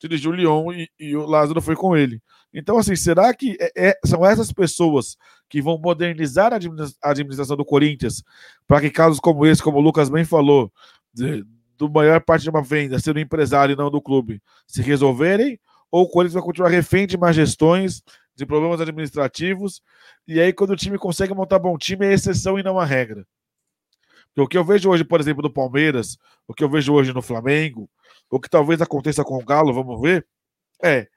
dirigiu 0.00 0.30
o 0.30 0.34
Lyon 0.34 0.72
e, 0.72 0.88
e, 0.98 1.16
o 1.16 1.26
Lázaro 1.26 1.60
foi 1.60 1.74
com 1.74 1.96
ele. 1.96 2.22
Então, 2.54 2.78
assim, 2.78 2.94
será 2.94 3.34
que 3.34 3.56
é, 3.60 3.88
é, 3.88 3.98
são 4.06 4.24
essas 4.24 4.52
pessoas 4.52 5.16
que 5.50 5.60
vão 5.60 5.76
modernizar 5.78 6.52
a 6.52 7.10
administração 7.10 7.56
do 7.56 7.64
Corinthians 7.64 8.22
para 8.66 8.80
que 8.80 8.90
casos 8.90 9.18
como 9.18 9.44
esse, 9.44 9.62
como 9.62 9.78
o 9.78 9.80
Lucas 9.80 10.08
bem 10.08 10.24
falou, 10.24 10.72
de, 11.12 11.44
do 11.78 11.88
maior 11.88 12.20
parte 12.20 12.42
de 12.42 12.50
uma 12.50 12.62
venda 12.62 12.98
ser 12.98 13.14
do 13.14 13.20
empresário 13.20 13.72
e 13.72 13.76
não 13.76 13.90
do 13.90 14.02
clube, 14.02 14.42
se 14.66 14.82
resolverem? 14.82 15.58
Ou 15.90 16.04
o 16.04 16.08
Corinthians 16.08 16.34
vai 16.34 16.42
continuar 16.42 16.68
refém 16.68 17.06
de 17.06 17.16
má 17.16 17.32
gestões, 17.32 18.02
de 18.34 18.44
problemas 18.44 18.80
administrativos, 18.80 19.80
e 20.26 20.40
aí 20.40 20.52
quando 20.52 20.70
o 20.70 20.76
time 20.76 20.98
consegue 20.98 21.32
montar 21.32 21.58
bom 21.58 21.78
time 21.78 22.06
é 22.06 22.12
exceção 22.12 22.58
e 22.58 22.62
não 22.62 22.78
a 22.78 22.84
regra? 22.84 23.26
Porque 24.34 24.42
o 24.42 24.48
que 24.48 24.58
eu 24.58 24.64
vejo 24.64 24.90
hoje, 24.90 25.04
por 25.04 25.20
exemplo, 25.20 25.42
no 25.42 25.50
Palmeiras, 25.50 26.18
o 26.46 26.54
que 26.54 26.62
eu 26.62 26.68
vejo 26.68 26.92
hoje 26.92 27.12
no 27.12 27.22
Flamengo, 27.22 27.88
o 28.30 28.38
que 28.38 28.48
talvez 28.48 28.80
aconteça 28.80 29.24
com 29.24 29.38
o 29.38 29.44
Galo, 29.44 29.72
vamos 29.72 30.00
ver, 30.00 30.26
é 30.82 31.08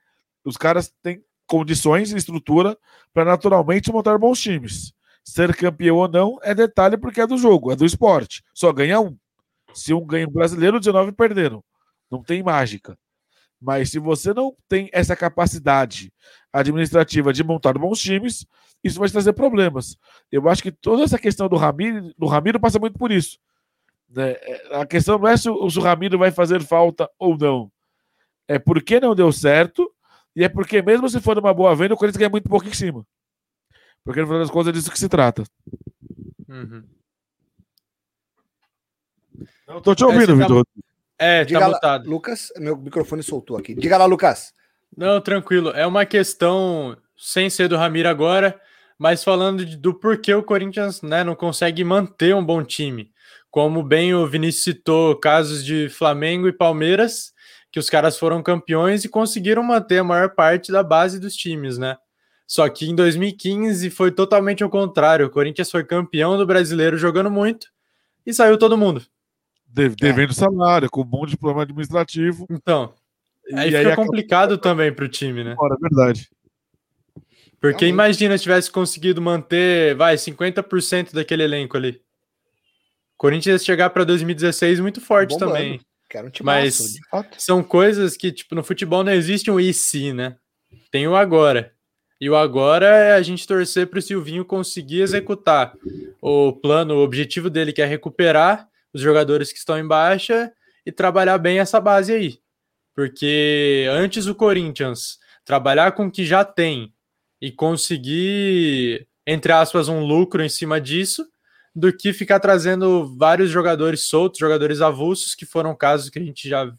os 0.43 0.57
caras 0.57 0.91
têm 1.03 1.23
condições 1.45 2.11
e 2.11 2.17
estrutura 2.17 2.77
para 3.13 3.25
naturalmente 3.25 3.91
montar 3.91 4.17
bons 4.17 4.39
times. 4.39 4.93
Ser 5.23 5.55
campeão 5.55 5.97
ou 5.97 6.07
não 6.07 6.39
é 6.41 6.55
detalhe 6.55 6.97
porque 6.97 7.21
é 7.21 7.27
do 7.27 7.37
jogo, 7.37 7.71
é 7.71 7.75
do 7.75 7.85
esporte. 7.85 8.43
Só 8.53 8.71
ganha 8.73 8.99
um. 8.99 9.15
Se 9.73 9.93
um 9.93 10.05
ganha 10.05 10.27
o 10.27 10.31
brasileiro, 10.31 10.79
19 10.79 11.11
perderam. 11.13 11.63
Não 12.09 12.21
tem 12.23 12.43
mágica. 12.43 12.97
Mas 13.59 13.91
se 13.91 13.99
você 13.99 14.33
não 14.33 14.55
tem 14.67 14.89
essa 14.91 15.15
capacidade 15.15 16.11
administrativa 16.51 17.31
de 17.31 17.43
montar 17.43 17.77
bons 17.77 17.99
times, 17.99 18.45
isso 18.83 18.99
vai 18.99 19.09
trazer 19.09 19.33
problemas. 19.33 19.97
Eu 20.31 20.49
acho 20.49 20.63
que 20.63 20.71
toda 20.71 21.03
essa 21.03 21.19
questão 21.19 21.47
do 21.47 21.55
Ramiro, 21.55 22.11
do 22.17 22.25
Ramiro 22.25 22.59
passa 22.59 22.79
muito 22.79 22.97
por 22.97 23.11
isso. 23.11 23.37
Né? 24.09 24.35
A 24.71 24.85
questão 24.85 25.19
não 25.19 25.27
é 25.27 25.37
se 25.37 25.49
o, 25.49 25.69
se 25.69 25.77
o 25.77 25.81
Ramiro 25.81 26.17
vai 26.17 26.31
fazer 26.31 26.61
falta 26.63 27.09
ou 27.19 27.37
não. 27.37 27.71
É 28.47 28.57
porque 28.57 28.99
não 28.99 29.15
deu 29.15 29.31
certo 29.31 29.89
e 30.35 30.43
é 30.43 30.49
porque, 30.49 30.81
mesmo 30.81 31.09
se 31.09 31.19
for 31.19 31.37
uma 31.37 31.53
boa 31.53 31.75
venda, 31.75 31.93
o 31.93 31.97
Corinthians 31.97 32.19
ganha 32.19 32.29
muito 32.29 32.49
pouco 32.49 32.67
em 32.67 32.73
cima. 32.73 33.05
Porque 34.03 34.19
no 34.19 34.27
final 34.27 34.39
das 34.39 34.49
contas 34.49 34.69
é 34.69 34.71
disso 34.71 34.91
que 34.91 34.99
se 34.99 35.07
trata. 35.07 35.43
Uhum. 36.47 36.83
Não 39.67 39.81
tô 39.81 39.95
te 39.95 40.03
ouvindo, 40.03 40.27
tá 40.27 40.33
Vitor. 40.33 40.65
É, 41.17 41.45
tá 41.45 41.67
mutado. 41.67 42.09
Lucas, 42.09 42.51
meu 42.57 42.75
microfone 42.75 43.21
soltou 43.21 43.57
aqui. 43.57 43.75
Diga 43.75 43.97
lá, 43.97 44.05
Lucas. 44.05 44.53
Não, 44.95 45.21
tranquilo. 45.21 45.69
É 45.69 45.85
uma 45.85 46.05
questão, 46.05 46.97
sem 47.17 47.49
ser 47.49 47.67
do 47.67 47.77
Ramiro 47.77 48.09
agora, 48.09 48.59
mas 48.97 49.23
falando 49.23 49.65
de, 49.65 49.77
do 49.77 49.93
porquê 49.93 50.33
o 50.33 50.43
Corinthians 50.43 51.01
né, 51.01 51.23
não 51.23 51.35
consegue 51.35 51.83
manter 51.83 52.35
um 52.35 52.43
bom 52.43 52.63
time. 52.63 53.11
Como 53.49 53.83
bem 53.83 54.13
o 54.13 54.27
Vinícius 54.27 54.63
citou, 54.63 55.15
casos 55.15 55.63
de 55.63 55.89
Flamengo 55.89 56.47
e 56.47 56.53
Palmeiras, 56.53 57.33
que 57.71 57.79
os 57.79 57.89
caras 57.89 58.17
foram 58.17 58.41
campeões 58.41 59.05
e 59.05 59.09
conseguiram 59.09 59.63
manter 59.63 59.99
a 59.99 60.03
maior 60.03 60.35
parte 60.35 60.71
da 60.71 60.83
base 60.83 61.19
dos 61.19 61.35
times, 61.35 61.77
né? 61.77 61.97
Só 62.47 62.67
que 62.67 62.89
em 62.89 62.95
2015 62.95 63.89
foi 63.89 64.11
totalmente 64.11 64.61
ao 64.61 64.69
contrário. 64.69 65.25
O 65.25 65.29
Corinthians 65.29 65.71
foi 65.71 65.85
campeão 65.85 66.37
do 66.37 66.45
brasileiro 66.45 66.97
jogando 66.97 67.31
muito 67.31 67.67
e 68.25 68.33
saiu 68.33 68.57
todo 68.57 68.77
mundo. 68.77 69.01
Devendo 69.73 70.31
é. 70.31 70.33
salário, 70.33 70.89
com 70.89 71.01
um 71.01 71.05
monte 71.05 71.31
de 71.31 71.37
problema 71.37 71.63
administrativo. 71.63 72.45
Então, 72.49 72.93
aí 73.53 73.69
e 73.69 73.77
fica 73.77 73.89
aí 73.89 73.95
complicado 73.95 74.53
acabou... 74.53 74.57
também 74.57 74.93
para 74.93 75.05
o 75.05 75.09
time, 75.09 75.43
né? 75.43 75.55
Fora, 75.55 75.75
verdade. 75.79 76.29
Porque 77.59 77.85
Realmente. 77.85 77.89
imagina 77.89 78.37
se 78.37 78.43
tivesse 78.43 78.71
conseguido 78.71 79.21
manter, 79.21 79.95
vai, 79.95 80.15
50% 80.15 81.13
daquele 81.13 81.43
elenco 81.43 81.77
ali. 81.77 82.01
Corinthians 83.15 83.63
chegar 83.63 83.91
para 83.91 84.03
2016 84.03 84.79
muito 84.79 84.99
forte 84.99 85.35
Bombando. 85.35 85.51
também. 85.51 85.79
Quero 86.09 86.27
um 86.27 86.31
Mas 86.43 86.95
são 87.37 87.63
coisas 87.63 88.17
que, 88.17 88.31
tipo, 88.31 88.55
no 88.55 88.63
futebol 88.63 89.03
não 89.03 89.13
existe 89.13 89.51
um 89.51 89.59
e 89.59 89.71
se, 89.73 90.11
né? 90.11 90.35
Tem 90.91 91.07
o 91.07 91.15
agora. 91.15 91.71
E 92.19 92.29
o 92.29 92.35
agora 92.35 92.87
é 92.87 93.13
a 93.13 93.21
gente 93.21 93.47
torcer 93.47 93.87
para 93.87 93.99
o 93.99 94.01
Silvinho 94.01 94.43
conseguir 94.43 95.01
executar 95.01 95.73
o 96.19 96.51
plano, 96.51 96.95
o 96.95 97.03
objetivo 97.03 97.49
dele, 97.49 97.71
que 97.71 97.81
é 97.81 97.85
recuperar 97.85 98.67
os 98.93 99.01
jogadores 99.01 99.51
que 99.51 99.59
estão 99.59 99.77
em 99.77 99.87
baixa 99.87 100.51
e 100.85 100.91
trabalhar 100.91 101.37
bem 101.37 101.59
essa 101.59 101.79
base 101.79 102.13
aí. 102.13 102.39
Porque 102.93 103.87
antes 103.89 104.27
o 104.27 104.35
Corinthians 104.35 105.17
trabalhar 105.45 105.93
com 105.93 106.07
o 106.07 106.11
que 106.11 106.25
já 106.25 106.43
tem 106.43 106.93
e 107.41 107.51
conseguir, 107.51 109.07
entre 109.25 109.51
aspas, 109.51 109.87
um 109.87 110.05
lucro 110.05 110.43
em 110.43 110.49
cima 110.49 110.79
disso, 110.79 111.25
do 111.73 111.91
que 111.95 112.13
ficar 112.13 112.39
trazendo 112.39 113.15
vários 113.17 113.49
jogadores 113.49 114.01
soltos, 114.01 114.39
jogadores 114.39 114.81
avulsos, 114.81 115.33
que 115.33 115.45
foram 115.45 115.75
casos 115.75 116.09
que 116.09 116.19
a 116.19 116.23
gente 116.23 116.47
já 116.47 116.71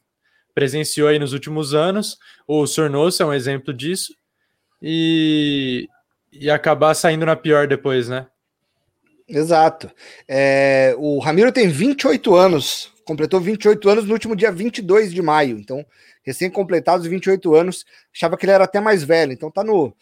presenciou 0.55 1.09
aí 1.09 1.19
nos 1.19 1.33
últimos 1.33 1.75
anos. 1.75 2.19
O 2.47 2.67
Sornoso 2.67 3.23
é 3.23 3.27
um 3.27 3.33
exemplo 3.33 3.73
disso. 3.73 4.15
E, 4.81 5.89
e 6.31 6.51
acabar 6.51 6.95
saindo 6.95 7.25
na 7.25 7.37
pior 7.37 7.67
depois, 7.67 8.09
né? 8.09 8.27
Exato. 9.29 9.91
É, 10.29 10.95
o 10.99 11.19
Ramiro 11.19 11.53
tem 11.53 11.69
28 11.69 12.35
anos, 12.35 12.93
completou 13.05 13.41
28 13.41 13.89
anos 13.89 14.05
no 14.05 14.13
último 14.13 14.37
dia 14.37 14.53
22 14.53 15.13
de 15.13 15.23
maio. 15.23 15.59
Então, 15.59 15.85
recém-completados 16.23 17.07
28 17.07 17.55
anos, 17.55 17.85
achava 18.15 18.37
que 18.37 18.45
ele 18.45 18.53
era 18.53 18.65
até 18.65 18.81
mais 18.81 19.03
velho. 19.03 19.33
Então, 19.33 19.51
tá 19.51 19.65
no, 19.65 19.95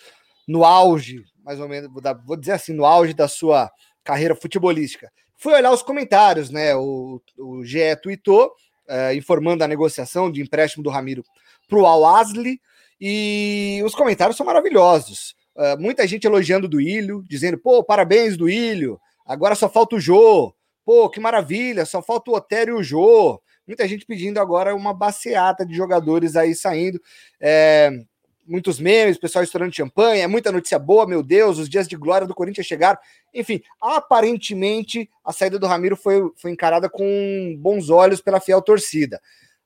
no 0.46 0.64
auge, 0.64 1.24
mais 1.44 1.60
ou 1.60 1.68
menos, 1.68 1.90
vou 2.26 2.36
dizer 2.36 2.52
assim, 2.52 2.72
no 2.72 2.84
auge 2.84 3.14
da 3.14 3.28
sua 3.28 3.70
carreira 4.04 4.34
futebolística. 4.34 5.10
Fui 5.36 5.54
olhar 5.54 5.72
os 5.72 5.82
comentários, 5.82 6.50
né? 6.50 6.74
O, 6.74 7.20
o 7.38 7.64
GE 7.64 7.96
tweetou, 8.02 8.52
é, 8.88 9.14
informando 9.14 9.64
a 9.64 9.68
negociação 9.68 10.30
de 10.30 10.42
empréstimo 10.42 10.82
do 10.82 10.90
Ramiro 10.90 11.24
para 11.68 11.78
o 11.78 11.86
Al-Asli, 11.86 12.60
e 13.00 13.80
os 13.84 13.94
comentários 13.94 14.36
são 14.36 14.44
maravilhosos. 14.44 15.34
É, 15.56 15.76
muita 15.76 16.06
gente 16.06 16.26
elogiando 16.26 16.68
do 16.68 16.80
Ilho, 16.80 17.24
dizendo, 17.28 17.56
pô, 17.56 17.82
parabéns 17.82 18.36
do 18.36 18.48
Ilho, 18.48 19.00
agora 19.30 19.54
só 19.54 19.68
falta 19.68 19.94
o 19.94 20.00
Jô, 20.00 20.52
pô, 20.84 21.08
que 21.08 21.20
maravilha, 21.20 21.86
só 21.86 22.02
falta 22.02 22.30
o 22.30 22.34
Otério 22.34 22.76
e 22.76 22.80
o 22.80 22.82
Jô. 22.82 23.40
Muita 23.64 23.86
gente 23.86 24.04
pedindo 24.04 24.40
agora 24.40 24.74
uma 24.74 24.92
baseata 24.92 25.64
de 25.64 25.72
jogadores 25.72 26.34
aí 26.34 26.52
saindo. 26.54 27.00
É, 27.40 27.90
muitos 28.44 28.80
memes, 28.80 29.16
pessoal 29.16 29.44
estourando 29.44 29.72
champanhe, 29.72 30.22
é 30.22 30.26
muita 30.26 30.50
notícia 30.50 30.76
boa, 30.76 31.06
meu 31.06 31.22
Deus, 31.22 31.58
os 31.58 31.68
dias 31.68 31.86
de 31.86 31.96
glória 31.96 32.26
do 32.26 32.34
Corinthians 32.34 32.66
chegaram. 32.66 32.98
Enfim, 33.32 33.62
aparentemente 33.80 35.08
a 35.24 35.32
saída 35.32 35.60
do 35.60 35.68
Ramiro 35.68 35.96
foi, 35.96 36.28
foi 36.36 36.50
encarada 36.50 36.90
com 36.90 37.56
bons 37.60 37.88
olhos 37.88 38.20
pela 38.20 38.40
fiel 38.40 38.60
torcida. 38.60 39.20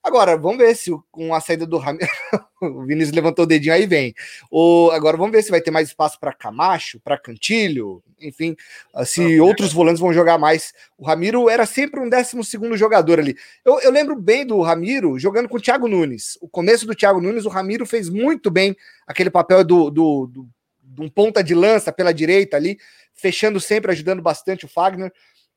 Agora, 0.05 0.37
vamos 0.37 0.59
ver 0.59 0.77
se 0.77 0.91
com 1.11 1.35
a 1.35 1.41
saída 1.41 1.65
do 1.65 1.79
Ramiro. 1.79 2.07
o 2.61 2.85
Vinícius 2.85 3.17
levantou 3.17 3.45
o 3.45 3.49
dedinho 3.49 3.73
aí 3.73 3.87
vem. 3.87 4.15
O, 4.51 4.91
agora 4.93 5.17
vamos 5.17 5.33
ver 5.33 5.43
se 5.43 5.51
vai 5.51 5.63
ter 5.63 5.71
mais 5.71 5.89
espaço 5.89 6.21
para 6.21 6.31
Camacho, 6.31 7.01
para 7.01 7.17
Cantilho, 7.17 8.03
enfim, 8.21 8.55
ah, 8.93 9.07
se 9.07 9.41
outros 9.41 9.73
volantes 9.73 10.01
vão 10.01 10.13
jogar 10.13 10.37
mais. 10.37 10.75
O 10.99 11.07
Ramiro 11.07 11.49
era 11.49 11.65
sempre 11.65 11.99
um 12.01 12.09
12 12.11 12.45
segundo 12.45 12.77
jogador 12.77 13.19
ali. 13.19 13.35
Eu, 13.65 13.81
eu, 13.81 13.91
lembro 13.91 14.15
bem 14.15 14.47
do 14.47 14.61
Ramiro 14.61 15.19
jogando 15.19 15.49
com 15.49 15.57
o 15.57 15.61
Thiago 15.61 15.89
Nunes. 15.89 16.37
O 16.43 16.49
começo 16.51 16.87
do 16.87 16.95
Thiago 16.95 17.19
Nunes, 17.19 17.47
o 17.47 17.49
Ramiro 17.49 17.87
fez 17.87 18.11
muito 18.11 18.51
bem 18.51 18.77
aquele 19.07 19.31
papel 19.31 19.65
do, 19.65 19.91
do, 19.91 20.27
do, 20.27 20.49
do 20.83 21.03
um 21.03 21.09
ponta 21.09 21.43
de 21.43 21.55
lança 21.55 21.91
pela 21.91 22.13
direita 22.13 22.59
ali, 22.59 22.79
fechando 23.15 23.59
sempre, 23.59 23.91
ajudando 23.91 24.21
bastante 24.21 24.67
o 24.67 24.69
Fagner. 24.69 25.11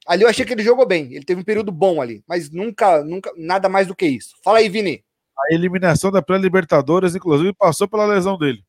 Ali 0.07 0.23
eu 0.23 0.29
achei 0.29 0.45
que 0.45 0.53
ele 0.53 0.63
jogou 0.63 0.87
bem. 0.87 1.13
Ele 1.13 1.25
teve 1.25 1.41
um 1.41 1.43
período 1.43 1.71
bom 1.71 2.01
ali, 2.01 2.23
mas 2.27 2.49
nunca, 2.49 3.03
nunca, 3.03 3.31
nada 3.35 3.67
mais 3.67 3.87
do 3.87 3.95
que 3.95 4.07
isso. 4.07 4.35
Fala 4.43 4.59
aí, 4.59 4.69
Vini. 4.69 5.03
A 5.37 5.53
eliminação 5.53 6.11
da 6.11 6.21
pré-Libertadores, 6.21 7.13
inclusive, 7.13 7.53
passou 7.53 7.87
pela 7.87 8.05
lesão 8.05 8.37
dele. 8.37 8.63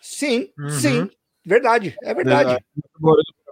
Sim, 0.00 0.50
uhum. 0.58 0.70
sim. 0.70 1.10
Verdade, 1.44 1.96
é 2.02 2.14
verdade. 2.14 2.52
É, 2.52 2.60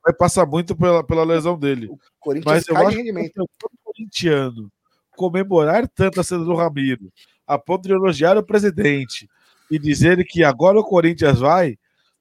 vai 0.04 0.14
passar 0.14 0.46
muito 0.46 0.76
pela, 0.76 1.02
pela 1.02 1.24
lesão 1.24 1.58
dele. 1.58 1.86
O 1.86 1.98
Corinthians 2.20 2.66
mas 2.66 2.68
eu 2.68 2.76
acho 2.76 2.96
rendimento. 2.96 3.32
Que 3.32 3.42
o 3.42 3.48
corintiano 3.82 4.70
comemorar 5.16 5.88
tanto 5.88 6.20
a 6.20 6.24
cena 6.24 6.44
do 6.44 6.54
Ramiro, 6.54 7.12
a 7.46 7.58
ponto 7.58 7.88
de 7.88 7.92
elogiar 7.92 8.38
o 8.38 8.42
presidente 8.42 9.28
e 9.68 9.78
dizer 9.78 10.24
que 10.24 10.44
agora 10.44 10.78
o 10.78 10.84
Corinthians 10.84 11.40
vai, 11.40 11.76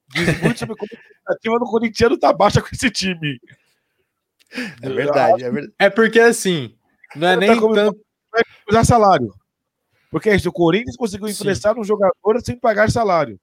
diz 0.08 0.42
muito 0.42 0.58
sobre 0.58 0.74
como 0.74 0.88
a 0.92 0.96
expectativa 0.96 1.58
do 1.60 1.64
corintiano 1.66 2.18
tá 2.18 2.32
baixa 2.32 2.60
com 2.60 2.68
esse 2.72 2.90
time. 2.90 3.40
É 4.82 4.88
verdade, 4.88 5.44
é 5.44 5.50
verdade. 5.50 5.74
É 5.78 5.90
porque 5.90 6.20
assim, 6.20 6.74
não 7.14 7.28
é 7.28 7.36
nem 7.36 7.48
tá 7.48 7.74
tanto. 7.74 8.00
Vai 8.70 8.84
salário. 8.84 9.32
Porque 10.10 10.30
é 10.30 10.36
isso, 10.36 10.48
o 10.48 10.52
Corinthians 10.52 10.96
conseguiu 10.96 11.28
emprestar 11.28 11.74
Sim. 11.74 11.80
um 11.80 11.84
jogador 11.84 12.40
sem 12.42 12.58
pagar 12.58 12.90
salário. 12.90 13.38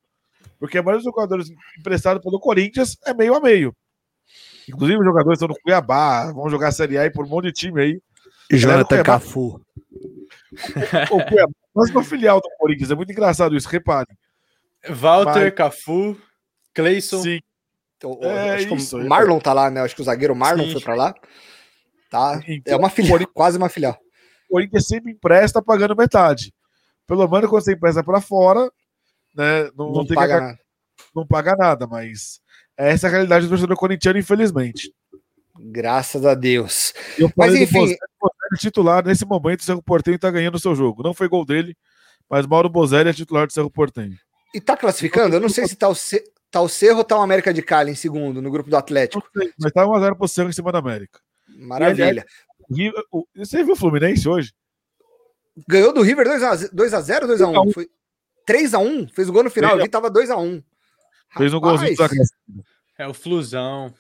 Porque 0.60 0.78
a 0.78 0.84
maioria 0.84 1.04
dos 1.04 1.06
jogadores 1.06 1.48
emprestados 1.78 2.24
pelo 2.24 2.40
Corinthians 2.40 2.98
é 3.06 3.14
meio 3.14 3.36
a 3.36 3.40
meio. 3.40 3.76
Inclusive, 4.68 5.00
os 5.00 5.06
jogadores 5.06 5.38
estão 5.38 5.48
no 5.48 5.62
Cuiabá, 5.62 6.32
vão 6.32 6.50
jogar 6.50 6.72
Série 6.72 6.98
A 6.98 7.04
aí 7.04 7.12
por 7.12 7.26
um 7.26 7.30
monte 7.30 7.46
de 7.46 7.52
time 7.52 7.82
aí. 7.82 8.02
Jonathan 8.52 9.04
Cafu. 9.04 9.62
O, 11.12 11.18
o 11.18 11.26
Cuiabá, 11.26 11.54
mas 11.76 11.90
uma 11.92 12.04
filial 12.04 12.42
do 12.42 12.50
Corinthians, 12.58 12.90
é 12.90 12.96
muito 12.96 13.12
engraçado 13.12 13.56
isso, 13.56 13.68
reparem. 13.68 14.18
Walter, 14.90 15.46
mas... 15.46 15.54
Cafu, 15.54 16.18
Cleison. 16.74 17.22
Sim. 17.22 17.40
O, 18.06 18.24
é 18.24 18.56
acho 18.56 18.76
isso, 18.76 18.98
que 18.98 19.04
o 19.04 19.10
Marlon 19.10 19.40
tá 19.40 19.54
lá, 19.54 19.70
né? 19.70 19.82
Acho 19.82 19.96
que 19.96 20.02
o 20.02 20.06
zagueiro 20.06 20.36
Marlon 20.36 20.66
Sim. 20.66 20.72
foi 20.74 20.82
para 20.82 20.96
lá. 20.96 21.16
Tá? 22.10 22.40
Então, 22.48 22.74
é 22.74 22.78
uma 22.78 22.90
filial, 22.90 23.20
quase 23.34 23.58
uma 23.58 23.68
filial. 23.70 23.98
O 24.50 24.54
Corinthians 24.54 24.88
sempre 24.88 25.12
empresta 25.12 25.62
pagando 25.62 25.96
metade. 25.96 26.54
Pelo 27.08 27.28
menos 27.28 27.50
quando 27.50 27.64
você 27.64 27.74
empresta 27.74 28.04
para 28.04 28.22
fora, 28.22 28.72
né, 29.36 29.66
não, 29.76 29.88
Não, 29.88 29.94
não 29.94 30.06
tem 30.06 30.16
paga 30.16 30.36
que, 30.36 30.42
nada. 30.42 30.60
não 31.16 31.28
paga 31.28 31.56
nada, 31.56 31.88
mas 31.88 32.40
essa 32.78 33.08
é 33.08 33.10
a 33.10 33.12
realidade 33.12 33.46
do 33.46 33.50
torcedor 33.50 33.76
corintiano, 33.76 34.18
infelizmente. 34.20 34.94
Graças 35.60 36.26
a 36.26 36.34
Deus. 36.36 36.94
Eu 37.18 37.32
Mas, 37.36 37.54
enfim- 37.56 37.80
Bozelli, 37.80 37.98
é 38.54 38.58
titular, 38.58 39.06
nesse 39.06 39.26
momento 39.26 39.62
o 39.62 39.64
Cerro 39.64 39.82
Portenho 39.84 40.16
está 40.16 40.30
ganhando 40.30 40.56
o 40.56 40.60
seu 40.60 40.76
jogo. 40.76 41.04
Não 41.04 41.14
foi 41.14 41.28
gol 41.28 41.46
dele, 41.46 41.76
mas 42.30 42.46
Mauro 42.46 42.70
Bozelli 42.70 43.10
é 43.10 43.14
titular 43.14 43.48
do 43.48 43.54
Cerro 43.54 43.70
Portenho. 43.72 44.18
E 44.54 44.62
tá 44.62 44.76
classificando? 44.78 45.36
Eu 45.36 45.40
não 45.42 45.50
sei 45.50 45.68
se 45.68 45.76
tá 45.76 45.90
o. 45.90 45.96
tá 46.56 46.62
o 46.62 46.70
Cerro 46.70 47.00
ou 47.00 47.04
tá 47.04 47.18
o 47.20 47.22
América 47.22 47.54
de 47.54 47.62
Cali 47.62 47.92
em 47.92 47.96
segundo, 47.96 48.42
no 48.42 48.50
grupo 48.50 48.70
do 48.70 48.74
Não 48.74 48.80
Atlético. 48.80 49.28
sei, 49.38 49.52
mas 49.60 49.74
tá 49.74 49.86
1x0 49.86 50.16
pro 50.18 50.28
Cerro 50.28 50.48
em 50.50 50.54
cima 50.54 50.72
da 50.72 50.80
América. 50.80 51.20
Maravilha. 51.58 52.26
O- 53.12 53.26
Você 53.36 53.64
viu 53.64 53.74
o 53.74 53.76
Fluminense 53.76 54.28
hoje? 54.28 54.54
Ganhou 55.68 55.92
do 55.94 56.02
River 56.02 56.26
2x0, 56.28 56.70
2x0 56.74 57.28
2x1? 57.28 57.54
3x1. 57.54 57.74
Foi 57.74 57.88
3x1? 58.50 59.10
Fez 59.14 59.28
o 59.30 59.34
gol 59.34 59.44
no 59.44 59.50
final, 59.50 59.78
vi, 59.78 59.88
tava 59.90 60.10
2x1 60.10 60.64
Fez 61.38 61.54
um 61.54 61.60
golzinho. 61.60 61.94
É 62.98 63.06
o 63.08 63.14
Flusão. 63.14 63.94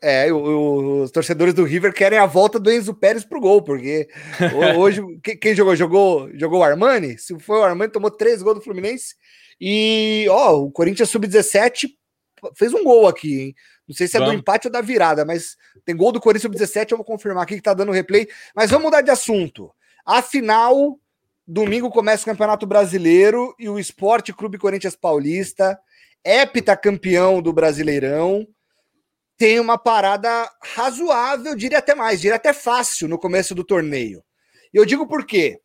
É, 0.00 0.32
o- 0.32 0.36
o- 0.38 1.02
os 1.02 1.10
torcedores 1.10 1.52
do 1.52 1.64
River 1.64 1.92
querem 1.92 2.18
a 2.18 2.24
volta 2.26 2.58
do 2.58 2.70
Enzo 2.70 2.94
Pérez 2.94 3.24
pro 3.24 3.40
gol, 3.40 3.60
porque 3.62 4.08
ho- 4.54 4.78
hoje 4.80 5.02
que- 5.22 5.36
quem 5.36 5.54
jogou? 5.54 5.74
Jogou 5.76 6.30
jogou 6.38 6.60
o 6.60 6.62
Armani? 6.64 7.18
Se 7.18 7.38
foi 7.40 7.58
o 7.58 7.64
Armani, 7.64 7.90
tomou 7.92 8.10
três 8.10 8.40
gols 8.42 8.56
do 8.56 8.62
Fluminense. 8.64 9.14
E, 9.60 10.24
ó, 10.30 10.54
o 10.56 10.70
Corinthians 10.70 11.10
sub-17 11.10 11.88
fez 12.56 12.72
um 12.72 12.84
gol 12.84 13.06
aqui, 13.06 13.40
hein? 13.40 13.54
Não 13.86 13.94
sei 13.94 14.06
se 14.06 14.16
é 14.16 14.20
do 14.20 14.26
Vamos. 14.26 14.40
empate 14.40 14.66
ou 14.66 14.72
da 14.72 14.80
virada, 14.80 15.24
mas 15.24 15.56
tem 15.84 15.96
gol 15.96 16.12
do 16.12 16.20
Corinthians 16.20 16.52
sub-17, 16.52 16.92
eu 16.92 16.98
vou 16.98 17.04
confirmar 17.04 17.42
aqui 17.42 17.56
que 17.56 17.62
tá 17.62 17.74
dando 17.74 17.92
replay. 17.92 18.28
Mas 18.54 18.70
vamos 18.70 18.86
mudar 18.86 19.00
de 19.00 19.10
assunto. 19.10 19.72
Afinal, 20.04 20.98
domingo 21.46 21.90
começa 21.90 22.22
o 22.22 22.26
Campeonato 22.26 22.66
Brasileiro 22.66 23.54
e 23.58 23.68
o 23.68 23.78
Esporte 23.78 24.32
Clube 24.32 24.58
Corinthians 24.58 24.96
Paulista, 24.96 25.78
heptacampeão 26.24 27.40
do 27.40 27.52
Brasileirão, 27.52 28.46
tem 29.38 29.60
uma 29.60 29.78
parada 29.78 30.50
razoável, 30.74 31.54
diria 31.54 31.78
até 31.78 31.94
mais, 31.94 32.20
diria 32.20 32.34
até 32.34 32.52
fácil 32.52 33.06
no 33.06 33.18
começo 33.18 33.54
do 33.54 33.62
torneio. 33.62 34.22
E 34.74 34.76
eu 34.76 34.84
digo 34.84 35.06
por 35.06 35.24
quê. 35.24 35.60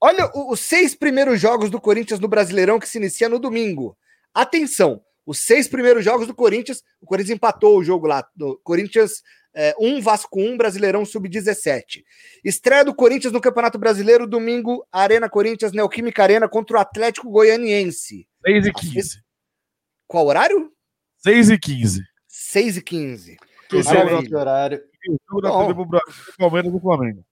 Olha 0.00 0.30
os 0.34 0.60
seis 0.60 0.94
primeiros 0.94 1.40
jogos 1.40 1.70
do 1.70 1.80
Corinthians 1.80 2.18
no 2.18 2.28
Brasileirão 2.28 2.78
que 2.78 2.88
se 2.88 2.98
inicia 2.98 3.28
no 3.28 3.38
domingo. 3.38 3.96
Atenção, 4.32 5.02
os 5.26 5.40
seis 5.40 5.66
primeiros 5.66 6.04
jogos 6.04 6.26
do 6.26 6.34
Corinthians, 6.34 6.82
o 7.00 7.06
Corinthians 7.06 7.36
empatou 7.36 7.76
o 7.76 7.84
jogo 7.84 8.06
lá, 8.06 8.26
do 8.34 8.58
Corinthians 8.62 9.22
1, 9.78 10.00
Vasco 10.00 10.40
1, 10.40 10.56
Brasileirão 10.56 11.04
Sub-17. 11.04 12.04
Estreia 12.44 12.84
do 12.84 12.94
Corinthians 12.94 13.32
no 13.32 13.40
Campeonato 13.40 13.78
Brasileiro, 13.78 14.26
domingo, 14.26 14.86
Arena 14.92 15.28
Corinthians, 15.28 15.72
Neoquímica 15.72 16.22
Arena 16.22 16.48
contra 16.48 16.76
o 16.76 16.80
Atlético 16.80 17.30
Goianiense. 17.30 18.28
6 18.46 18.66
e 18.66 18.72
15. 18.72 19.22
Qual 20.06 20.26
horário? 20.26 20.70
6 21.18 21.50
e 21.50 21.58
15. 21.58 22.02
6 22.28 22.76
e 22.76 22.82
15 22.82 23.36
Esse 23.72 23.88
Maravilha. 23.88 24.00
é 24.00 24.04
o 24.04 24.08
próprio 24.18 24.38
horário. 24.38 24.82
O 25.08 25.16
jogo 25.28 25.40
da 25.40 25.48
Bom. 25.48 25.60
TV 25.62 25.74
pro 25.74 25.86
Brasil, 25.86 26.14
Palmeiras 26.38 26.74
e 26.74 26.80
Flamengo. 26.80 27.24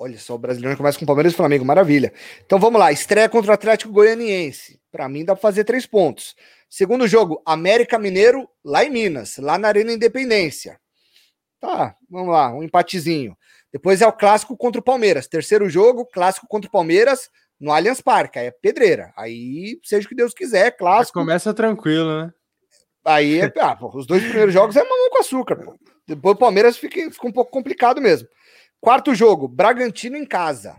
Olha 0.00 0.16
só, 0.18 0.34
o 0.34 0.38
brasileiro 0.38 0.76
começa 0.76 0.98
com 0.98 1.04
Palmeiras 1.04 1.32
e 1.32 1.36
Flamengo, 1.36 1.64
maravilha. 1.64 2.12
Então 2.44 2.58
vamos 2.58 2.78
lá, 2.78 2.92
estreia 2.92 3.28
contra 3.28 3.50
o 3.50 3.54
Atlético 3.54 3.92
Goianiense. 3.92 4.80
Para 4.92 5.08
mim 5.08 5.24
dá 5.24 5.34
para 5.34 5.42
fazer 5.42 5.64
três 5.64 5.86
pontos. 5.86 6.36
Segundo 6.70 7.08
jogo, 7.08 7.42
América 7.44 7.98
Mineiro, 7.98 8.48
lá 8.64 8.84
em 8.84 8.90
Minas, 8.90 9.38
lá 9.38 9.58
na 9.58 9.68
Arena 9.68 9.92
Independência. 9.92 10.78
Tá, 11.60 11.96
vamos 12.08 12.28
lá, 12.28 12.52
um 12.54 12.62
empatezinho. 12.62 13.36
Depois 13.72 14.00
é 14.00 14.06
o 14.06 14.12
clássico 14.12 14.56
contra 14.56 14.80
o 14.80 14.84
Palmeiras. 14.84 15.26
Terceiro 15.26 15.68
jogo, 15.68 16.06
clássico 16.06 16.46
contra 16.46 16.68
o 16.68 16.72
Palmeiras 16.72 17.28
no 17.60 17.72
Allianz 17.72 18.00
Parque. 18.00 18.38
Aí 18.38 18.46
é 18.46 18.50
pedreira. 18.50 19.12
Aí, 19.16 19.80
seja 19.82 20.06
o 20.06 20.08
que 20.08 20.14
Deus 20.14 20.32
quiser, 20.32 20.66
Mas 20.66 20.78
clássico. 20.78 21.18
começa 21.18 21.52
tranquilo, 21.52 22.22
né? 22.22 22.32
Aí 23.04 23.40
é, 23.40 23.52
ah, 23.60 23.74
pô, 23.74 23.90
os 23.94 24.06
dois 24.06 24.22
primeiros 24.22 24.52
jogos 24.52 24.76
é 24.76 24.82
mamão 24.82 25.10
com 25.10 25.20
açúcar. 25.20 25.56
Pô. 25.56 25.74
Depois 26.06 26.34
o 26.36 26.38
Palmeiras 26.38 26.76
fica, 26.76 27.10
fica 27.10 27.26
um 27.26 27.32
pouco 27.32 27.50
complicado 27.50 28.00
mesmo. 28.00 28.28
Quarto 28.80 29.14
jogo, 29.14 29.48
Bragantino 29.48 30.16
em 30.16 30.24
casa. 30.24 30.76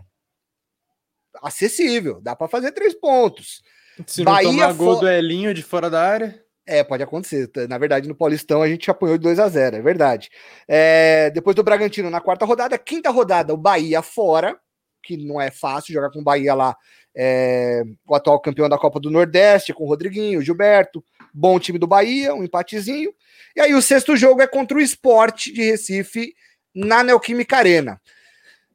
Acessível, 1.42 2.20
dá 2.20 2.34
para 2.34 2.48
fazer 2.48 2.72
três 2.72 2.94
pontos. 2.94 3.62
Se 4.06 4.24
não 4.24 4.32
Bahia 4.32 4.50
tomar 4.50 4.72
gol 4.72 5.00
do 5.00 5.08
Elinho 5.08 5.52
de 5.52 5.62
fora 5.62 5.90
da 5.90 6.02
área. 6.02 6.42
É, 6.66 6.84
pode 6.84 7.02
acontecer. 7.02 7.50
Na 7.68 7.78
verdade, 7.78 8.08
no 8.08 8.14
Paulistão 8.14 8.62
a 8.62 8.68
gente 8.68 8.90
apanhou 8.90 9.18
de 9.18 9.24
2 9.24 9.38
a 9.38 9.48
0 9.48 9.76
é 9.76 9.82
verdade. 9.82 10.30
É, 10.68 11.30
depois 11.30 11.56
do 11.56 11.64
Bragantino 11.64 12.10
na 12.10 12.20
quarta 12.20 12.44
rodada, 12.44 12.78
quinta 12.78 13.10
rodada, 13.10 13.52
o 13.52 13.56
Bahia 13.56 14.02
fora, 14.02 14.56
que 15.02 15.16
não 15.16 15.40
é 15.40 15.50
fácil 15.50 15.92
jogar 15.92 16.10
com 16.10 16.20
o 16.20 16.24
Bahia 16.24 16.54
lá, 16.54 16.76
é, 17.16 17.82
o 18.06 18.14
atual 18.14 18.40
campeão 18.40 18.68
da 18.68 18.78
Copa 18.78 19.00
do 19.00 19.10
Nordeste, 19.10 19.74
com 19.74 19.84
o 19.84 19.88
Rodriguinho, 19.88 20.42
Gilberto, 20.42 21.04
bom 21.34 21.58
time 21.58 21.78
do 21.78 21.86
Bahia, 21.86 22.34
um 22.34 22.44
empatezinho. 22.44 23.12
E 23.56 23.60
aí 23.60 23.74
o 23.74 23.82
sexto 23.82 24.16
jogo 24.16 24.40
é 24.40 24.46
contra 24.46 24.76
o 24.76 24.80
Esporte 24.80 25.52
de 25.52 25.62
Recife, 25.62 26.34
na 26.74 27.02
Neoquímica 27.02 27.56
Arena. 27.56 28.00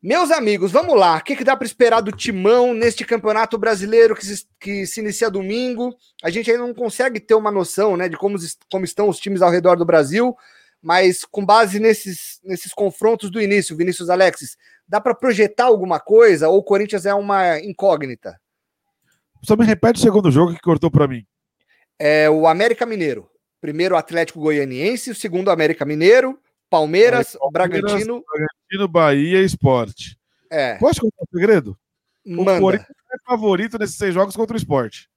Meus 0.07 0.29
amigos, 0.29 0.71
vamos 0.71 0.95
lá. 0.95 1.17
O 1.17 1.23
que, 1.23 1.35
que 1.35 1.43
dá 1.43 1.57
para 1.57 1.65
esperar 1.65 1.99
do 1.99 2.11
Timão 2.11 2.75
neste 2.75 3.03
campeonato 3.03 3.57
brasileiro 3.57 4.15
que 4.15 4.23
se, 4.23 4.45
que 4.59 4.85
se 4.85 4.99
inicia 4.99 5.31
domingo? 5.31 5.95
A 6.23 6.29
gente 6.29 6.51
ainda 6.51 6.61
não 6.61 6.75
consegue 6.75 7.19
ter 7.19 7.33
uma 7.33 7.49
noção 7.49 7.97
né, 7.97 8.07
de 8.07 8.15
como, 8.15 8.37
como 8.71 8.85
estão 8.85 9.09
os 9.09 9.17
times 9.17 9.41
ao 9.41 9.49
redor 9.49 9.75
do 9.75 9.83
Brasil, 9.83 10.35
mas 10.79 11.25
com 11.25 11.43
base 11.43 11.79
nesses, 11.79 12.39
nesses 12.43 12.71
confrontos 12.71 13.31
do 13.31 13.41
início, 13.41 13.75
Vinícius 13.75 14.11
Alexis, 14.11 14.55
dá 14.87 15.01
para 15.01 15.15
projetar 15.15 15.65
alguma 15.65 15.99
coisa 15.99 16.49
ou 16.49 16.59
o 16.59 16.63
Corinthians 16.63 17.07
é 17.07 17.13
uma 17.15 17.57
incógnita? 17.59 18.39
Só 19.41 19.55
me 19.57 19.65
repete 19.65 19.99
o 19.99 20.03
segundo 20.03 20.29
jogo 20.29 20.53
que 20.53 20.61
cortou 20.61 20.91
pra 20.91 21.07
mim. 21.07 21.25
É 21.97 22.29
o 22.29 22.45
América 22.45 22.85
Mineiro. 22.85 23.27
Primeiro 23.59 23.95
o 23.95 23.97
Atlético 23.97 24.39
Goianiense, 24.39 25.09
o 25.09 25.15
segundo 25.15 25.47
o 25.47 25.51
América 25.51 25.83
Mineiro, 25.83 26.39
Palmeiras, 26.79 27.37
Palmeiras, 27.37 27.69
Bragantino. 27.71 28.23
Bragantino, 28.25 28.87
Bahia 28.87 29.41
e 29.41 29.45
Esporte. 29.45 30.17
É, 30.49 30.75
Posso 30.77 31.01
contar 31.01 31.23
um 31.23 31.37
segredo? 31.39 31.77
O 32.25 32.43
manda. 32.43 32.59
Corinthians 32.59 32.89
é 33.13 33.17
favorito 33.25 33.77
nesses 33.79 33.95
seis 33.97 34.13
jogos 34.13 34.35
contra 34.35 34.53
o 34.55 34.57
Esporte. 34.57 35.09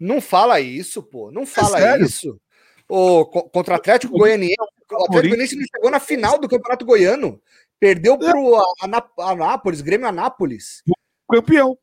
Não 0.00 0.20
fala 0.20 0.60
isso, 0.60 1.02
pô. 1.02 1.30
Não 1.30 1.44
fala 1.46 1.78
sério? 1.78 2.06
isso. 2.06 2.40
O, 2.88 3.24
co- 3.26 3.48
contra 3.50 3.74
o 3.74 3.76
Atlético 3.76 4.16
Goianiense. 4.16 4.54
O 4.90 5.04
Atlético 5.04 5.28
Goianiense 5.28 5.56
não 5.56 5.64
chegou 5.74 5.90
na 5.90 6.00
final 6.00 6.38
do 6.38 6.48
Campeonato 6.48 6.84
Goiano. 6.84 7.40
Perdeu 7.80 8.16
pro 8.18 8.56
a- 8.56 8.64
Ana- 8.82 9.10
Anápolis, 9.18 9.80
Grêmio 9.80 10.06
Anápolis. 10.06 10.82
Campeão. 11.30 11.76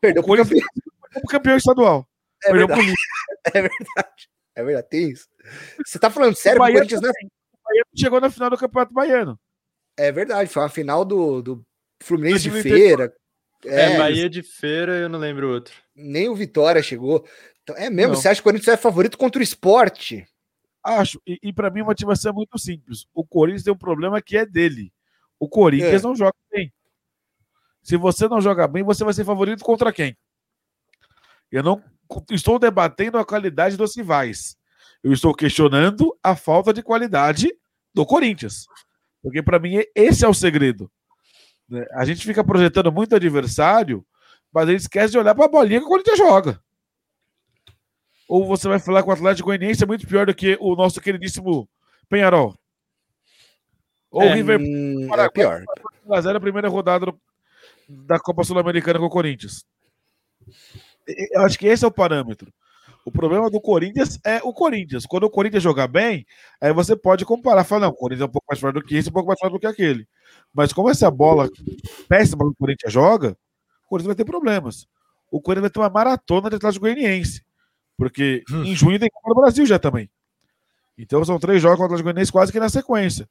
Perdeu 0.00 0.22
O 0.22 0.26
pro 0.26 0.36
campeão. 0.36 0.66
Como 1.14 1.26
campeão 1.26 1.56
estadual. 1.56 2.06
É 2.44 2.50
Perdeu 2.50 2.66
verdade, 2.66 2.92
é 3.54 3.62
verdade. 3.62 4.28
É 4.56 4.62
verdade, 4.64 4.88
tem 4.88 5.10
isso. 5.10 5.26
Você 5.84 5.98
tá 5.98 6.10
falando 6.10 6.36
sério? 6.36 6.60
O 6.60 6.64
que 6.64 6.70
O 6.70 6.74
Bahia 6.74 6.76
Corinthians 6.76 7.00
não 7.00 7.08
é... 7.10 7.12
O 7.64 7.68
Bahia 7.68 7.84
chegou 7.96 8.20
na 8.20 8.30
final 8.30 8.50
do 8.50 8.58
Campeonato 8.58 8.92
Baiano. 8.92 9.38
é 9.96 10.12
verdade, 10.12 10.50
foi 10.50 10.62
uma 10.62 10.68
final 10.68 11.04
do, 11.04 11.40
do 11.42 11.66
Fluminense 12.02 12.44
de 12.44 12.50
2038. 12.50 12.86
feira. 12.96 13.14
É, 13.66 13.94
É, 13.94 13.98
Bahia 13.98 14.28
de 14.28 14.42
feira, 14.42 14.96
eu 14.96 15.08
não 15.08 15.18
lembro 15.18 15.50
outro. 15.50 15.74
nem 15.94 16.28
o 16.28 16.34
Vitória 16.34 16.82
chegou. 16.82 17.26
Então, 17.62 17.74
é 17.76 17.88
mesmo? 17.88 18.12
Não. 18.12 18.20
Você 18.20 18.28
acha 18.28 18.40
que 18.42 18.46
o 18.46 18.50
Corinthians 18.50 18.74
é 18.74 18.76
favorito 18.76 19.16
contra 19.16 19.40
o 19.40 19.42
esporte? 19.42 20.26
Acho. 20.84 21.18
E, 21.26 21.38
e 21.42 21.52
para 21.52 21.70
mim 21.70 21.80
a 21.80 21.84
motivação 21.84 22.30
é 22.30 22.34
muito 22.34 22.58
simples. 22.58 23.06
O 23.14 23.24
Corinthians 23.24 23.62
tem 23.62 23.72
um 23.72 23.76
problema 23.78 24.20
que 24.20 24.36
é 24.36 24.44
dele. 24.44 24.92
O 25.40 25.48
Corinthians 25.48 26.02
É. 26.02 26.06
não 26.06 26.14
joga 26.14 26.34
bem. 26.52 26.70
Se 27.82 27.96
você 27.96 28.28
não 28.28 28.40
joga 28.40 28.68
bem, 28.68 28.82
você 28.82 29.02
vai 29.02 29.14
ser 29.14 29.24
favorito 29.24 29.64
contra 29.64 29.92
quem? 29.92 30.14
Eu 31.50 31.62
não 31.62 31.82
estou 32.30 32.58
debatendo 32.58 33.16
a 33.16 33.24
qualidade 33.24 33.76
dos 33.78 33.96
rivais. 33.96 34.56
Eu 35.04 35.12
estou 35.12 35.34
questionando 35.34 36.16
a 36.22 36.34
falta 36.34 36.72
de 36.72 36.82
qualidade 36.82 37.54
do 37.94 38.04
Corinthians. 38.06 38.66
Porque 39.22 39.42
para 39.42 39.58
mim 39.58 39.82
esse 39.94 40.24
é 40.24 40.28
o 40.28 40.34
segredo. 40.34 40.90
né? 41.68 41.84
A 41.92 42.04
gente 42.04 42.24
fica 42.26 42.42
projetando 42.42 42.90
muito 42.90 43.14
adversário, 43.14 44.04
mas 44.52 44.66
a 44.68 44.72
gente 44.72 44.80
esquece 44.80 45.12
de 45.12 45.18
olhar 45.18 45.34
para 45.34 45.44
a 45.44 45.48
bolinha 45.48 45.78
que 45.80 45.86
o 45.86 45.88
Corinthians 45.88 46.18
joga. 46.18 46.60
Ou 48.28 48.46
você 48.46 48.66
vai 48.66 48.78
falar 48.78 49.02
que 49.02 49.08
o 49.08 49.12
Atlético 49.12 49.46
Goianiense 49.48 49.84
é 49.84 49.86
muito 49.86 50.06
pior 50.06 50.26
do 50.26 50.34
que 50.34 50.56
o 50.60 50.74
nosso 50.74 51.00
queridíssimo 51.00 51.68
Penharol. 52.08 52.54
Ou 54.10 54.22
É, 54.22 54.30
o 54.30 54.34
River 54.34 54.58
Hum, 54.60 55.04
é 55.04 55.08
Paraguai. 55.08 55.30
pior. 55.30 55.64
1x0 56.06 56.36
a 56.36 56.40
primeira 56.40 56.68
rodada 56.68 57.12
da 57.88 58.18
Copa 58.18 58.42
Sul-Americana 58.44 58.98
com 58.98 59.06
o 59.06 59.10
Corinthians. 59.10 59.64
Eu 61.32 61.42
acho 61.42 61.58
que 61.58 61.66
esse 61.66 61.84
é 61.84 61.88
o 61.88 61.92
parâmetro. 61.92 62.52
O 63.04 63.10
problema 63.10 63.50
do 63.50 63.60
Corinthians 63.60 64.18
é 64.24 64.40
o 64.42 64.52
Corinthians. 64.52 65.04
Quando 65.04 65.24
o 65.24 65.30
Corinthians 65.30 65.62
jogar 65.62 65.86
bem, 65.86 66.24
aí 66.60 66.72
você 66.72 66.96
pode 66.96 67.24
comparar. 67.24 67.62
Falar, 67.64 67.82
não, 67.82 67.88
o 67.90 67.94
Corinthians 67.94 68.22
é 68.22 68.24
um 68.24 68.32
pouco 68.32 68.46
mais 68.50 68.58
forte 68.58 68.74
do 68.74 68.82
que 68.82 68.96
esse, 68.96 69.10
um 69.10 69.12
pouco 69.12 69.28
mais 69.28 69.38
forte 69.38 69.52
do 69.52 69.60
que 69.60 69.66
aquele. 69.66 70.08
Mas 70.54 70.72
como 70.72 70.88
essa 70.90 71.10
bola 71.10 71.48
péssima 72.08 72.44
que 72.44 72.50
o 72.50 72.54
Corinthians 72.54 72.92
joga, 72.92 73.36
o 73.84 73.88
Corinthians 73.88 74.06
vai 74.06 74.16
ter 74.16 74.24
problemas. 74.24 74.86
O 75.30 75.40
Corinthians 75.40 75.62
vai 75.62 75.70
ter 75.70 75.80
uma 75.80 75.90
maratona 75.90 76.48
de 76.48 76.56
Atlético 76.56 76.84
Goianiense. 76.86 77.42
Porque 77.96 78.42
Hum. 78.50 78.64
em 78.64 78.74
junho 78.74 78.98
tem 78.98 79.10
Copa 79.10 79.34
do 79.34 79.40
Brasil 79.40 79.66
já 79.66 79.78
também. 79.78 80.10
Então 80.96 81.24
são 81.24 81.38
três 81.38 81.60
jogos 81.60 81.76
contra 81.78 81.92
o 81.92 81.94
Atlético 81.94 82.04
Goianiense 82.04 82.32
quase 82.32 82.52
que 82.52 82.60
na 82.60 82.68
sequência. 82.68 83.28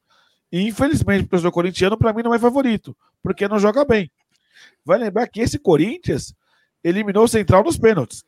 E 0.51 0.61
infelizmente, 0.67 1.25
o 1.25 1.27
torcedor 1.27 1.51
corintiano, 1.51 1.97
para 1.97 2.13
mim, 2.13 2.21
não 2.21 2.33
é 2.33 2.37
favorito, 2.37 2.95
porque 3.23 3.47
não 3.47 3.57
joga 3.57 3.83
bem. 3.83 4.11
Vai 4.85 4.99
lembrar 4.99 5.27
que 5.27 5.41
esse 5.41 5.57
Corinthians 5.57 6.35
eliminou 6.83 7.23
o 7.23 7.27
Central 7.27 7.63
nos 7.63 7.77
pênaltis. 7.77 8.23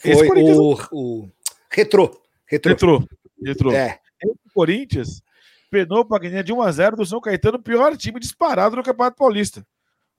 Foi 0.00 0.28
o, 0.42 0.76
o 0.92 1.30
Retrô. 1.70 2.20
Retrô. 2.46 2.72
Retrô. 2.72 3.08
Retrô. 3.44 3.72
É. 3.72 4.00
O 4.24 4.36
Corinthians 4.52 5.22
penou 5.70 6.04
para 6.04 6.22
ganhar 6.22 6.42
de 6.42 6.52
1 6.52 6.62
a 6.62 6.72
0 6.72 6.96
do 6.96 7.06
São 7.06 7.20
Caetano, 7.20 7.62
pior 7.62 7.96
time 7.96 8.18
disparado 8.18 8.76
no 8.76 8.82
Campeonato 8.82 9.16
Paulista. 9.16 9.64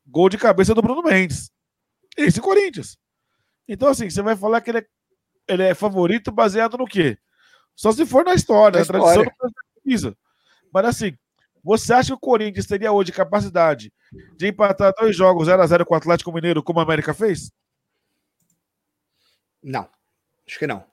Gol 0.07 0.29
de 0.29 0.37
cabeça 0.37 0.73
do 0.73 0.81
Bruno 0.81 1.03
Mendes. 1.03 1.51
Esse 2.17 2.39
Corinthians. 2.39 2.97
Então, 3.67 3.89
assim, 3.89 4.09
você 4.09 4.21
vai 4.21 4.35
falar 4.35 4.61
que 4.61 4.71
ele 4.71 4.79
é, 4.79 4.85
ele 5.47 5.63
é 5.63 5.73
favorito 5.73 6.31
baseado 6.31 6.77
no 6.77 6.85
quê? 6.85 7.17
Só 7.75 7.91
se 7.91 8.05
for 8.05 8.23
na 8.23 8.33
história, 8.33 8.79
na, 8.79 8.85
na 8.85 8.85
tradição 8.85 9.23
do 9.23 9.31
precisa. 9.83 10.17
Mas 10.73 10.85
assim, 10.85 11.17
você 11.63 11.93
acha 11.93 12.07
que 12.09 12.13
o 12.13 12.19
Corinthians 12.19 12.65
teria 12.65 12.91
hoje 12.91 13.11
capacidade 13.11 13.91
de 14.37 14.47
empatar 14.47 14.93
dois 14.97 15.15
jogos 15.15 15.47
0x0 15.47 15.85
com 15.85 15.93
o 15.93 15.97
Atlético 15.97 16.31
Mineiro, 16.31 16.63
como 16.63 16.79
a 16.79 16.83
América 16.83 17.13
fez? 17.13 17.51
Não, 19.63 19.89
acho 20.47 20.59
que 20.59 20.67
não. 20.67 20.83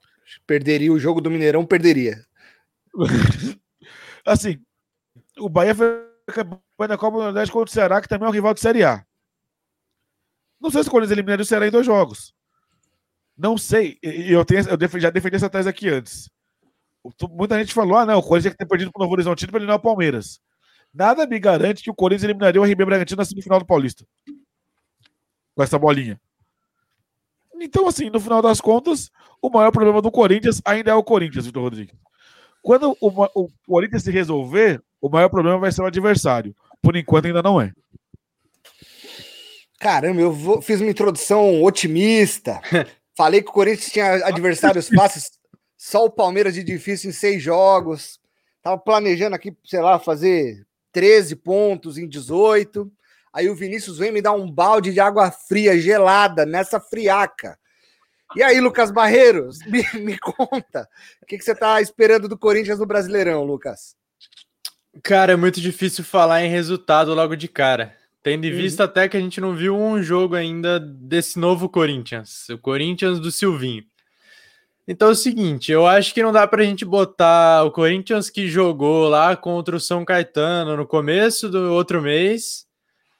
Perderia 0.45 0.91
o 0.91 0.99
jogo 0.99 1.21
do 1.21 1.31
Mineirão, 1.31 1.65
perderia. 1.65 2.23
assim, 4.25 4.63
o 5.37 5.49
Bahia 5.49 5.73
foi 5.73 6.07
da 6.87 6.97
Copa 6.97 7.17
do 7.17 7.23
Nordeste 7.23 7.51
contra 7.51 7.69
o 7.69 7.73
Ceará, 7.73 8.01
que 8.01 8.07
também 8.07 8.27
é 8.27 8.29
um 8.29 8.33
rival 8.33 8.53
de 8.53 8.59
Série 8.59 8.83
A. 8.83 9.03
Não 10.59 10.69
sei 10.69 10.83
se 10.83 10.89
o 10.89 10.91
Corinthians 10.91 11.13
eliminaria 11.13 11.43
o 11.43 11.45
Ceará 11.45 11.67
em 11.67 11.71
dois 11.71 11.85
jogos. 11.85 12.33
Não 13.37 13.57
sei. 13.57 13.97
Eu, 14.03 14.43
tenho, 14.43 14.61
eu 14.67 14.99
já 14.99 15.09
defendi 15.09 15.37
essa 15.37 15.49
tese 15.49 15.69
aqui 15.69 15.89
antes. 15.89 16.29
Muita 17.31 17.57
gente 17.57 17.73
falou: 17.73 17.97
ah, 17.97 18.05
não, 18.05 18.19
o 18.19 18.21
Corinthians 18.21 18.43
tem 18.43 18.51
que 18.51 18.57
ter 18.57 18.67
perdido 18.67 18.91
para 18.91 18.99
o 18.99 19.03
Novo 19.03 19.13
Horizontino 19.13 19.51
para 19.51 19.59
eliminar 19.59 19.77
o 19.77 19.81
Palmeiras. 19.81 20.39
Nada 20.93 21.25
me 21.25 21.39
garante 21.39 21.81
que 21.81 21.89
o 21.89 21.95
Corinthians 21.95 22.25
eliminaria 22.25 22.59
o 22.59 22.65
RB 22.65 22.83
Bragantino 22.83 23.17
na 23.17 23.25
semifinal 23.25 23.59
do 23.59 23.65
Paulista. 23.65 24.05
Com 25.55 25.63
essa 25.63 25.79
bolinha. 25.79 26.19
Então, 27.61 27.87
assim, 27.87 28.09
no 28.09 28.19
final 28.19 28.41
das 28.41 28.61
contas, 28.61 29.11
o 29.41 29.49
maior 29.49 29.71
problema 29.71 30.01
do 30.01 30.11
Corinthians 30.11 30.61
ainda 30.65 30.91
é 30.91 30.93
o 30.93 31.03
Corinthians, 31.03 31.45
Vitor 31.45 31.63
Rodrigues. 31.63 31.95
Quando 32.61 32.95
o, 32.99 33.25
o 33.35 33.49
Corinthians 33.67 34.03
se 34.03 34.11
resolver, 34.11 34.81
o 35.01 35.09
maior 35.09 35.29
problema 35.29 35.57
vai 35.57 35.71
ser 35.71 35.81
o 35.81 35.85
adversário. 35.85 36.55
Por 36.81 36.95
enquanto, 36.95 37.25
ainda 37.25 37.41
não 37.41 37.59
é. 37.59 37.71
Caramba, 39.79 40.19
eu 40.19 40.31
vou, 40.31 40.61
fiz 40.61 40.81
uma 40.81 40.89
introdução 40.89 41.63
otimista. 41.63 42.61
Falei 43.15 43.41
que 43.41 43.49
o 43.49 43.53
Corinthians 43.53 43.91
tinha 43.91 44.25
adversários 44.25 44.87
fáceis, 44.95 45.31
só 45.77 46.05
o 46.05 46.09
Palmeiras 46.09 46.53
de 46.53 46.63
difícil 46.63 47.09
em 47.09 47.13
seis 47.13 47.41
jogos. 47.41 48.19
Tava 48.61 48.77
planejando 48.77 49.35
aqui, 49.35 49.55
sei 49.65 49.79
lá, 49.79 49.97
fazer 49.97 50.65
13 50.91 51.35
pontos 51.37 51.97
em 51.97 52.07
18. 52.07 52.91
Aí 53.33 53.49
o 53.49 53.55
Vinícius 53.55 53.97
vem 53.97 54.11
me 54.11 54.21
dar 54.21 54.33
um 54.33 54.49
balde 54.49 54.91
de 54.91 54.99
água 54.99 55.31
fria, 55.31 55.79
gelada, 55.79 56.45
nessa 56.45 56.79
friaca. 56.79 57.57
E 58.35 58.43
aí, 58.43 58.59
Lucas 58.59 58.91
Barreiros, 58.91 59.59
me, 59.65 59.83
me 60.01 60.17
conta, 60.17 60.87
o 61.21 61.25
que, 61.25 61.37
que 61.37 61.43
você 61.43 61.55
tá 61.55 61.81
esperando 61.81 62.27
do 62.27 62.37
Corinthians 62.37 62.79
no 62.79 62.85
Brasileirão, 62.85 63.43
Lucas? 63.43 63.95
Cara, 65.03 65.33
é 65.33 65.35
muito 65.35 65.61
difícil 65.61 66.03
falar 66.03 66.43
em 66.43 66.49
resultado 66.49 67.13
logo 67.13 67.35
de 67.35 67.47
cara. 67.47 67.95
Tendo 68.21 68.45
em 68.45 68.51
uhum. 68.51 68.57
vista 68.57 68.83
até 68.83 69.07
que 69.07 69.15
a 69.15 69.19
gente 69.19 69.39
não 69.39 69.55
viu 69.55 69.75
um 69.77 70.03
jogo 70.03 70.35
ainda 70.35 70.79
desse 70.79 71.39
novo 71.39 71.69
Corinthians, 71.69 72.49
o 72.49 72.57
Corinthians 72.57 73.19
do 73.19 73.31
Silvinho. 73.31 73.83
Então 74.85 75.09
é 75.09 75.11
o 75.11 75.15
seguinte, 75.15 75.71
eu 75.71 75.85
acho 75.85 76.13
que 76.13 76.23
não 76.23 76.31
dá 76.31 76.47
para 76.47 76.63
a 76.63 76.65
gente 76.65 76.83
botar 76.83 77.63
o 77.63 77.71
Corinthians 77.71 78.29
que 78.29 78.47
jogou 78.47 79.07
lá 79.07 79.35
contra 79.35 79.75
o 79.75 79.79
São 79.79 80.03
Caetano 80.03 80.75
no 80.75 80.85
começo 80.85 81.47
do 81.47 81.71
outro 81.71 82.01
mês 82.01 82.67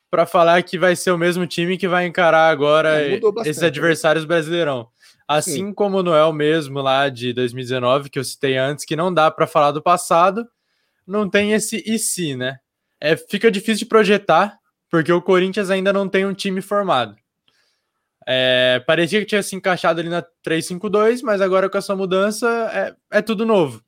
para 0.10 0.26
falar 0.26 0.64
que 0.64 0.78
vai 0.78 0.96
ser 0.96 1.12
o 1.12 1.18
mesmo 1.18 1.46
time 1.46 1.78
que 1.78 1.88
vai 1.88 2.06
encarar 2.06 2.50
agora 2.50 3.02
é, 3.02 3.20
esses 3.46 3.62
né? 3.62 3.68
adversários 3.68 4.26
brasileirão. 4.26 4.88
Assim 5.28 5.68
Sim. 5.68 5.74
como 5.74 6.00
o 6.00 6.04
Noel 6.04 6.34
mesmo 6.34 6.82
lá 6.82 7.08
de 7.08 7.32
2019, 7.34 8.10
que 8.10 8.18
eu 8.18 8.24
citei 8.24 8.58
antes, 8.58 8.84
que 8.84 8.96
não 8.96 9.14
dá 9.14 9.30
para 9.30 9.46
falar 9.46 9.72
do 9.72 9.82
passado, 9.82 10.48
não 11.06 11.30
tem 11.30 11.54
esse 11.54 11.84
e 11.86 12.00
se, 12.00 12.36
né? 12.36 12.58
É, 13.00 13.16
fica 13.16 13.52
difícil 13.52 13.80
de 13.80 13.86
projetar, 13.86 14.58
porque 14.90 15.12
o 15.14 15.22
Corinthians 15.22 15.70
ainda 15.70 15.94
não 15.94 16.10
tem 16.10 16.26
um 16.26 16.34
time 16.34 16.62
formado. 16.62 17.16
É, 18.28 18.84
parecia 18.86 19.20
que 19.20 19.26
tinha 19.26 19.42
se 19.42 19.56
encaixado 19.56 20.00
ali 20.00 20.10
na 20.10 20.24
3-5-2, 20.46 21.22
mas 21.24 21.42
agora 21.42 21.70
com 21.70 21.78
essa 21.78 21.96
mudança 21.96 22.48
é, 22.74 23.18
é 23.18 23.22
tudo 23.22 23.46
novo. 23.46 23.84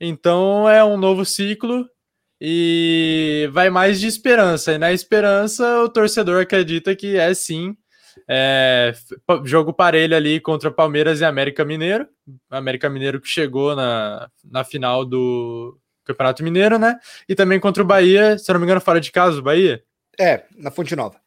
Então 0.00 0.68
é 0.68 0.82
um 0.84 0.96
novo 0.96 1.24
ciclo 1.24 1.88
e 2.40 3.48
vai 3.52 3.70
mais 3.70 4.00
de 4.00 4.06
esperança. 4.06 4.72
E 4.72 4.78
na 4.78 4.92
esperança, 4.92 5.82
o 5.82 5.88
torcedor 5.88 6.42
acredita 6.42 6.94
que 6.94 7.16
é 7.16 7.32
sim 7.34 7.76
é, 8.28 8.92
jogo 9.44 9.72
parelho 9.72 10.16
ali 10.16 10.40
contra 10.40 10.70
Palmeiras 10.70 11.20
e 11.20 11.24
América 11.24 11.64
Mineiro. 11.64 12.06
América 12.50 12.88
Mineiro 12.88 13.20
que 13.20 13.28
chegou 13.28 13.74
na, 13.74 14.28
na 14.44 14.64
final 14.64 15.04
do 15.04 15.78
Campeonato 16.04 16.42
Mineiro, 16.42 16.78
né? 16.78 16.98
E 17.28 17.34
também 17.34 17.60
contra 17.60 17.82
o 17.82 17.86
Bahia, 17.86 18.38
se 18.38 18.52
não 18.52 18.60
me 18.60 18.64
engano, 18.64 18.80
fora 18.80 19.00
de 19.00 19.10
casa, 19.10 19.38
o 19.38 19.42
Bahia. 19.42 19.82
É, 20.18 20.44
na 20.56 20.70
Fonte 20.70 20.96
Nova 20.96 21.18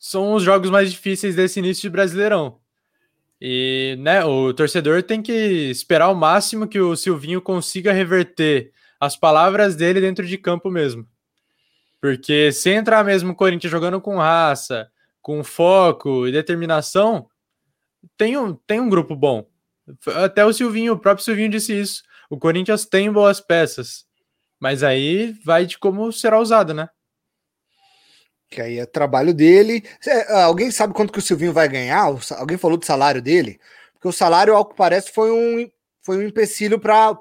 são 0.00 0.32
os 0.32 0.42
jogos 0.42 0.70
mais 0.70 0.90
difíceis 0.90 1.36
desse 1.36 1.58
início 1.60 1.82
de 1.82 1.90
Brasileirão. 1.90 2.58
E 3.38 3.96
né, 4.00 4.24
o 4.24 4.52
torcedor 4.54 5.02
tem 5.02 5.20
que 5.20 5.32
esperar 5.70 6.08
o 6.08 6.14
máximo 6.14 6.66
que 6.66 6.80
o 6.80 6.96
Silvinho 6.96 7.40
consiga 7.40 7.92
reverter 7.92 8.72
as 9.00 9.16
palavras 9.16 9.74
dele 9.74 10.00
dentro 10.00 10.26
de 10.26 10.36
campo 10.36 10.70
mesmo. 10.70 11.08
Porque 12.00 12.52
se 12.52 12.70
entrar 12.70 13.02
mesmo 13.04 13.32
o 13.32 13.34
Corinthians 13.34 13.70
jogando 13.70 14.00
com 14.00 14.18
raça, 14.18 14.90
com 15.22 15.42
foco 15.42 16.26
e 16.26 16.32
determinação, 16.32 17.28
tem 18.16 18.36
um, 18.36 18.54
tem 18.54 18.78
um 18.78 18.88
grupo 18.88 19.16
bom. 19.16 19.46
Até 20.22 20.44
o 20.44 20.52
Silvinho, 20.52 20.92
o 20.92 20.98
próprio 20.98 21.24
Silvinho 21.24 21.50
disse 21.50 21.78
isso. 21.78 22.02
O 22.28 22.38
Corinthians 22.38 22.84
tem 22.84 23.10
boas 23.10 23.40
peças. 23.40 24.04
Mas 24.58 24.82
aí 24.82 25.32
vai 25.44 25.64
de 25.64 25.78
como 25.78 26.12
será 26.12 26.38
usado, 26.38 26.74
né? 26.74 26.88
Que 28.50 28.60
aí 28.60 28.78
é 28.78 28.86
trabalho 28.86 29.32
dele. 29.32 29.82
Ah, 30.28 30.44
alguém 30.44 30.70
sabe 30.70 30.92
quanto 30.92 31.12
que 31.12 31.18
o 31.18 31.22
Silvinho 31.22 31.52
vai 31.52 31.68
ganhar? 31.68 32.02
Alguém 32.36 32.58
falou 32.58 32.76
do 32.76 32.84
salário 32.84 33.22
dele? 33.22 33.58
Porque 33.94 34.08
o 34.08 34.12
salário, 34.12 34.54
ao 34.54 34.64
que 34.64 34.74
parece, 34.74 35.12
foi 35.12 35.30
um, 35.30 35.70
foi 36.02 36.18
um 36.18 36.22
empecilho 36.22 36.78
para 36.78 37.14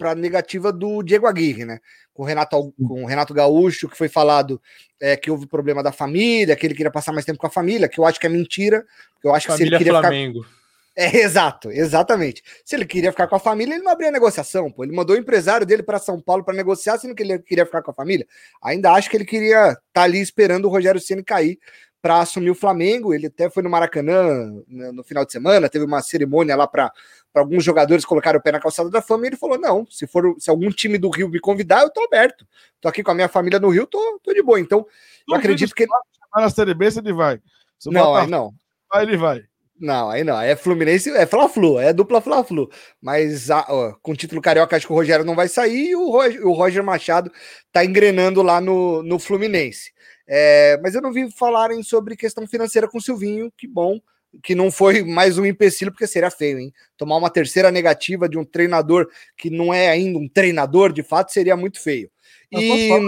a 0.00 0.14
negativa 0.14 0.72
do 0.72 1.02
Diego 1.02 1.26
Aguirre, 1.26 1.64
né? 1.64 1.80
Com 2.12 2.22
o 2.22 2.26
Renato, 2.26 2.72
com 2.76 3.04
o 3.04 3.06
Renato 3.06 3.34
Gaúcho, 3.34 3.88
que 3.88 3.96
foi 3.96 4.08
falado 4.08 4.60
é, 5.00 5.16
que 5.16 5.30
houve 5.30 5.46
problema 5.46 5.82
da 5.82 5.92
família, 5.92 6.54
que 6.56 6.66
ele 6.66 6.74
queria 6.74 6.90
passar 6.90 7.12
mais 7.12 7.24
tempo 7.24 7.38
com 7.38 7.46
a 7.46 7.50
família, 7.50 7.88
que 7.88 7.98
eu 7.98 8.04
acho 8.04 8.20
que 8.20 8.26
é 8.26 8.30
mentira. 8.30 8.84
Eu 9.24 9.34
acho 9.34 9.46
família 9.46 9.78
que 9.78 9.84
se 9.84 9.84
ele 9.84 9.84
queria 9.84 10.00
Flamengo. 10.00 10.42
Ficar... 10.42 10.60
É, 10.96 11.16
exato, 11.24 11.70
exatamente. 11.70 12.42
Se 12.64 12.76
ele 12.76 12.84
queria 12.84 13.10
ficar 13.10 13.26
com 13.26 13.36
a 13.36 13.40
família, 13.40 13.74
ele 13.74 13.82
não 13.82 13.92
abria 13.92 14.10
negociação, 14.10 14.70
pô. 14.70 14.84
Ele 14.84 14.94
mandou 14.94 15.16
o 15.16 15.18
empresário 15.18 15.66
dele 15.66 15.82
para 15.82 15.98
São 15.98 16.20
Paulo 16.20 16.44
para 16.44 16.54
negociar, 16.54 16.98
sendo 16.98 17.14
que 17.14 17.22
ele 17.22 17.38
queria 17.38 17.64
ficar 17.64 17.82
com 17.82 17.90
a 17.90 17.94
família. 17.94 18.26
Ainda 18.62 18.92
acho 18.92 19.08
que 19.08 19.16
ele 19.16 19.24
queria 19.24 19.70
estar 19.70 19.80
tá 19.92 20.02
ali 20.02 20.20
esperando 20.20 20.66
o 20.66 20.68
Rogério 20.68 21.00
Ceni 21.00 21.22
cair 21.22 21.58
para 22.02 22.20
assumir 22.20 22.50
o 22.50 22.54
Flamengo. 22.54 23.14
Ele 23.14 23.26
até 23.26 23.48
foi 23.50 23.62
no 23.62 23.70
Maracanã 23.70 24.52
né, 24.68 24.90
no 24.92 25.04
final 25.04 25.24
de 25.24 25.32
semana, 25.32 25.68
teve 25.68 25.84
uma 25.84 26.02
cerimônia 26.02 26.56
lá 26.56 26.66
para 26.66 26.92
alguns 27.34 27.64
jogadores 27.64 28.04
colocar 28.04 28.34
o 28.34 28.42
pé 28.42 28.52
na 28.52 28.60
calçada 28.60 28.90
da 28.90 29.00
fama 29.00 29.24
e 29.24 29.28
ele 29.28 29.36
falou: 29.36 29.58
"Não, 29.58 29.86
se 29.90 30.06
for 30.06 30.34
se 30.38 30.50
algum 30.50 30.70
time 30.70 30.98
do 30.98 31.10
Rio 31.10 31.28
me 31.28 31.40
convidar, 31.40 31.82
eu 31.82 31.90
tô 31.90 32.02
aberto. 32.02 32.46
Tô 32.80 32.88
aqui 32.88 33.02
com 33.02 33.10
a 33.10 33.14
minha 33.14 33.28
família 33.28 33.58
no 33.58 33.68
Rio, 33.68 33.86
tô, 33.86 34.20
tô 34.22 34.32
de 34.32 34.42
boa". 34.42 34.60
Então, 34.60 34.86
eu 35.28 35.36
acredito 35.36 35.74
que 35.74 35.84
ele 35.84 35.92
na 36.36 36.48
Série 36.48 36.74
B, 36.74 36.86
ele 36.96 37.12
vai. 37.12 37.40
Se 37.78 37.90
não, 37.90 38.12
botar... 38.12 38.26
não. 38.26 38.54
Aí 38.92 39.04
ele 39.04 39.16
vai. 39.16 39.42
Não, 39.80 40.10
aí 40.10 40.22
não. 40.22 40.38
É 40.38 40.54
Fluminense, 40.54 41.10
é 41.10 41.24
Fla-Flu, 41.24 41.80
é 41.80 41.92
dupla 41.92 42.20
Fla-Flu. 42.20 42.70
Mas 43.00 43.48
ó, 43.48 43.94
com 44.02 44.12
o 44.12 44.16
título 44.16 44.42
carioca, 44.42 44.76
acho 44.76 44.86
que 44.86 44.92
o 44.92 44.96
Rogério 44.96 45.24
não 45.24 45.34
vai 45.34 45.48
sair 45.48 45.90
e 45.90 45.96
o 45.96 46.10
Roger, 46.10 46.46
o 46.46 46.52
Roger 46.52 46.84
Machado 46.84 47.32
tá 47.72 47.82
engrenando 47.82 48.42
lá 48.42 48.60
no, 48.60 49.02
no 49.02 49.18
Fluminense. 49.18 49.92
É, 50.28 50.78
mas 50.82 50.94
eu 50.94 51.00
não 51.00 51.12
vi 51.12 51.30
falarem 51.32 51.82
sobre 51.82 52.14
questão 52.14 52.46
financeira 52.46 52.86
com 52.86 52.98
o 52.98 53.00
Silvinho, 53.00 53.50
que 53.56 53.66
bom, 53.66 53.98
que 54.42 54.54
não 54.54 54.70
foi 54.70 55.02
mais 55.02 55.38
um 55.38 55.44
empecilho, 55.44 55.90
porque 55.90 56.06
seria 56.06 56.30
feio, 56.30 56.58
hein? 56.58 56.72
Tomar 56.96 57.16
uma 57.16 57.30
terceira 57.30 57.70
negativa 57.70 58.28
de 58.28 58.38
um 58.38 58.44
treinador 58.44 59.08
que 59.36 59.50
não 59.50 59.74
é 59.74 59.88
ainda 59.88 60.18
um 60.18 60.28
treinador, 60.28 60.92
de 60.92 61.02
fato, 61.02 61.32
seria 61.32 61.56
muito 61.56 61.80
feio. 61.80 62.10
E. 62.52 62.92
A 62.92 62.98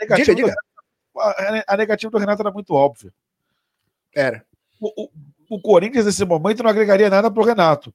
negativa, 0.00 0.34
diga, 0.34 0.34
diga. 0.34 0.54
Do, 1.14 1.20
a 1.66 1.76
negativa 1.76 2.10
do 2.10 2.18
Renato 2.18 2.42
era 2.42 2.50
muito 2.50 2.72
óbvia. 2.74 3.12
Era. 4.14 4.44
O, 4.80 5.04
o, 5.04 5.10
o 5.50 5.60
Corinthians 5.60 6.06
nesse 6.06 6.24
momento 6.24 6.62
não 6.62 6.70
agregaria 6.70 7.10
nada 7.10 7.30
para 7.30 7.42
o 7.42 7.46
Renato. 7.46 7.94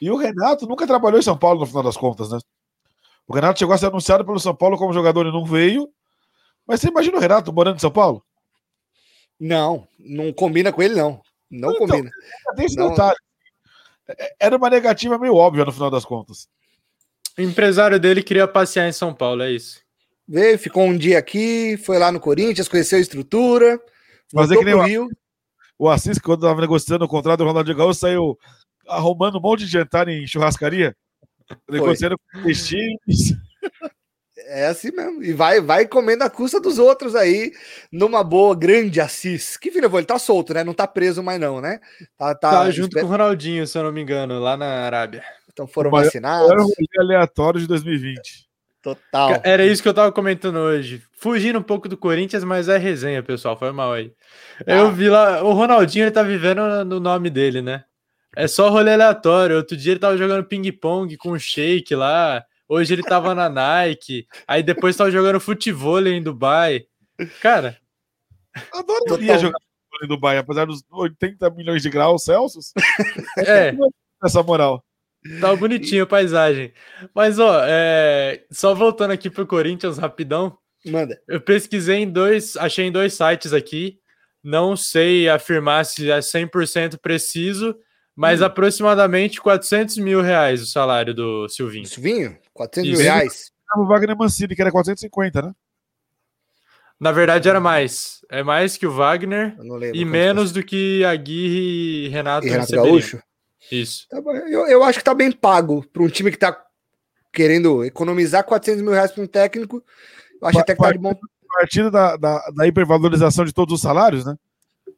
E 0.00 0.10
o 0.10 0.16
Renato 0.16 0.66
nunca 0.66 0.86
trabalhou 0.86 1.18
em 1.18 1.22
São 1.22 1.36
Paulo 1.36 1.60
no 1.60 1.66
final 1.66 1.82
das 1.82 1.96
contas, 1.96 2.30
né? 2.30 2.38
O 3.26 3.34
Renato 3.34 3.58
chegou 3.58 3.74
a 3.74 3.78
ser 3.78 3.86
anunciado 3.86 4.24
pelo 4.24 4.38
São 4.40 4.54
Paulo 4.54 4.78
como 4.78 4.92
jogador 4.92 5.26
e 5.26 5.32
não 5.32 5.44
veio. 5.44 5.88
Mas 6.66 6.80
você 6.80 6.88
imagina 6.88 7.16
o 7.16 7.20
Renato 7.20 7.52
morando 7.52 7.76
em 7.76 7.80
São 7.80 7.90
Paulo? 7.90 8.24
Não, 9.38 9.86
não 9.98 10.32
combina 10.32 10.72
com 10.72 10.82
ele, 10.82 10.94
não. 10.94 11.22
Não 11.50 11.70
então, 11.70 11.86
combina. 11.86 12.10
Tem 12.56 12.66
esse 12.66 12.76
não. 12.76 12.90
detalhe. 12.90 13.16
É, 14.08 14.34
era 14.40 14.56
uma 14.56 14.70
negativa 14.70 15.18
meio 15.18 15.34
óbvia 15.34 15.64
no 15.64 15.72
final 15.72 15.90
das 15.90 16.04
contas. 16.04 16.48
O 17.36 17.42
empresário 17.42 18.00
dele 18.00 18.22
queria 18.22 18.48
passear 18.48 18.88
em 18.88 18.92
São 18.92 19.14
Paulo, 19.14 19.42
é 19.42 19.52
isso. 19.52 19.80
Veio, 20.26 20.58
ficou 20.58 20.84
um 20.84 20.96
dia 20.96 21.18
aqui, 21.18 21.76
foi 21.78 21.98
lá 21.98 22.12
no 22.12 22.20
Corinthians, 22.20 22.68
conheceu 22.68 22.98
a 22.98 23.00
estrutura, 23.00 23.80
fazer 24.32 24.58
que 24.58 24.64
nem 24.64 24.74
o 24.74 24.82
Rio 24.82 25.08
O 25.78 25.88
Assis, 25.88 26.18
quando 26.18 26.40
estava 26.40 26.60
negociando 26.60 27.04
o 27.04 27.08
contrato 27.08 27.38
do 27.38 27.46
Ronaldinho 27.46 27.76
Gaúcho, 27.76 28.00
saiu 28.00 28.38
arrumando 28.86 29.38
um 29.38 29.40
monte 29.40 29.60
de 29.60 29.70
jantar 29.70 30.08
em 30.08 30.26
churrascaria. 30.26 30.96
Negociando 31.68 32.16
com. 32.18 32.38
É 34.50 34.66
assim 34.66 34.90
mesmo. 34.90 35.22
E 35.22 35.32
vai, 35.32 35.60
vai 35.60 35.86
comendo 35.86 36.24
a 36.24 36.30
custa 36.30 36.58
dos 36.58 36.78
outros 36.78 37.14
aí, 37.14 37.52
numa 37.92 38.24
boa, 38.24 38.56
grande 38.56 39.00
Assis. 39.00 39.58
Que 39.58 39.70
filho, 39.70 39.94
ele 39.94 40.06
tá 40.06 40.18
solto, 40.18 40.54
né? 40.54 40.64
Não 40.64 40.72
tá 40.72 40.86
preso 40.86 41.22
mais, 41.22 41.38
não, 41.38 41.60
né? 41.60 41.78
Tá, 42.16 42.34
tá, 42.34 42.50
tá 42.50 42.70
junto 42.70 42.88
esper... 42.88 43.02
com 43.02 43.08
o 43.08 43.10
Ronaldinho, 43.10 43.66
se 43.66 43.76
eu 43.76 43.82
não 43.82 43.92
me 43.92 44.00
engano, 44.00 44.40
lá 44.40 44.56
na 44.56 44.66
Arábia. 44.66 45.22
Então 45.52 45.66
foram 45.66 45.90
vacinados. 45.90 46.50
Era 46.50 46.62
um 46.62 46.70
aleatório 46.98 47.60
de 47.60 47.66
2020. 47.66 48.48
Total. 48.80 49.40
Era 49.44 49.66
isso 49.66 49.82
que 49.82 49.88
eu 49.88 49.94
tava 49.94 50.10
comentando 50.12 50.56
hoje. 50.56 51.02
Fugindo 51.12 51.58
um 51.58 51.62
pouco 51.62 51.88
do 51.88 51.96
Corinthians, 51.96 52.44
mas 52.44 52.68
é 52.68 52.78
resenha, 52.78 53.22
pessoal. 53.22 53.58
Foi 53.58 53.70
mal 53.72 53.92
aí. 53.92 54.12
Ah. 54.66 54.76
Eu 54.76 54.92
vi 54.92 55.10
lá, 55.10 55.42
o 55.42 55.52
Ronaldinho, 55.52 56.04
ele 56.04 56.10
tá 56.10 56.22
vivendo 56.22 56.84
no 56.84 57.00
nome 57.00 57.28
dele, 57.28 57.60
né? 57.60 57.84
É 58.36 58.46
só 58.46 58.70
rolê 58.70 58.94
aleatório. 58.94 59.56
Outro 59.56 59.76
dia 59.76 59.92
ele 59.92 60.00
tava 60.00 60.16
jogando 60.16 60.44
ping-pong 60.44 61.16
com 61.16 61.32
o 61.32 61.38
Shake 61.38 61.94
lá. 61.94 62.44
Hoje 62.68 62.92
ele 62.92 63.02
tava 63.02 63.34
na 63.34 63.48
Nike. 63.48 64.26
Aí 64.46 64.62
depois 64.62 64.96
tava 64.96 65.10
jogando 65.10 65.40
futebol 65.40 66.06
em 66.06 66.22
Dubai. 66.22 66.84
Cara. 67.40 67.78
Adoraria 68.72 69.38
jogar 69.38 69.58
futebol 69.58 70.04
em 70.04 70.08
Dubai, 70.08 70.38
apesar 70.38 70.66
dos 70.66 70.82
80 70.90 71.48
milhões 71.50 71.82
de 71.82 71.90
graus 71.90 72.24
Celsius. 72.24 72.72
É. 73.38 73.74
Essa 74.22 74.42
moral. 74.42 74.84
Tá 75.40 75.54
bonitinho 75.54 76.04
a 76.04 76.06
paisagem. 76.06 76.72
Mas, 77.14 77.38
ó, 77.38 77.60
é... 77.64 78.44
só 78.50 78.74
voltando 78.74 79.12
aqui 79.12 79.30
pro 79.30 79.46
Corinthians 79.46 79.98
rapidão. 79.98 80.56
Manda. 80.84 81.20
Eu 81.26 81.40
pesquisei 81.40 81.98
em 81.98 82.10
dois, 82.10 82.56
achei 82.56 82.86
em 82.86 82.92
dois 82.92 83.14
sites 83.14 83.52
aqui. 83.52 83.98
Não 84.42 84.76
sei 84.76 85.28
afirmar 85.28 85.84
se 85.84 86.10
é 86.10 86.18
100% 86.18 86.98
preciso, 86.98 87.76
mas 88.14 88.40
hum. 88.40 88.44
aproximadamente 88.44 89.40
400 89.40 89.98
mil 89.98 90.20
reais 90.20 90.62
o 90.62 90.66
salário 90.66 91.12
do 91.12 91.48
Silvinho. 91.48 91.86
Silvinho? 91.86 92.38
400 92.58 92.90
Isso. 92.90 93.02
mil 93.02 93.12
reais? 93.12 93.52
O 93.76 93.86
Wagner 93.86 94.16
Mancini, 94.16 94.56
que 94.56 94.62
era 94.62 94.72
450, 94.72 95.42
né? 95.42 95.54
Na 96.98 97.12
verdade 97.12 97.48
era 97.48 97.60
mais. 97.60 98.24
É 98.30 98.42
mais 98.42 98.76
que 98.76 98.86
o 98.86 98.92
Wagner 98.92 99.56
e 99.94 100.04
menos 100.04 100.50
do 100.50 100.64
que 100.64 101.04
a 101.04 101.10
Aguirre 101.10 102.06
e 102.06 102.08
Renato, 102.08 102.46
e 102.46 102.50
Renato 102.50 102.72
Gaúcho. 102.72 103.22
Isso. 103.70 104.08
Tá 104.08 104.18
eu, 104.18 104.66
eu 104.66 104.82
acho 104.82 104.98
que 104.98 105.04
tá 105.04 105.14
bem 105.14 105.30
pago 105.30 105.86
para 105.92 106.02
um 106.02 106.08
time 106.08 106.30
que 106.30 106.38
tá 106.38 106.60
querendo 107.32 107.84
economizar 107.84 108.42
400 108.42 108.82
mil 108.82 108.92
reais 108.92 109.12
para 109.12 109.22
um 109.22 109.26
técnico. 109.26 109.84
Eu 110.40 110.48
acho 110.48 110.58
até 110.58 110.74
que 110.74 110.82
tá 110.82 110.90
de 110.90 110.98
bom. 110.98 111.14
Partindo 111.60 111.90
da, 111.90 112.16
da, 112.16 112.50
da, 112.54 112.66
hipervalorização 112.66 113.44
de 113.44 113.54
todos 113.54 113.74
os 113.74 113.80
salários, 113.80 114.24
né? 114.24 114.36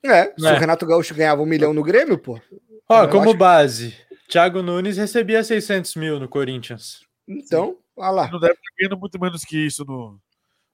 É, 0.02 0.32
se 0.36 0.46
é. 0.46 0.52
o 0.52 0.58
Renato 0.58 0.86
Gaúcho 0.86 1.14
ganhava 1.14 1.42
um 1.42 1.46
milhão 1.46 1.72
no 1.72 1.82
Grêmio, 1.82 2.18
pô. 2.18 2.40
Ó, 2.88 3.06
como 3.06 3.34
base, 3.34 3.94
Thiago 4.28 4.62
Nunes 4.62 4.96
recebia 4.96 5.44
600 5.44 5.94
mil 5.94 6.18
no 6.18 6.28
Corinthians. 6.28 7.09
Então, 7.30 7.76
olha 7.96 8.10
lá. 8.10 8.30
Não 8.30 8.40
deve 8.40 8.54
estar 8.54 8.72
ganhando 8.78 8.98
muito 8.98 9.20
menos 9.20 9.44
que 9.44 9.66
isso 9.66 9.84
no. 9.84 10.18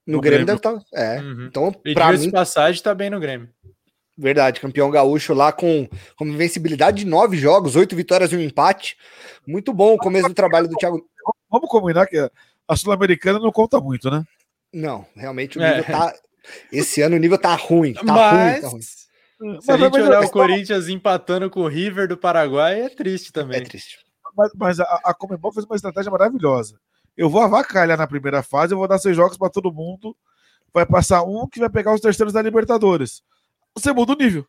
No, 0.05 0.15
no 0.15 0.21
Grêmio, 0.21 0.45
Grêmio 0.45 0.45
deve 0.45 0.57
estar. 0.57 0.79
Tá, 0.79 0.85
é. 0.93 1.19
Uhum. 1.19 1.45
Então, 1.47 1.75
e 1.85 1.93
pra 1.93 2.11
mim. 2.13 2.31
passagem 2.31 2.81
tá 2.81 2.95
bem 2.95 3.09
no 3.09 3.19
Grêmio. 3.19 3.49
Verdade, 4.17 4.59
campeão 4.59 4.89
gaúcho 4.89 5.33
lá 5.33 5.51
com, 5.51 5.87
com 6.15 6.25
invencibilidade 6.25 7.03
de 7.03 7.05
nove 7.05 7.37
jogos, 7.37 7.75
oito 7.75 7.95
vitórias 7.95 8.31
e 8.31 8.37
um 8.37 8.41
empate. 8.41 8.97
Muito 9.45 9.71
bom 9.71 9.93
o 9.93 9.97
começo 9.97 10.27
do 10.27 10.33
trabalho 10.33 10.67
do 10.67 10.75
Thiago. 10.75 11.05
Vamos 11.51 11.69
combinar 11.69 12.07
que 12.07 12.17
a 12.67 12.75
Sul-Americana 12.75 13.37
não 13.37 13.51
conta 13.51 13.79
muito, 13.79 14.09
né? 14.09 14.23
Não, 14.73 15.05
realmente 15.15 15.59
o 15.59 15.61
nível 15.61 15.77
é. 15.77 15.83
tá. 15.83 16.13
Esse 16.71 17.01
ano 17.01 17.15
o 17.15 17.19
nível 17.19 17.37
tá 17.37 17.53
ruim. 17.53 17.93
Tá 17.93 18.03
Mas... 18.03 18.53
ruim, 18.53 18.61
tá 18.61 18.67
ruim. 18.69 19.61
Se 19.61 19.71
a 19.71 19.77
gente 19.77 19.99
olhar 19.99 20.23
o 20.23 20.31
Corinthians 20.31 20.87
empatando 20.87 21.49
com 21.49 21.61
o 21.61 21.67
River 21.67 22.07
do 22.07 22.17
Paraguai, 22.17 22.81
é 22.81 22.89
triste 22.89 23.31
também. 23.31 23.59
É 23.59 23.63
triste. 23.63 23.99
Mas, 24.37 24.51
mas 24.53 24.79
a, 24.79 25.01
a 25.03 25.13
Comembol 25.13 25.51
fez 25.51 25.65
uma 25.65 25.75
estratégia 25.75 26.11
maravilhosa. 26.11 26.79
Eu 27.15 27.29
vou 27.29 27.41
avacalhar 27.41 27.97
na 27.97 28.05
primeira 28.05 28.43
fase, 28.43 28.73
eu 28.73 28.77
vou 28.77 28.87
dar 28.87 28.99
seis 28.99 29.15
jogos 29.15 29.37
para 29.37 29.49
todo 29.49 29.73
mundo. 29.73 30.15
Vai 30.71 30.85
passar 30.85 31.23
um 31.23 31.47
que 31.47 31.59
vai 31.59 31.69
pegar 31.69 31.93
os 31.93 32.01
terceiros 32.01 32.33
da 32.33 32.41
Libertadores. 32.41 33.23
Você 33.73 33.91
muda 33.91 34.13
o 34.13 34.15
nível. 34.15 34.45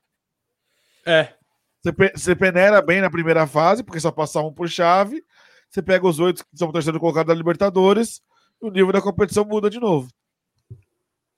É. 1.06 1.32
Você, 1.80 1.92
você 2.14 2.36
peneira 2.36 2.82
bem 2.82 3.00
na 3.00 3.08
primeira 3.08 3.46
fase, 3.46 3.82
porque 3.82 4.00
só 4.00 4.10
passa 4.10 4.40
um 4.40 4.52
por 4.52 4.68
chave. 4.68 5.24
Você 5.70 5.80
pega 5.80 6.06
os 6.06 6.18
oito 6.18 6.44
que 6.44 6.58
são 6.58 6.68
o 6.68 6.72
terceiro 6.72 7.00
colocado 7.00 7.28
da 7.28 7.34
Libertadores. 7.34 8.20
E 8.60 8.66
o 8.66 8.70
nível 8.70 8.92
da 8.92 9.00
competição 9.00 9.44
muda 9.44 9.70
de 9.70 9.80
novo. 9.80 10.10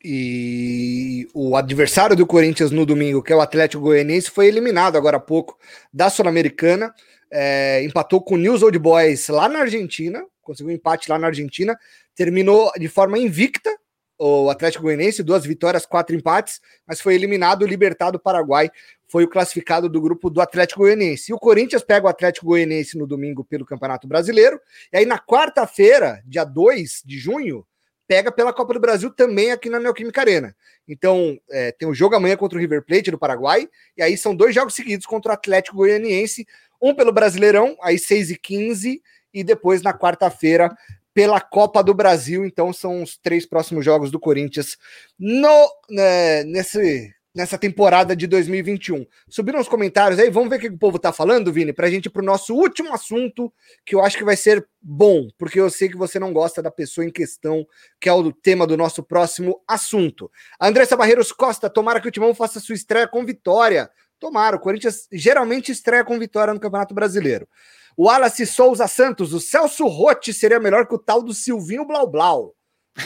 E 0.02 1.28
o 1.34 1.56
adversário 1.56 2.16
do 2.16 2.26
Corinthians 2.26 2.70
no 2.70 2.86
domingo, 2.86 3.22
que 3.22 3.32
é 3.32 3.36
o 3.36 3.40
Atlético 3.40 3.82
Goianiense, 3.82 4.30
foi 4.30 4.46
eliminado 4.46 4.96
agora 4.96 5.18
há 5.18 5.20
pouco 5.20 5.58
da 5.92 6.08
Sul-Americana. 6.08 6.94
É, 7.30 7.84
empatou 7.84 8.22
com 8.22 8.34
o 8.34 8.38
News 8.38 8.62
Old 8.62 8.78
Boys 8.78 9.28
lá 9.28 9.48
na 9.48 9.60
Argentina, 9.60 10.24
conseguiu 10.42 10.72
um 10.72 10.74
empate 10.74 11.08
lá 11.08 11.18
na 11.18 11.28
Argentina, 11.28 11.78
terminou 12.14 12.72
de 12.76 12.88
forma 12.88 13.18
invicta 13.18 13.70
o 14.18 14.50
Atlético 14.50 14.84
Goianiense, 14.84 15.22
duas 15.22 15.46
vitórias, 15.46 15.86
quatro 15.86 16.14
empates, 16.14 16.60
mas 16.86 17.00
foi 17.00 17.14
eliminado 17.14 17.62
o 17.62 17.66
Libertado 17.66 18.20
Paraguai, 18.20 18.70
foi 19.08 19.24
o 19.24 19.28
classificado 19.28 19.88
do 19.88 20.00
grupo 20.00 20.28
do 20.28 20.42
Atlético 20.42 20.80
Goianiense. 20.80 21.32
E 21.32 21.34
o 21.34 21.38
Corinthians 21.38 21.82
pega 21.82 22.06
o 22.06 22.08
Atlético 22.08 22.46
Goianiense 22.46 22.98
no 22.98 23.06
domingo 23.06 23.42
pelo 23.42 23.64
Campeonato 23.64 24.06
Brasileiro, 24.06 24.60
e 24.92 24.98
aí 24.98 25.06
na 25.06 25.18
quarta-feira, 25.18 26.22
dia 26.26 26.44
2 26.44 27.02
de 27.04 27.18
junho, 27.18 27.66
pega 28.10 28.32
pela 28.32 28.52
Copa 28.52 28.74
do 28.74 28.80
Brasil 28.80 29.08
também 29.08 29.52
aqui 29.52 29.70
na 29.70 29.78
Neoquímica 29.78 30.20
Arena. 30.20 30.56
Então, 30.88 31.38
é, 31.48 31.70
tem 31.70 31.86
o 31.86 31.92
um 31.92 31.94
jogo 31.94 32.16
amanhã 32.16 32.36
contra 32.36 32.58
o 32.58 32.60
River 32.60 32.84
Plate 32.84 33.12
do 33.12 33.18
Paraguai, 33.18 33.68
e 33.96 34.02
aí 34.02 34.18
são 34.18 34.34
dois 34.34 34.52
jogos 34.52 34.74
seguidos 34.74 35.06
contra 35.06 35.30
o 35.30 35.32
Atlético 35.32 35.76
Goianiense, 35.76 36.44
um 36.82 36.92
pelo 36.92 37.12
Brasileirão, 37.12 37.76
aí 37.80 38.00
6 38.00 38.32
e 38.32 38.36
15 38.36 39.00
e 39.32 39.44
depois 39.44 39.80
na 39.80 39.96
quarta-feira 39.96 40.76
pela 41.14 41.40
Copa 41.40 41.84
do 41.84 41.94
Brasil. 41.94 42.44
Então, 42.44 42.72
são 42.72 43.00
os 43.00 43.16
três 43.16 43.46
próximos 43.46 43.84
jogos 43.84 44.10
do 44.10 44.18
Corinthians 44.18 44.76
no, 45.16 45.70
né, 45.88 46.42
nesse 46.42 47.14
nessa 47.34 47.56
temporada 47.56 48.14
de 48.16 48.26
2021. 48.26 49.06
Subiram 49.28 49.60
os 49.60 49.68
comentários 49.68 50.18
aí, 50.18 50.30
vamos 50.30 50.50
ver 50.50 50.56
o 50.56 50.60
que 50.60 50.68
o 50.68 50.78
povo 50.78 50.98
tá 50.98 51.12
falando, 51.12 51.52
Vini, 51.52 51.72
pra 51.72 51.90
gente 51.90 52.06
ir 52.06 52.10
pro 52.10 52.24
nosso 52.24 52.54
último 52.54 52.92
assunto, 52.92 53.52
que 53.84 53.94
eu 53.94 54.04
acho 54.04 54.16
que 54.16 54.24
vai 54.24 54.36
ser 54.36 54.66
bom, 54.80 55.28
porque 55.38 55.60
eu 55.60 55.70
sei 55.70 55.88
que 55.88 55.96
você 55.96 56.18
não 56.18 56.32
gosta 56.32 56.62
da 56.62 56.70
pessoa 56.70 57.04
em 57.04 57.10
questão, 57.10 57.66
que 58.00 58.08
é 58.08 58.12
o 58.12 58.32
tema 58.32 58.66
do 58.66 58.76
nosso 58.76 59.02
próximo 59.02 59.62
assunto. 59.66 60.30
Andressa 60.60 60.96
Barreiros 60.96 61.32
Costa, 61.32 61.70
tomara 61.70 62.00
que 62.00 62.08
o 62.08 62.10
Timão 62.10 62.34
faça 62.34 62.60
sua 62.60 62.74
estreia 62.74 63.06
com 63.06 63.24
vitória. 63.24 63.90
Tomara, 64.18 64.56
o 64.56 64.60
Corinthians 64.60 65.08
geralmente 65.12 65.72
estreia 65.72 66.04
com 66.04 66.18
vitória 66.18 66.52
no 66.52 66.60
Campeonato 66.60 66.94
Brasileiro. 66.94 67.48
O 67.96 68.04
Wallace 68.04 68.46
Souza 68.46 68.86
Santos, 68.86 69.32
o 69.32 69.40
Celso 69.40 69.86
Rotti 69.86 70.32
seria 70.32 70.60
melhor 70.60 70.86
que 70.86 70.94
o 70.94 70.98
tal 70.98 71.22
do 71.22 71.32
Silvinho 71.32 71.86
Blau 71.86 72.06
Blau. 72.06 72.54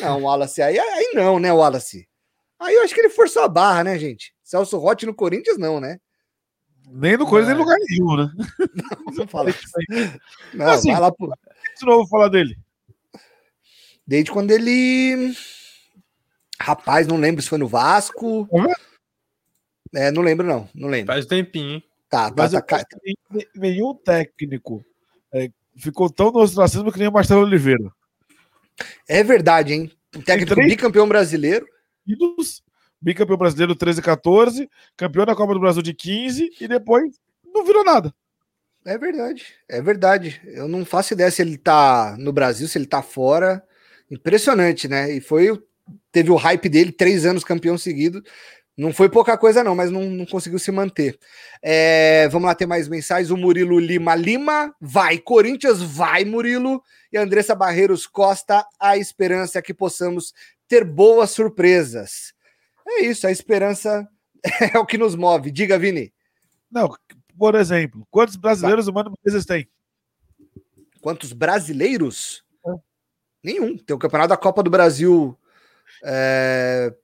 Não, 0.00 0.22
Wallace, 0.22 0.62
aí, 0.62 0.78
aí 0.78 1.12
não, 1.14 1.38
né, 1.38 1.52
Wallace? 1.52 2.08
Aí 2.64 2.74
eu 2.74 2.82
acho 2.82 2.94
que 2.94 3.00
ele 3.00 3.10
forçou 3.10 3.42
a 3.42 3.48
barra, 3.48 3.84
né, 3.84 3.98
gente? 3.98 4.34
Celso 4.42 4.78
Rotti 4.78 5.04
no 5.04 5.14
Corinthians, 5.14 5.58
não, 5.58 5.80
né? 5.80 5.98
Nem 6.86 7.16
no 7.16 7.26
Corinthians, 7.26 7.48
nem 7.48 7.56
em 7.56 7.58
lugar 7.58 7.78
nenhum, 7.88 8.16
né? 8.16 8.32
Não, 8.74 9.14
não 9.14 9.26
fala 9.26 9.50
isso 9.50 9.68
aí. 9.76 10.10
Não, 10.54 10.66
assim, 10.66 10.92
vai 10.92 11.00
lá 11.00 11.12
pro... 11.12 11.28
De 11.28 11.86
novo 11.86 12.08
falar 12.08 12.28
dele. 12.28 12.56
Desde 14.06 14.30
quando 14.30 14.50
ele. 14.50 15.34
Rapaz, 16.60 17.06
não 17.06 17.16
lembro 17.16 17.42
se 17.42 17.48
foi 17.48 17.58
no 17.58 17.66
Vasco. 17.66 18.46
Uhum. 18.50 18.72
É, 19.94 20.10
não 20.10 20.22
lembro, 20.22 20.46
não. 20.46 20.68
Não 20.74 20.88
lembro. 20.88 21.12
Faz 21.12 21.26
tempinho, 21.26 21.74
hein? 21.74 21.84
Tá, 22.08 22.30
tá, 22.30 22.42
Mas 22.42 22.52
tá, 22.52 22.86
nenhum 23.56 23.94
técnico 23.94 24.84
é, 25.32 25.50
ficou 25.76 26.08
tão 26.08 26.30
no 26.30 26.40
ostracismo 26.40 26.92
que 26.92 26.98
nem 26.98 27.08
o 27.08 27.12
Marcelo 27.12 27.42
Oliveira. 27.42 27.90
É 29.08 29.24
verdade, 29.24 29.72
hein? 29.72 29.90
O 30.14 30.22
técnico 30.22 30.54
três... 30.54 30.68
bicampeão 30.68 31.08
brasileiro. 31.08 31.66
Bicampeão 33.00 33.36
brasileiro 33.36 33.74
13 33.74 34.00
e 34.00 34.02
14, 34.02 34.70
campeão 34.96 35.26
da 35.26 35.34
Copa 35.34 35.54
do 35.54 35.60
Brasil 35.60 35.82
de 35.82 35.92
15 35.92 36.50
e 36.60 36.68
depois 36.68 37.18
não 37.44 37.64
virou 37.64 37.84
nada. 37.84 38.14
É 38.86 38.98
verdade, 38.98 39.46
é 39.68 39.80
verdade. 39.80 40.40
Eu 40.44 40.68
não 40.68 40.84
faço 40.84 41.14
ideia 41.14 41.30
se 41.30 41.40
ele 41.40 41.56
tá 41.56 42.16
no 42.18 42.32
Brasil, 42.32 42.68
se 42.68 42.76
ele 42.76 42.86
tá 42.86 43.02
fora. 43.02 43.62
Impressionante, 44.10 44.86
né? 44.88 45.10
E 45.10 45.20
foi. 45.20 45.58
Teve 46.12 46.30
o 46.30 46.36
hype 46.36 46.68
dele, 46.68 46.92
três 46.92 47.24
anos 47.24 47.44
campeão 47.44 47.78
seguido. 47.78 48.22
Não 48.76 48.92
foi 48.92 49.08
pouca 49.08 49.38
coisa, 49.38 49.62
não, 49.62 49.74
mas 49.74 49.90
não, 49.90 50.02
não 50.10 50.26
conseguiu 50.26 50.58
se 50.58 50.72
manter. 50.72 51.16
É, 51.62 52.28
vamos 52.28 52.46
lá 52.46 52.54
ter 52.54 52.66
mais 52.66 52.88
mensagens. 52.88 53.30
O 53.30 53.36
Murilo 53.36 53.78
Lima 53.78 54.16
Lima 54.16 54.74
vai. 54.80 55.18
Corinthians 55.18 55.80
vai, 55.80 56.24
Murilo. 56.24 56.82
E 57.12 57.16
Andressa 57.16 57.54
Barreiros 57.54 58.06
Costa, 58.06 58.66
a 58.80 58.98
esperança 58.98 59.60
é 59.60 59.62
que 59.62 59.72
possamos 59.72 60.34
ter 60.68 60.84
boas 60.84 61.30
surpresas. 61.30 62.32
É 62.86 63.04
isso, 63.04 63.26
a 63.26 63.30
esperança 63.30 64.08
é 64.74 64.78
o 64.78 64.86
que 64.86 64.98
nos 64.98 65.14
move. 65.14 65.50
Diga, 65.50 65.78
Vini. 65.78 66.12
Não, 66.70 66.94
por 67.38 67.54
exemplo, 67.54 68.06
quantos 68.10 68.36
brasileiros 68.36 68.86
tá. 68.86 68.90
o 68.90 68.94
Mano 68.94 69.14
Menezes 69.24 69.46
tem? 69.46 69.68
Quantos 71.00 71.32
brasileiros? 71.32 72.44
É. 72.66 72.70
Nenhum. 73.42 73.76
Tem 73.76 73.94
o 73.94 73.98
campeonato 73.98 74.30
da 74.30 74.36
Copa 74.36 74.62
do 74.62 74.70
Brasil 74.70 75.38
é, 76.02 76.94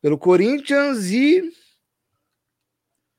pelo 0.00 0.18
Corinthians 0.18 1.10
e 1.10 1.52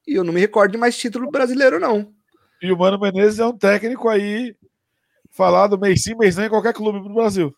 E 0.08 0.16
eu 0.16 0.24
não 0.24 0.34
me 0.34 0.42
recordo 0.42 0.72
de 0.72 0.78
mais 0.78 0.98
título 0.98 1.30
brasileiro, 1.30 1.80
não. 1.80 2.14
E 2.62 2.72
o 2.72 2.78
Mano 2.78 3.00
Menezes 3.00 3.40
é 3.40 3.46
um 3.46 3.58
técnico 3.58 4.10
aí 4.10 4.56
falado 5.30 5.78
mês 5.78 6.04
sim, 6.04 6.16
mês 6.16 6.36
não 6.36 6.46
em 6.46 6.50
qualquer 6.50 6.74
clube 6.74 7.00
do 7.00 7.14
Brasil. 7.14 7.56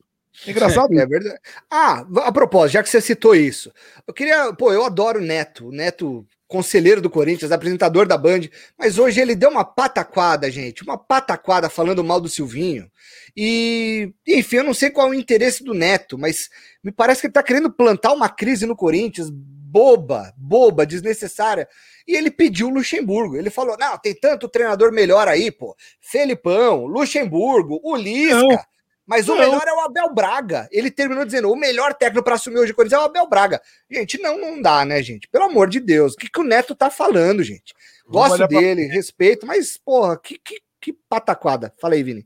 Engraçado. 0.47 0.93
É, 0.93 1.01
é, 1.01 1.05
verdade. 1.05 1.39
Ah, 1.69 2.05
a 2.23 2.31
propósito, 2.31 2.73
já 2.73 2.83
que 2.83 2.89
você 2.89 3.01
citou 3.01 3.35
isso, 3.35 3.71
eu 4.07 4.13
queria. 4.13 4.53
Pô, 4.53 4.71
eu 4.71 4.85
adoro 4.85 5.19
o 5.19 5.23
Neto. 5.23 5.67
O 5.67 5.71
Neto, 5.71 6.25
conselheiro 6.47 7.01
do 7.01 7.09
Corinthians, 7.09 7.51
apresentador 7.51 8.07
da 8.07 8.17
Band, 8.17 8.41
mas 8.77 8.97
hoje 8.97 9.19
ele 9.19 9.35
deu 9.35 9.49
uma 9.49 9.63
pataquada, 9.63 10.49
gente. 10.51 10.83
Uma 10.83 10.97
pataquada 10.97 11.69
falando 11.69 12.03
mal 12.03 12.19
do 12.19 12.29
Silvinho. 12.29 12.89
E, 13.35 14.13
enfim, 14.27 14.57
eu 14.57 14.63
não 14.63 14.73
sei 14.73 14.89
qual 14.89 15.07
é 15.07 15.09
o 15.11 15.13
interesse 15.13 15.63
do 15.63 15.73
Neto, 15.73 16.17
mas 16.17 16.49
me 16.83 16.91
parece 16.91 17.21
que 17.21 17.27
ele 17.27 17.33
tá 17.33 17.43
querendo 17.43 17.71
plantar 17.71 18.13
uma 18.13 18.29
crise 18.29 18.65
no 18.65 18.75
Corinthians 18.75 19.29
boba, 19.75 20.33
boba, 20.37 20.85
desnecessária. 20.85 21.67
E 22.07 22.15
ele 22.15 22.31
pediu 22.31 22.67
o 22.67 22.73
Luxemburgo. 22.73 23.35
Ele 23.35 23.49
falou: 23.49 23.75
não, 23.77 23.97
tem 23.97 24.15
tanto 24.15 24.47
treinador 24.47 24.93
melhor 24.93 25.27
aí, 25.27 25.51
pô. 25.51 25.75
Felipão, 25.99 26.85
Luxemburgo, 26.85 27.81
o 27.83 27.95
Lisca. 27.95 28.37
Não. 28.37 28.74
Mas 29.05 29.27
não. 29.27 29.35
o 29.35 29.39
melhor 29.39 29.67
é 29.67 29.73
o 29.73 29.81
Abel 29.81 30.13
Braga. 30.13 30.67
Ele 30.71 30.89
terminou 30.89 31.25
dizendo: 31.25 31.51
o 31.51 31.55
melhor 31.55 31.93
técnico 31.93 32.23
para 32.23 32.35
assumir 32.35 32.59
hoje 32.59 32.71
o 32.71 32.75
Corinthians 32.75 32.99
é 32.99 33.03
o 33.03 33.07
Abel 33.07 33.27
Braga. 33.27 33.61
Gente, 33.89 34.19
não, 34.19 34.39
não 34.39 34.61
dá, 34.61 34.83
né, 34.83 35.01
gente? 35.03 35.27
Pelo 35.27 35.45
amor 35.45 35.69
de 35.69 35.79
Deus. 35.79 36.13
O 36.13 36.17
que, 36.17 36.29
que 36.29 36.39
o 36.39 36.43
Neto 36.43 36.73
tá 36.73 36.89
falando, 36.89 37.43
gente? 37.43 37.73
Gosto 38.07 38.47
dele, 38.47 38.85
pra... 38.85 38.95
respeito, 38.95 39.45
mas, 39.45 39.77
porra, 39.77 40.17
que, 40.17 40.39
que, 40.39 40.61
que 40.81 40.93
pataquada. 41.07 41.73
Fala 41.79 41.93
aí, 41.93 42.03
Vini. 42.03 42.25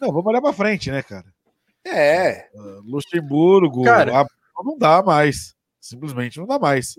Não, 0.00 0.08
vamos 0.08 0.26
olhar 0.26 0.40
pra 0.40 0.52
frente, 0.52 0.90
né, 0.90 1.02
cara? 1.02 1.26
É. 1.84 2.48
Uh, 2.54 2.82
Luxemburgo, 2.84 3.82
cara, 3.82 4.26
não 4.64 4.78
dá 4.78 5.02
mais. 5.02 5.54
Simplesmente 5.80 6.38
não 6.38 6.46
dá 6.46 6.58
mais. 6.58 6.94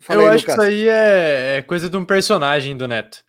Fala 0.00 0.22
eu 0.22 0.28
aí, 0.28 0.34
acho 0.34 0.44
Lucas. 0.44 0.56
que 0.56 0.60
isso 0.60 0.70
aí 0.70 0.88
é, 0.88 1.56
é 1.56 1.62
coisa 1.62 1.88
de 1.88 1.96
um 1.96 2.04
personagem 2.04 2.76
do 2.76 2.86
Neto. 2.86 3.24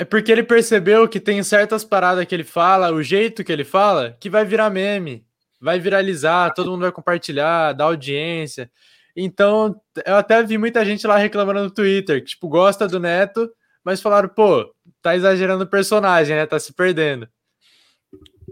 É 0.00 0.04
porque 0.04 0.30
ele 0.30 0.44
percebeu 0.44 1.08
que 1.08 1.18
tem 1.18 1.42
certas 1.42 1.84
paradas 1.84 2.24
que 2.24 2.32
ele 2.32 2.44
fala, 2.44 2.92
o 2.92 3.02
jeito 3.02 3.42
que 3.42 3.50
ele 3.50 3.64
fala, 3.64 4.16
que 4.20 4.30
vai 4.30 4.44
virar 4.44 4.70
meme, 4.70 5.26
vai 5.60 5.80
viralizar, 5.80 6.54
todo 6.54 6.70
mundo 6.70 6.82
vai 6.82 6.92
compartilhar, 6.92 7.72
dar 7.72 7.86
audiência. 7.86 8.70
Então, 9.16 9.74
eu 10.06 10.14
até 10.14 10.40
vi 10.44 10.56
muita 10.56 10.84
gente 10.84 11.04
lá 11.04 11.16
reclamando 11.16 11.64
no 11.64 11.70
Twitter, 11.70 12.20
que, 12.20 12.28
tipo, 12.28 12.48
gosta 12.48 12.86
do 12.86 13.00
Neto, 13.00 13.50
mas 13.82 14.00
falaram, 14.00 14.28
pô, 14.28 14.72
tá 15.02 15.16
exagerando 15.16 15.64
o 15.64 15.68
personagem, 15.68 16.36
né? 16.36 16.46
Tá 16.46 16.60
se 16.60 16.72
perdendo. 16.72 17.28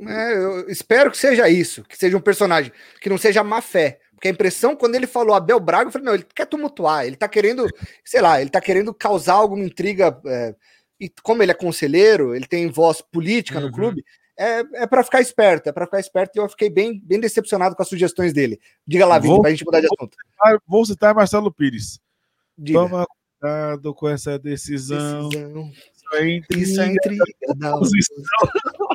É, 0.01 0.35
eu 0.35 0.69
espero 0.69 1.13
que 1.13 1.17
seja 1.17 1.49
isso, 1.49 1.85
que 1.85 1.97
seja 1.97 2.17
um 2.17 2.21
personagem, 2.21 2.73
que 3.01 3.09
não 3.09 3.17
seja 3.17 3.45
má 3.45 3.63
fé. 3.63 4.01
Porque 4.15 4.27
a 4.27 4.33
impressão, 4.33 4.75
quando 4.75 4.97
ele 4.97 5.07
falou 5.07 5.37
Abel 5.37 5.61
Braga, 5.61 5.89
eu 5.89 5.93
falei, 5.93 6.07
não, 6.07 6.15
ele 6.15 6.27
quer 6.35 6.47
tumultuar, 6.47 7.07
ele 7.07 7.15
tá 7.15 7.29
querendo, 7.29 7.69
sei 8.05 8.21
lá, 8.21 8.41
ele 8.41 8.51
tá 8.51 8.61
querendo 8.61 8.93
causar 8.93 9.35
alguma 9.35 9.65
intriga. 9.65 10.19
É, 10.27 10.55
e 11.01 11.11
como 11.23 11.43
ele 11.43 11.53
é 11.53 11.55
conselheiro, 11.55 12.35
ele 12.35 12.47
tem 12.47 12.69
voz 12.69 13.01
política 13.01 13.59
uhum. 13.59 13.67
no 13.67 13.73
clube, 13.73 14.05
é, 14.39 14.63
é 14.75 14.87
para 14.87 15.03
ficar 15.03 15.21
esperto, 15.21 15.69
é 15.69 15.73
para 15.73 15.87
ficar 15.87 16.01
esperto, 16.01 16.37
e 16.37 16.41
eu 16.41 16.49
fiquei 16.49 16.69
bem, 16.69 17.01
bem 17.03 17.19
decepcionado 17.19 17.75
com 17.75 17.83
as 17.83 17.89
sugestões 17.89 18.33
dele. 18.33 18.61
Diga 18.87 19.07
lá, 19.07 19.19
Vitor, 19.19 19.41
pra 19.41 19.51
gente 19.51 19.65
mudar 19.65 19.81
de 19.81 19.87
assunto. 19.87 20.17
Vou 20.17 20.31
citar, 20.31 20.63
vou 20.67 20.87
citar 20.87 21.15
Marcelo 21.15 21.53
Pires. 21.53 21.99
Diga. 22.57 22.81
Toma 22.81 23.07
cuidado 23.41 23.95
com 23.95 24.09
essa 24.09 24.39
decisão. 24.39 25.29
decisão. 25.29 25.73
Isso 26.51 26.81
é 26.81 26.87
intriga 26.87 27.25
da 27.57 27.75
oposição. 27.77 28.25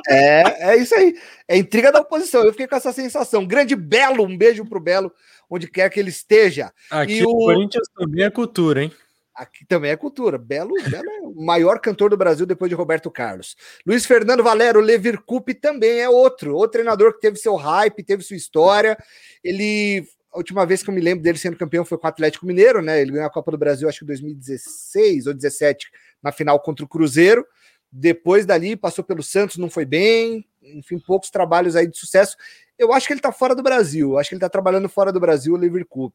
É, 0.08 0.72
é 0.72 0.76
isso 0.76 0.94
aí. 0.94 1.14
É 1.46 1.56
intriga 1.56 1.92
da 1.92 2.00
oposição. 2.00 2.42
Eu 2.42 2.52
fiquei 2.52 2.66
com 2.66 2.76
essa 2.76 2.92
sensação. 2.92 3.46
Grande 3.46 3.76
Belo, 3.76 4.24
um 4.24 4.36
beijo 4.36 4.64
pro 4.64 4.80
Belo, 4.80 5.12
onde 5.48 5.68
quer 5.68 5.90
que 5.90 6.00
ele 6.00 6.10
esteja. 6.10 6.72
Aqui 6.90 7.18
e 7.18 7.24
o 7.24 7.30
Corinthians 7.30 7.88
também 7.94 8.24
é 8.24 8.30
cultura, 8.30 8.84
hein? 8.84 8.92
Aqui 9.34 9.64
também 9.64 9.90
é 9.90 9.96
cultura. 9.96 10.36
Belo, 10.36 10.74
Belo 10.88 11.10
é 11.10 11.20
o 11.22 11.34
maior 11.34 11.80
cantor 11.80 12.10
do 12.10 12.16
Brasil 12.16 12.44
depois 12.44 12.68
de 12.68 12.74
Roberto 12.74 13.10
Carlos. 13.10 13.56
Luiz 13.86 14.04
Fernando 14.04 14.42
Valero, 14.42 14.80
Levir 14.80 15.20
Coupe 15.22 15.54
também 15.54 16.00
é 16.00 16.08
outro. 16.08 16.54
Outro 16.54 16.72
treinador 16.72 17.14
que 17.14 17.20
teve 17.20 17.36
seu 17.38 17.56
hype, 17.56 18.04
teve 18.04 18.22
sua 18.22 18.36
história. 18.36 18.96
Ele 19.42 20.06
a 20.32 20.38
última 20.38 20.64
vez 20.64 20.82
que 20.82 20.88
eu 20.88 20.94
me 20.94 21.00
lembro 21.00 21.22
dele 21.22 21.36
sendo 21.36 21.58
campeão 21.58 21.84
foi 21.84 21.98
com 21.98 22.06
o 22.06 22.08
Atlético 22.08 22.46
Mineiro, 22.46 22.80
né? 22.80 23.00
Ele 23.00 23.12
ganhou 23.12 23.26
a 23.26 23.30
Copa 23.30 23.50
do 23.50 23.58
Brasil, 23.58 23.86
acho 23.86 23.98
que 23.98 24.04
em 24.04 24.08
2016 24.08 25.26
ou 25.26 25.34
2017, 25.34 25.90
na 26.22 26.32
final 26.32 26.58
contra 26.58 26.84
o 26.84 26.88
Cruzeiro. 26.88 27.46
Depois 27.90 28.46
dali 28.46 28.74
passou 28.74 29.04
pelo 29.04 29.22
Santos, 29.22 29.58
não 29.58 29.68
foi 29.68 29.84
bem. 29.84 30.46
Enfim, 30.62 30.98
poucos 30.98 31.30
trabalhos 31.30 31.76
aí 31.76 31.86
de 31.86 31.96
sucesso. 31.98 32.36
Eu 32.78 32.92
acho 32.92 33.06
que 33.06 33.12
ele 33.12 33.20
tá 33.20 33.32
fora 33.32 33.54
do 33.54 33.62
Brasil. 33.62 34.18
Acho 34.18 34.30
que 34.30 34.34
ele 34.34 34.40
tá 34.40 34.48
trabalhando 34.48 34.88
fora 34.88 35.12
do 35.12 35.20
Brasil, 35.20 35.54
o 35.54 35.56
Liverpool. 35.56 36.12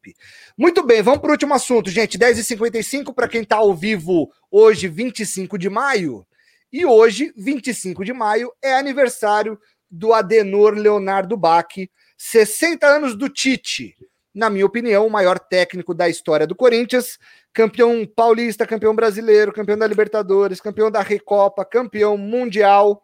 Muito 0.56 0.84
bem, 0.84 1.02
vamos 1.02 1.20
para 1.20 1.28
o 1.28 1.32
último 1.32 1.54
assunto, 1.54 1.90
gente. 1.90 2.18
10h55 2.18 3.14
para 3.14 3.28
quem 3.28 3.44
tá 3.44 3.56
ao 3.56 3.74
vivo 3.74 4.30
hoje, 4.50 4.88
25 4.88 5.58
de 5.58 5.68
maio. 5.68 6.26
E 6.72 6.84
hoje, 6.84 7.32
25 7.36 8.04
de 8.04 8.12
maio, 8.12 8.52
é 8.62 8.74
aniversário 8.74 9.58
do 9.90 10.12
Adenor 10.12 10.74
Leonardo 10.74 11.36
Bach, 11.36 11.74
60 12.16 12.86
anos 12.86 13.16
do 13.16 13.28
Tite. 13.28 13.96
Na 14.34 14.50
minha 14.50 14.66
opinião, 14.66 15.06
o 15.06 15.10
maior 15.10 15.38
técnico 15.38 15.94
da 15.94 16.08
história 16.08 16.46
do 16.46 16.54
Corinthians 16.54 17.18
campeão 17.58 18.06
paulista, 18.06 18.64
campeão 18.64 18.94
brasileiro, 18.94 19.52
campeão 19.52 19.76
da 19.76 19.86
Libertadores, 19.86 20.60
campeão 20.60 20.90
da 20.90 21.02
Recopa, 21.02 21.64
campeão 21.64 22.16
mundial. 22.16 23.02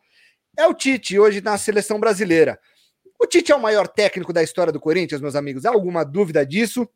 É 0.57 0.67
o 0.67 0.75
Tite 0.75 1.19
hoje 1.19 1.41
na 1.41 1.59
seleção 1.59 1.99
brasileira. 1.99 2.59
O 3.21 3.27
Tite 3.27 3.53
é 3.53 3.57
o 3.57 3.61
maior 3.61 3.89
técnico 3.89 4.33
da 4.33 4.43
história 4.43 4.73
do 4.73 4.81
Corinthians, 4.81 5.21
meus 5.21 5.37
amigos. 5.37 5.65
Há 5.65 5.71
alguma 5.71 6.05
dúvida 6.05 6.45
disso? 6.45 6.89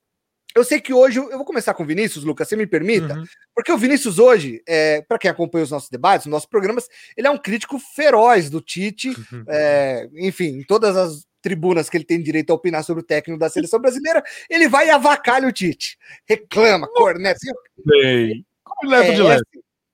Eu 0.55 0.65
sei 0.65 0.81
que 0.81 0.93
hoje, 0.93 1.19
eu 1.19 1.37
vou 1.37 1.45
começar 1.45 1.75
com 1.75 1.83
o 1.83 1.87
Vinícius, 1.87 2.25
Lucas, 2.25 2.49
se 2.49 2.57
me 2.57 2.67
permita, 2.67 3.15
uhum. 3.15 3.25
porque 3.55 3.71
o 3.71 3.77
Vinícius 3.77 4.19
hoje, 4.19 4.63
é, 4.67 5.03
para 5.03 5.19
quem 5.19 5.31
acompanha 5.31 5.65
os 5.65 5.71
nossos 5.71 5.91
debates, 5.91 6.27
os 6.27 6.31
nossos 6.31 6.49
programas, 6.49 6.89
ele 7.17 7.27
é 7.27 7.31
um 7.31 7.39
crítico 7.39 7.79
feroz 7.79 8.49
do 8.49 8.61
Tite, 8.61 9.11
uhum. 9.11 9.45
é, 9.47 10.09
enfim, 10.15 10.59
em 10.59 10.63
todas 10.65 10.97
as 10.97 11.27
tribunas 11.43 11.89
que 11.89 11.97
ele 11.97 12.05
tem 12.05 12.21
direito 12.21 12.51
a 12.51 12.55
opinar 12.55 12.83
sobre 12.83 13.03
o 13.03 13.07
técnico 13.07 13.39
da 13.39 13.49
seleção 13.49 13.79
brasileira, 13.79 14.23
ele 14.51 14.69
vai 14.69 14.89
e 14.89 14.91
avacalha 14.91 15.47
o 15.47 15.53
Tite. 15.53 15.99
Reclama, 16.27 16.89
corneta. 16.89 17.39
Sei. 17.87 18.45
Como 18.65 18.91
leva 18.91 19.13
é, 19.13 19.15
de 19.15 19.23
leve? 19.23 19.45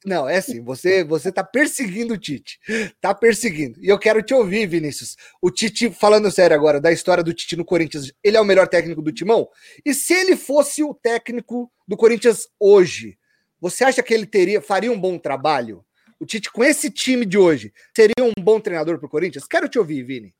Não, 0.05 0.28
é 0.28 0.36
assim, 0.36 0.62
você 0.62 1.02
você 1.02 1.32
tá 1.32 1.42
perseguindo 1.42 2.12
o 2.12 2.18
Tite. 2.18 2.59
Tá 3.00 3.14
perseguindo. 3.14 3.80
E 3.82 3.88
eu 3.88 3.98
quero 3.98 4.22
te 4.22 4.34
ouvir, 4.34 4.66
Vinícius. 4.66 5.16
O 5.40 5.50
Tite, 5.50 5.90
falando 5.90 6.30
sério 6.30 6.55
agora, 6.55 6.78
da 6.78 6.92
história 6.92 7.24
do 7.24 7.32
Tite 7.32 7.57
no 7.57 7.64
Corinthians, 7.64 8.12
ele 8.22 8.36
é 8.36 8.40
o 8.40 8.44
melhor 8.44 8.68
técnico 8.68 9.00
do 9.00 9.12
Timão? 9.12 9.48
E 9.84 9.94
se 9.94 10.12
ele 10.12 10.36
fosse 10.36 10.82
o 10.82 10.92
técnico 10.92 11.72
do 11.88 11.96
Corinthians 11.96 12.48
hoje, 12.61 13.16
você 13.59 13.82
acha 13.82 14.02
que 14.02 14.12
ele 14.12 14.26
teria 14.26 14.61
faria 14.61 14.92
um 14.92 15.00
bom 15.00 15.18
trabalho? 15.18 15.82
O 16.20 16.26
Tite, 16.26 16.52
com 16.52 16.62
esse 16.62 16.90
time 16.90 17.24
de 17.24 17.38
hoje, 17.38 17.72
seria 17.96 18.14
um 18.20 18.42
bom 18.42 18.61
treinador 18.61 18.98
para 18.98 19.07
o 19.07 19.11
Corinthians? 19.11 19.46
Quero 19.46 19.68
te 19.68 19.78
ouvir, 19.78 20.02
Vini. 20.02 20.34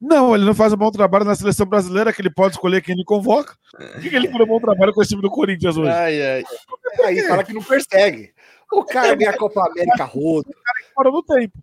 Não, 0.00 0.34
ele 0.34 0.44
não 0.44 0.54
faz 0.54 0.74
um 0.74 0.76
bom 0.76 0.90
trabalho 0.90 1.24
na 1.24 1.34
seleção 1.34 1.64
brasileira, 1.64 2.12
que 2.12 2.20
ele 2.20 2.30
pode 2.30 2.54
escolher 2.54 2.82
quem 2.82 2.94
ele 2.94 3.04
convoca. 3.04 3.56
Por 3.70 4.00
que, 4.02 4.14
ele 4.14 4.28
faz 4.28 4.44
um 4.44 4.46
bom 4.46 4.60
trabalho 4.60 4.92
com 4.92 5.00
esse 5.00 5.08
time 5.08 5.22
do 5.22 5.30
Corinthians 5.30 5.76
hoje? 5.76 5.90
Ai, 5.90 6.22
ai. 6.22 6.44
Aí 7.04 7.22
fala 7.22 7.42
que 7.42 7.54
não 7.54 7.62
persegue. 7.62 8.34
O 8.72 8.84
cara 8.84 9.14
ganha 9.14 9.30
a 9.30 9.38
Copa 9.38 9.68
América 9.68 10.04
rodo. 10.04 10.48
O 10.56 10.62
cara 10.62 10.92
fora 10.94 11.10
do 11.10 11.22
tempo. 11.22 11.58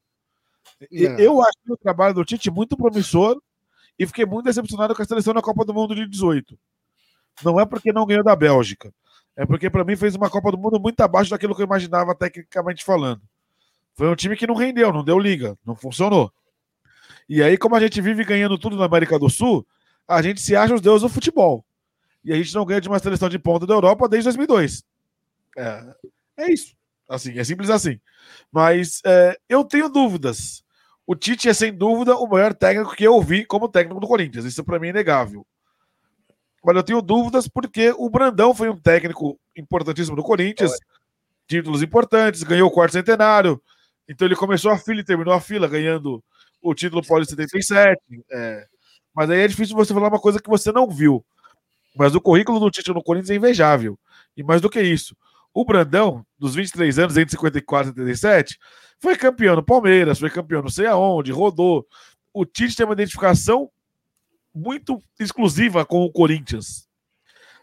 Não. 0.92 1.20
Eu 1.20 1.42
achei 1.42 1.70
o 1.70 1.78
trabalho 1.78 2.14
do 2.14 2.26
Tite 2.26 2.52
muito 2.52 2.78
promissor 2.78 3.42
e 3.98 4.06
fiquei 4.06 4.26
muito 4.26 4.46
decepcionado 4.46 4.96
com 4.96 5.02
a 5.02 5.06
seleção 5.06 5.34
na 5.34 5.42
Copa 5.42 5.66
do 5.66 5.74
Mundo 5.74 5.96
de 5.96 6.08
18. 6.08 6.58
Não 7.44 7.60
é 7.60 7.66
porque 7.66 7.92
não 7.94 8.06
ganhou 8.06 8.24
da 8.24 8.36
Bélgica. 8.36 8.94
É 9.36 9.46
porque, 9.46 9.70
para 9.70 9.84
mim, 9.84 9.96
fez 9.96 10.16
uma 10.16 10.30
Copa 10.30 10.52
do 10.52 10.58
Mundo 10.58 10.80
muito 10.80 11.00
abaixo 11.02 11.32
daquilo 11.32 11.56
que 11.56 11.62
eu 11.62 11.66
imaginava, 11.66 12.14
tecnicamente 12.14 12.84
falando. 12.84 13.22
Foi 13.96 14.08
um 14.08 14.16
time 14.16 14.36
que 14.36 14.48
não 14.48 14.56
rendeu, 14.56 14.92
não 14.92 15.04
deu 15.04 15.18
liga, 15.20 15.58
não 15.66 15.76
funcionou. 15.76 16.32
E 17.28 17.42
aí, 17.42 17.58
como 17.58 17.76
a 17.76 17.80
gente 17.80 18.02
vive 18.02 18.24
ganhando 18.24 18.58
tudo 18.58 18.76
na 18.76 18.86
América 18.86 19.18
do 19.18 19.30
Sul, 19.30 19.66
a 20.08 20.22
gente 20.22 20.42
se 20.42 20.56
acha 20.56 20.74
os 20.74 20.82
deuses 20.82 21.02
do 21.02 21.10
futebol. 21.10 21.66
E 22.24 22.32
a 22.32 22.36
gente 22.36 22.54
não 22.54 22.66
ganha 22.66 22.82
de 22.82 22.88
uma 22.88 23.00
seleção 23.00 23.30
de 23.30 23.40
ponta 23.40 23.66
da 23.66 23.74
Europa 23.74 24.08
desde 24.08 24.26
2002. 24.26 24.84
É, 25.58 25.96
é 26.38 26.52
isso. 26.52 26.76
Assim, 27.10 27.38
é 27.38 27.44
simples 27.44 27.70
assim. 27.70 28.00
Mas 28.52 29.02
é, 29.06 29.38
eu 29.50 29.64
tenho 29.64 29.90
dúvidas. 29.90 30.64
O 31.06 31.16
Tite 31.16 31.50
é, 31.50 31.54
sem 31.54 31.74
dúvida, 31.74 32.16
o 32.16 32.28
maior 32.28 32.54
técnico 32.54 32.96
que 32.96 33.04
eu 33.04 33.22
vi 33.22 33.46
como 33.46 33.68
técnico 33.68 34.00
do 34.00 34.08
Corinthians. 34.08 34.46
Isso 34.46 34.64
para 34.64 34.80
mim 34.80 34.88
é 34.88 34.90
inegável. 34.92 35.46
Mas 36.64 36.76
eu 36.78 36.84
tenho 36.84 37.02
dúvidas 37.02 37.48
porque 37.48 37.94
o 37.98 38.10
Brandão 38.10 38.56
foi 38.56 38.70
um 38.70 38.80
técnico 38.80 39.38
importantíssimo 39.56 40.16
do 40.16 40.24
Corinthians, 40.24 40.72
títulos 41.46 41.84
importantes, 41.84 42.42
ganhou 42.42 42.70
o 42.70 42.72
quarto 42.72 42.94
centenário. 42.94 43.62
Então 44.08 44.26
ele 44.26 44.36
começou 44.36 44.72
a 44.72 44.78
fila 44.78 45.02
e 45.02 45.04
terminou 45.04 45.34
a 45.34 45.42
fila 45.42 45.68
ganhando 45.68 46.24
o 46.62 46.74
título 46.74 47.06
Paulista 47.06 47.36
77. 47.36 48.02
É. 48.32 48.66
Mas 49.14 49.30
aí 49.30 49.42
é 49.42 49.48
difícil 49.48 49.76
você 49.76 49.94
falar 49.94 50.08
uma 50.08 50.20
coisa 50.20 50.42
que 50.42 50.50
você 50.50 50.72
não 50.72 50.90
viu. 50.90 51.24
Mas 51.96 52.16
o 52.16 52.22
currículo 52.22 52.60
do 52.60 52.72
Tite 52.72 52.92
no 52.92 53.04
Corinthians 53.04 53.30
é 53.30 53.36
invejável. 53.36 54.00
E 54.36 54.42
mais 54.42 54.62
do 54.62 54.70
que 54.70 54.82
isso, 54.82 55.16
o 55.54 55.64
Brandão, 55.64 56.26
dos 56.38 56.56
23 56.56 57.00
anos, 57.00 57.18
entre 57.18 57.32
54 57.32 57.92
e 57.92 57.96
77, 57.96 58.58
foi 59.00 59.16
campeão 59.16 59.56
no 59.56 59.64
Palmeiras, 59.64 60.20
foi 60.20 60.30
campeão 60.30 60.62
não 60.62 60.70
sei 60.70 60.88
aonde, 60.88 61.32
rodou. 61.32 61.86
O 62.34 62.46
Tite 62.46 62.76
tem 62.76 62.86
uma 62.86 62.94
identificação 62.94 63.70
muito 64.54 65.02
exclusiva 65.20 65.86
com 65.86 66.04
o 66.04 66.12
Corinthians. 66.12 66.88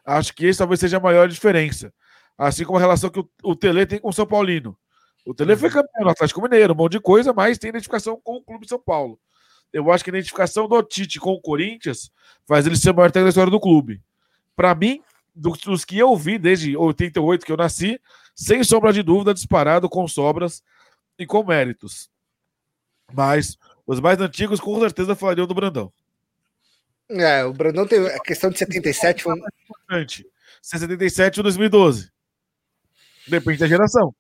Acho 0.05 0.35
que 0.35 0.47
esse 0.47 0.59
talvez 0.59 0.81
seja 0.81 0.99
a 0.99 1.01
maior 1.01 1.29
diferença. 1.29 1.93
Assim 2.39 2.65
como 2.65 2.79
a 2.79 2.81
relação 2.81 3.11
que 3.11 3.21
o, 3.21 3.29
o 3.43 3.57
Tele 3.57 3.85
tem 3.87 3.99
com 3.99 4.09
o 4.09 4.13
São 4.13 4.27
Paulino. 4.27 4.77
O 5.27 5.35
Tele 5.35 5.57
foi 5.57 5.69
campeão 5.69 6.05
no 6.05 6.11
Atlético 6.11 6.43
Mineiro, 6.43 6.73
um 6.73 6.77
monte 6.77 6.93
de 6.93 7.01
coisa, 7.01 7.33
mas 7.33 7.59
tem 7.59 7.69
identificação 7.71 8.21
com 8.23 8.37
o 8.37 8.43
Clube 8.43 8.65
de 8.65 8.71
São 8.71 8.81
Paulo. 8.81 9.19
Eu 9.73 9.91
acho 9.93 10.03
que 10.03 10.11
a 10.11 10.15
identificação 10.15 10.67
do 10.67 10.83
Tite 10.83 11.21
com 11.21 11.33
o 11.33 11.41
Corinthians 11.41 12.11
faz 12.47 12.67
ele 12.67 12.77
ser 12.77 12.91
o 12.91 12.95
maior 12.95 13.11
técnico 13.11 13.27
da 13.27 13.31
história 13.31 13.51
do 13.51 13.61
clube. 13.61 14.01
Para 14.57 14.75
mim, 14.75 15.03
dos 15.35 15.85
que 15.85 15.99
eu 15.99 16.17
vi 16.17 16.39
desde 16.39 16.77
88 16.77 17.45
que 17.45 17.53
eu 17.53 17.57
nasci, 17.57 18.01
sem 18.35 18.63
sombra 18.65 18.93
de 18.93 19.03
dúvida, 19.03 19.35
disparado 19.35 19.89
com 19.89 20.07
sobras 20.07 20.63
e 21.19 21.27
com 21.27 21.45
méritos. 21.45 22.11
Mas 23.13 23.59
os 23.87 24.01
mais 24.01 24.21
antigos 24.21 24.61
com 24.61 24.79
certeza 24.81 25.15
falariam 25.15 25.47
do 25.47 25.55
Brandão. 25.55 25.93
É, 27.11 27.45
o 27.45 27.53
Brandão 27.53 27.87
tem 27.87 28.07
a 28.07 28.21
questão 28.21 28.51
de 28.51 28.59
77 28.59 29.25
foi 29.25 29.35
importante. 29.37 30.25
77 30.63 31.41
ou 31.41 31.43
2012. 31.43 32.11
Depende 33.27 33.59
da 33.59 33.67
geração. 33.67 34.15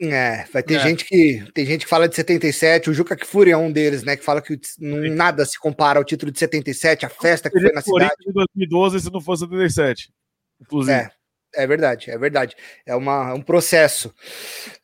É, 0.00 0.44
vai 0.52 0.62
ter 0.62 0.74
é. 0.74 0.80
gente 0.80 1.04
que 1.04 1.44
tem 1.54 1.64
gente 1.64 1.84
que 1.84 1.90
fala 1.90 2.08
de 2.08 2.16
77, 2.16 2.90
o 2.90 2.94
Juca 2.94 3.16
Kfouri 3.16 3.52
é 3.52 3.56
um 3.56 3.70
deles, 3.70 4.02
né, 4.02 4.16
que 4.16 4.24
fala 4.24 4.42
que 4.42 4.58
não, 4.78 4.98
nada 5.14 5.44
se 5.46 5.58
compara 5.58 6.00
ao 6.00 6.04
título 6.04 6.32
de 6.32 6.38
77, 6.38 7.06
a 7.06 7.08
festa 7.08 7.48
que 7.48 7.60
foi 7.60 7.72
na 7.72 7.80
cidade. 7.80 8.12
de 8.18 8.32
2012 8.32 9.00
se 9.00 9.12
não 9.12 9.20
fosse 9.20 9.44
77. 9.44 10.12
Inclusive. 10.64 10.96
É, 10.96 11.10
é 11.54 11.66
verdade, 11.66 12.10
é 12.10 12.18
verdade. 12.18 12.56
É 12.84 12.94
uma, 12.94 13.32
um 13.32 13.40
processo. 13.40 14.12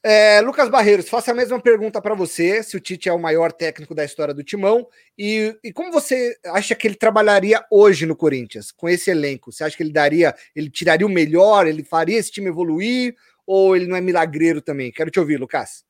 É, 0.02 0.40
Lucas 0.40 0.68
Barreiros, 0.68 1.08
faço 1.08 1.30
a 1.30 1.34
mesma 1.34 1.60
pergunta 1.60 2.00
para 2.00 2.14
você: 2.14 2.62
se 2.62 2.76
o 2.76 2.80
Tite 2.80 3.08
é 3.08 3.12
o 3.12 3.18
maior 3.18 3.52
técnico 3.52 3.94
da 3.94 4.04
história 4.04 4.32
do 4.32 4.44
Timão 4.44 4.86
e, 5.18 5.56
e 5.64 5.72
como 5.72 5.90
você 5.90 6.36
acha 6.46 6.74
que 6.74 6.86
ele 6.86 6.94
trabalharia 6.94 7.64
hoje 7.70 8.06
no 8.06 8.16
Corinthians 8.16 8.70
com 8.70 8.88
esse 8.88 9.10
elenco? 9.10 9.52
Você 9.52 9.64
acha 9.64 9.76
que 9.76 9.82
ele 9.82 9.92
daria, 9.92 10.34
ele 10.54 10.70
tiraria 10.70 11.06
o 11.06 11.10
melhor, 11.10 11.66
ele 11.66 11.82
faria 11.82 12.18
esse 12.18 12.30
time 12.30 12.48
evoluir 12.48 13.14
ou 13.46 13.74
ele 13.74 13.86
não 13.86 13.96
é 13.96 14.00
milagreiro 14.00 14.60
também? 14.60 14.92
Quero 14.92 15.10
te 15.10 15.18
ouvir, 15.18 15.38
Lucas. 15.38 15.84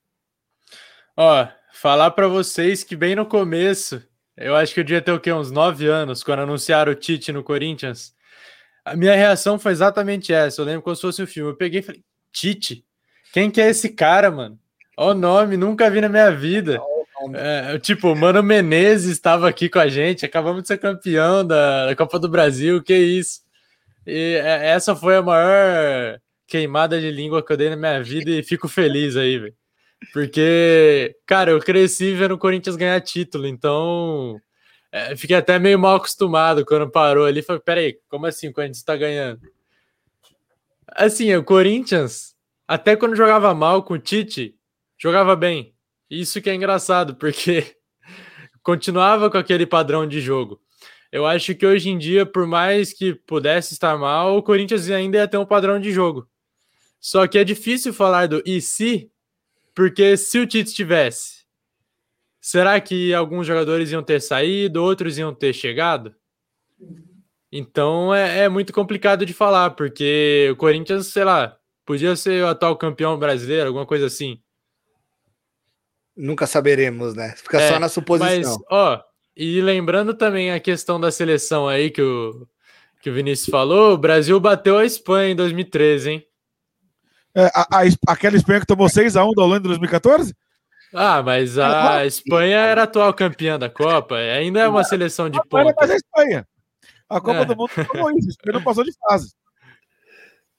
Ó, 1.15 1.47
falar 1.73 2.11
para 2.11 2.27
vocês 2.27 2.83
que 2.83 2.95
bem 2.95 3.15
no 3.15 3.25
começo, 3.25 4.01
eu 4.35 4.55
acho 4.55 4.73
que 4.73 4.79
eu 4.79 4.83
devia 4.83 5.01
ter 5.01 5.11
o 5.11 5.19
quê? 5.19 5.31
Uns 5.31 5.51
nove 5.51 5.87
anos, 5.87 6.23
quando 6.23 6.39
anunciaram 6.39 6.91
o 6.91 6.95
Tite 6.95 7.31
no 7.31 7.43
Corinthians. 7.43 8.13
A 8.83 8.95
minha 8.95 9.15
reação 9.15 9.59
foi 9.59 9.71
exatamente 9.71 10.33
essa. 10.33 10.61
Eu 10.61 10.65
lembro 10.65 10.81
como 10.81 10.95
se 10.95 11.01
fosse 11.01 11.21
um 11.21 11.27
filme. 11.27 11.51
Eu 11.51 11.57
peguei 11.57 11.79
e 11.79 11.83
falei, 11.83 12.01
Tite? 12.31 12.85
Quem 13.31 13.49
que 13.49 13.61
é 13.61 13.69
esse 13.69 13.89
cara, 13.89 14.29
mano? 14.31 14.59
Olha 14.97 15.11
o 15.11 15.19
nome, 15.19 15.57
nunca 15.57 15.89
vi 15.89 16.01
na 16.01 16.09
minha 16.09 16.31
vida. 16.31 16.79
É, 17.33 17.77
tipo, 17.79 18.15
Mano 18.15 18.41
Menezes 18.41 19.11
estava 19.11 19.47
aqui 19.47 19.69
com 19.69 19.79
a 19.79 19.87
gente, 19.87 20.25
acabamos 20.25 20.63
de 20.63 20.67
ser 20.67 20.79
campeão 20.79 21.45
da, 21.45 21.87
da 21.87 21.95
Copa 21.95 22.17
do 22.17 22.27
Brasil, 22.27 22.81
que 22.81 22.95
isso. 22.95 23.41
E 24.05 24.39
é, 24.43 24.69
essa 24.69 24.95
foi 24.95 25.17
a 25.17 25.21
maior 25.21 26.19
queimada 26.47 26.99
de 26.99 27.11
língua 27.11 27.45
que 27.45 27.53
eu 27.53 27.57
dei 27.57 27.69
na 27.69 27.75
minha 27.75 28.03
vida 28.03 28.31
e 28.31 28.43
fico 28.43 28.67
feliz 28.67 29.15
aí, 29.15 29.37
velho. 29.37 29.53
Porque, 30.11 31.15
cara, 31.27 31.51
eu 31.51 31.59
cresci 31.59 32.13
vendo 32.15 32.33
o 32.33 32.37
Corinthians 32.37 32.75
ganhar 32.75 32.99
título, 33.01 33.45
então 33.47 34.39
é, 34.91 35.15
fiquei 35.15 35.37
até 35.37 35.57
meio 35.57 35.79
mal 35.79 35.95
acostumado 35.95 36.65
quando 36.65 36.89
parou 36.89 37.25
ali. 37.25 37.41
Falei, 37.41 37.61
peraí, 37.61 37.99
como 38.09 38.25
assim 38.25 38.49
o 38.49 38.53
Corinthians 38.53 38.83
tá 38.83 38.95
ganhando? 38.97 39.41
Assim, 40.87 41.33
o 41.33 41.43
Corinthians, 41.43 42.35
até 42.67 42.95
quando 42.97 43.15
jogava 43.15 43.53
mal 43.53 43.83
com 43.83 43.93
o 43.93 43.99
Tite, 43.99 44.55
jogava 44.97 45.35
bem. 45.35 45.73
Isso 46.09 46.41
que 46.41 46.49
é 46.49 46.55
engraçado, 46.55 47.15
porque 47.15 47.77
continuava 48.61 49.29
com 49.29 49.37
aquele 49.37 49.65
padrão 49.65 50.05
de 50.05 50.19
jogo. 50.19 50.61
Eu 51.09 51.25
acho 51.25 51.55
que 51.55 51.65
hoje 51.65 51.89
em 51.89 51.97
dia, 51.97 52.25
por 52.25 52.45
mais 52.45 52.91
que 52.91 53.13
pudesse 53.13 53.73
estar 53.73 53.97
mal, 53.97 54.37
o 54.37 54.43
Corinthians 54.43 54.89
ainda 54.89 55.17
ia 55.17 55.27
ter 55.27 55.37
um 55.37 55.45
padrão 55.45 55.79
de 55.79 55.91
jogo. 55.91 56.27
Só 56.99 57.25
que 57.27 57.37
é 57.37 57.43
difícil 57.43 57.93
falar 57.93 58.27
do 58.27 58.43
e 58.45 58.61
se, 58.61 59.09
porque 59.73 60.17
se 60.17 60.39
o 60.39 60.45
Tite 60.45 60.73
tivesse, 60.73 61.40
será 62.41 62.81
que 62.81 63.13
alguns 63.13 63.45
jogadores 63.45 63.91
iam 63.91 64.01
ter 64.01 64.19
saído, 64.19 64.83
outros 64.83 65.19
iam 65.19 65.33
ter 65.33 65.53
chegado? 65.53 66.13
Então 67.51 68.13
é, 68.13 68.45
é 68.45 68.49
muito 68.49 68.73
complicado 68.73 69.25
de 69.25 69.33
falar, 69.33 69.71
porque 69.71 70.49
o 70.51 70.55
Corinthians, 70.55 71.07
sei 71.07 71.23
lá, 71.23 71.55
podia 71.85 72.15
ser 72.15 72.43
o 72.43 72.47
atual 72.47 72.75
campeão 72.75 73.17
brasileiro, 73.19 73.67
alguma 73.67 73.85
coisa 73.85 74.07
assim. 74.07 74.41
Nunca 76.17 76.47
saberemos, 76.47 77.13
né? 77.13 77.33
Fica 77.37 77.61
é, 77.61 77.69
só 77.69 77.79
na 77.79 77.87
suposição. 77.87 78.29
Mas, 78.29 78.57
ó, 78.69 79.01
e 79.35 79.61
lembrando 79.61 80.13
também 80.13 80.51
a 80.51 80.59
questão 80.59 80.99
da 80.99 81.11
seleção 81.11 81.67
aí 81.67 81.89
que 81.89 82.01
o, 82.01 82.47
que 83.01 83.09
o 83.09 83.13
Vinícius 83.13 83.49
falou, 83.49 83.93
o 83.93 83.97
Brasil 83.97 84.39
bateu 84.39 84.77
a 84.77 84.85
Espanha 84.85 85.31
em 85.31 85.35
2013, 85.35 86.09
hein? 86.09 86.27
É, 87.33 87.45
a, 87.53 87.79
a, 87.79 87.81
aquela 88.07 88.35
Espanha 88.35 88.59
que 88.59 88.65
tomou 88.65 88.87
6x1 88.87 89.33
da 89.35 89.43
Holanda 89.43 89.65
em 89.65 89.69
2014? 89.69 90.35
Ah, 90.93 91.23
mas 91.23 91.57
a 91.57 92.05
Espanha 92.05 92.57
era 92.57 92.83
atual 92.83 93.13
campeã 93.13 93.57
da 93.57 93.69
Copa, 93.69 94.15
ainda 94.15 94.59
é 94.59 94.67
uma 94.67 94.83
seleção 94.83 95.29
de 95.29 95.39
ponta. 95.47 95.73
Mas 95.79 95.89
a 95.89 95.95
Espanha. 95.95 96.47
A 97.09 97.19
Copa 97.19 97.39
é. 97.39 97.45
do 97.45 97.55
Mundo 97.55 97.71
tomou 97.91 98.11
isso, 98.11 98.27
a 98.27 98.31
Espanha 98.31 98.53
não 98.53 98.63
passou 98.63 98.83
de 98.83 98.93
fase. 98.93 99.33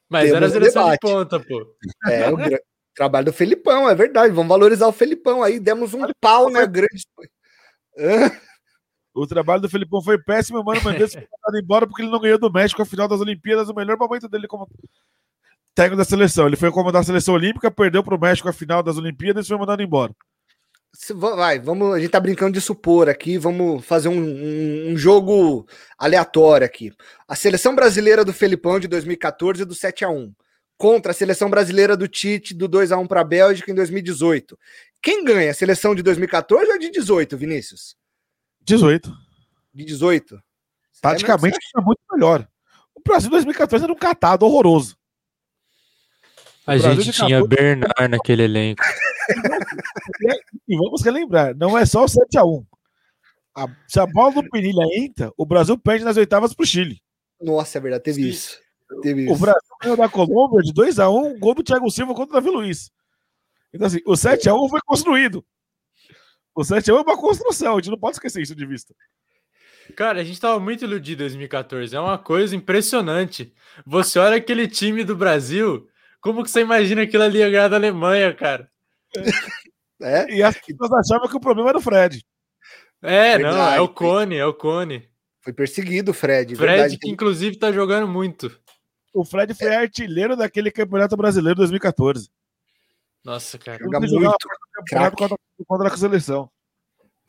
Mas 0.09 0.25
Temos 0.25 0.37
era 0.37 0.47
a 0.47 0.51
seleção 0.51 0.83
debate. 0.85 1.01
de 1.01 1.13
ponta, 1.13 1.41
pô. 1.41 1.75
É, 2.07 2.31
o 2.31 2.95
trabalho 2.95 3.27
do 3.27 3.33
Felipão, 3.33 3.89
é 3.89 3.95
verdade. 3.95 4.35
Vamos 4.35 4.51
valorizar 4.51 4.87
o 4.87 4.93
Felipão 4.93 5.43
aí. 5.43 5.59
Demos 5.59 5.95
um 5.95 6.03
pau 6.21 6.51
na 6.51 6.67
grande 6.67 6.97
Espanha. 6.97 8.41
O 9.15 9.27
trabalho 9.27 9.63
do 9.63 9.69
Felipão 9.69 10.03
foi 10.03 10.19
péssimo. 10.19 10.63
Mano 10.63 10.83
Mendes 10.85 11.13
foi 11.15 11.23
mandado 11.23 11.63
embora 11.63 11.87
porque 11.87 12.03
ele 12.03 12.11
não 12.11 12.21
ganhou 12.21 12.39
do 12.39 12.53
México 12.53 12.83
a 12.83 12.87
final 12.87 13.09
das 13.09 13.21
Olimpíadas. 13.21 13.69
O 13.71 13.75
melhor 13.75 13.97
momento 13.97 14.29
dele 14.29 14.47
como 14.47 14.69
técnico 15.75 15.97
da 15.97 16.05
seleção. 16.05 16.47
Ele 16.47 16.57
foi 16.57 16.71
comandar 16.71 17.03
a 17.03 17.05
seleção 17.05 17.35
olímpica, 17.35 17.71
perdeu 17.71 18.03
para 18.03 18.15
o 18.15 18.21
México 18.21 18.49
a 18.49 18.53
final 18.53 18.83
das 18.83 18.97
Olimpíadas 18.97 19.45
e 19.45 19.49
foi 19.49 19.59
mandado 19.59 19.83
embora. 19.83 20.15
Vai, 21.15 21.59
vamos. 21.59 21.95
A 21.95 21.99
gente 21.99 22.11
tá 22.11 22.21
brincando 22.21 22.53
de 22.53 22.61
supor 22.61 23.09
aqui. 23.09 23.39
Vamos 23.39 23.85
fazer 23.85 24.09
um, 24.09 24.21
um, 24.21 24.93
um 24.93 24.97
jogo 24.97 25.67
aleatório 25.99 26.67
aqui. 26.67 26.93
A 27.27 27.35
seleção 27.35 27.75
brasileira 27.75 28.25
do 28.25 28.33
Felipão 28.33 28.79
de 28.79 28.87
2014 28.89 29.65
do 29.65 29.75
7 29.75 30.05
a 30.05 30.11
1 30.11 30.33
contra 30.77 31.13
a 31.13 31.15
seleção 31.15 31.49
brasileira 31.49 31.97
do 31.97 32.09
Tite 32.09 32.53
do 32.53 32.69
2 32.69 32.93
a 32.93 32.99
1 32.99 33.07
para 33.07 33.21
a 33.21 33.25
Bélgica 33.25 33.71
em 33.71 33.75
2018. 33.75 34.59
Quem 35.01 35.25
ganha? 35.25 35.51
A 35.51 35.55
seleção 35.55 35.95
de 35.95 36.03
2014 36.03 36.71
ou 36.71 36.79
de 36.79 36.91
18, 36.91 37.37
Vinícius? 37.37 37.97
18. 38.63 39.13
De 39.73 39.85
18. 39.85 40.43
Taticamente 41.01 41.59
é 41.77 41.81
muito 41.81 42.01
melhor. 42.13 42.47
O 42.95 43.01
Brasil 43.01 43.31
2014 43.31 43.85
era 43.85 43.93
um 43.93 43.97
catado 43.97 44.45
horroroso. 44.45 44.97
A 46.67 46.79
gente 46.79 47.13
tinha 47.13 47.45
Bernard 47.45 48.09
naquele 48.09 48.45
elenco. 48.45 48.83
e 50.69 50.77
vamos 50.77 51.03
relembrar, 51.03 51.57
não 51.57 51.77
é 51.77 51.85
só 51.85 52.05
o 52.05 52.07
7x1. 52.07 52.65
A, 53.55 53.67
se 53.87 54.01
a 54.01 54.07
bola 54.07 54.33
do 54.33 54.49
Penilha 54.49 54.85
entra, 54.97 55.31
o 55.37 55.45
Brasil 55.45 55.77
perde 55.79 56.05
nas 56.05 56.17
oitavas 56.17 56.55
pro 56.55 56.65
Chile. 56.65 57.03
Nossa, 57.41 57.79
é 57.79 57.81
verdade, 57.81 58.05
teve 58.05 58.23
Sim. 58.23 58.29
isso. 58.29 58.61
Teve 59.03 59.29
o 59.29 59.33
isso. 59.33 59.41
Brasil 59.41 59.77
ganhou 59.81 59.97
da 59.97 60.09
Colômbia 60.09 60.63
de 60.63 60.73
2x1, 60.73 61.39
gol 61.39 61.55
do 61.55 61.63
Thiago 61.63 61.91
Silva 61.91 62.15
contra 62.15 62.39
o 62.39 62.41
Davi 62.41 62.51
Luiz. 62.55 62.91
Então, 63.73 63.87
assim, 63.87 64.01
o 64.07 64.13
7x1 64.13 64.69
foi 64.69 64.81
construído. 64.85 65.45
O 66.55 66.63
7x1 66.63 66.99
é 66.99 67.01
uma 67.01 67.17
construção, 67.17 67.73
a 67.73 67.77
gente 67.77 67.91
não 67.91 67.99
pode 67.99 68.17
esquecer 68.17 68.43
isso 68.43 68.55
de 68.55 68.67
vista. 68.67 68.95
Cara, 69.97 70.21
a 70.21 70.25
gente 70.25 70.41
tava 70.41 70.61
muito 70.61 70.85
iludido 70.85 71.23
em 71.23 71.27
2014. 71.27 71.95
É 71.95 72.01
uma 72.01 72.19
coisa 72.19 72.55
impressionante. 72.55 73.53
Você 73.85 74.19
olha 74.19 74.37
aquele 74.37 74.69
time 74.69 75.05
do 75.05 75.17
Brasil, 75.17 75.89
como 76.23 76.43
que 76.43 76.51
você 76.51 76.61
imagina 76.61 77.03
aquilo 77.03 77.25
ali 77.25 77.39
ganhar 77.39 77.69
da 77.69 77.77
Alemanha, 77.77 78.33
cara? 78.33 78.71
É? 80.01 80.33
E 80.35 80.43
as 80.43 80.57
pessoas 80.57 80.93
achavam 80.93 81.29
que 81.29 81.37
o 81.37 81.41
problema 81.41 81.69
era 81.69 81.79
o 81.79 81.83
Fred. 81.83 82.25
É, 83.03 83.37
verdade. 83.37 83.57
não, 83.57 83.73
é 83.73 83.81
o 83.81 83.89
Cone, 83.89 84.37
é 84.37 84.47
o 84.47 84.55
Cone. 84.55 85.09
Foi 85.41 85.53
perseguido 85.53 86.13
o 86.13 86.15
Fred. 86.15 86.57
Fred, 86.57 86.73
verdade. 86.73 86.99
que 86.99 87.11
inclusive 87.11 87.59
tá 87.59 87.71
jogando 87.73 88.09
muito. 88.09 88.51
O 89.13 89.25
Fred 89.25 89.53
foi 89.55 89.69
é. 89.69 89.77
artilheiro 89.77 90.37
daquele 90.37 90.71
Campeonato 90.71 91.17
Brasileiro 91.17 91.57
2014. 91.57 92.31
Nossa, 93.25 93.59
cara. 93.59 93.79
Joga 93.83 94.01
muito. 94.01 94.37
Contra, 94.91 95.37
contra 95.67 95.89
a 95.89 95.97
seleção. 95.97 96.51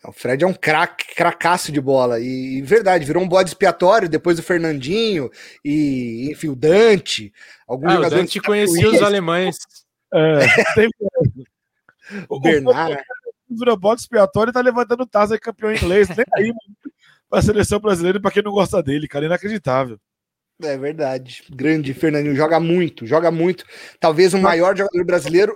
O 0.05 0.11
Fred 0.11 0.43
é 0.43 0.47
um 0.47 0.53
craque, 0.53 1.15
cracaço 1.15 1.71
de 1.71 1.79
bola. 1.79 2.19
E, 2.19 2.61
verdade, 2.61 3.05
virou 3.05 3.23
um 3.23 3.27
bode 3.27 3.49
expiatório 3.49 4.09
depois 4.09 4.37
do 4.37 4.43
Fernandinho 4.43 5.29
e, 5.63 6.29
enfim, 6.31 6.49
o 6.49 6.55
Dante. 6.55 7.31
Alguns 7.67 7.91
ah, 7.91 7.99
o 7.99 8.09
Dante 8.09 8.41
conhecia 8.41 8.89
os 8.89 9.01
alemães. 9.01 9.57
É, 10.13 10.39
o 12.27 12.39
Bernard. 12.39 13.01
Virou 13.49 13.77
bode 13.77 14.01
expiatório 14.01 14.51
e 14.51 14.53
tá 14.53 14.61
levantando 14.61 15.05
taça 15.05 15.35
de 15.35 15.39
campeão 15.39 15.73
inglês. 15.73 16.09
Nem 16.09 16.25
aí, 16.35 16.53
pra 17.29 17.41
seleção 17.41 17.79
brasileira, 17.79 18.19
pra 18.19 18.31
quem 18.31 18.43
não 18.43 18.51
gosta 18.51 18.81
dele, 18.81 19.07
cara, 19.07 19.25
inacreditável. 19.25 19.99
É 20.61 20.77
verdade. 20.77 21.43
Grande 21.49 21.93
Fernandinho, 21.93 22.35
joga 22.35 22.59
muito, 22.59 23.05
joga 23.05 23.31
muito. 23.31 23.65
Talvez 23.99 24.33
o 24.33 24.39
maior 24.39 24.75
jogador 24.75 25.05
brasileiro. 25.05 25.53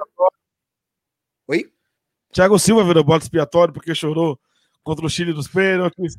Thiago 2.31 2.59
Silva 2.59 2.83
virou 2.83 3.03
bode 3.03 3.23
expiatório 3.23 3.73
porque 3.73 3.95
chorou 3.95 4.39
contra 4.83 5.05
o 5.05 5.09
Chile 5.09 5.33
nos 5.33 5.47
pênaltis. 5.47 6.17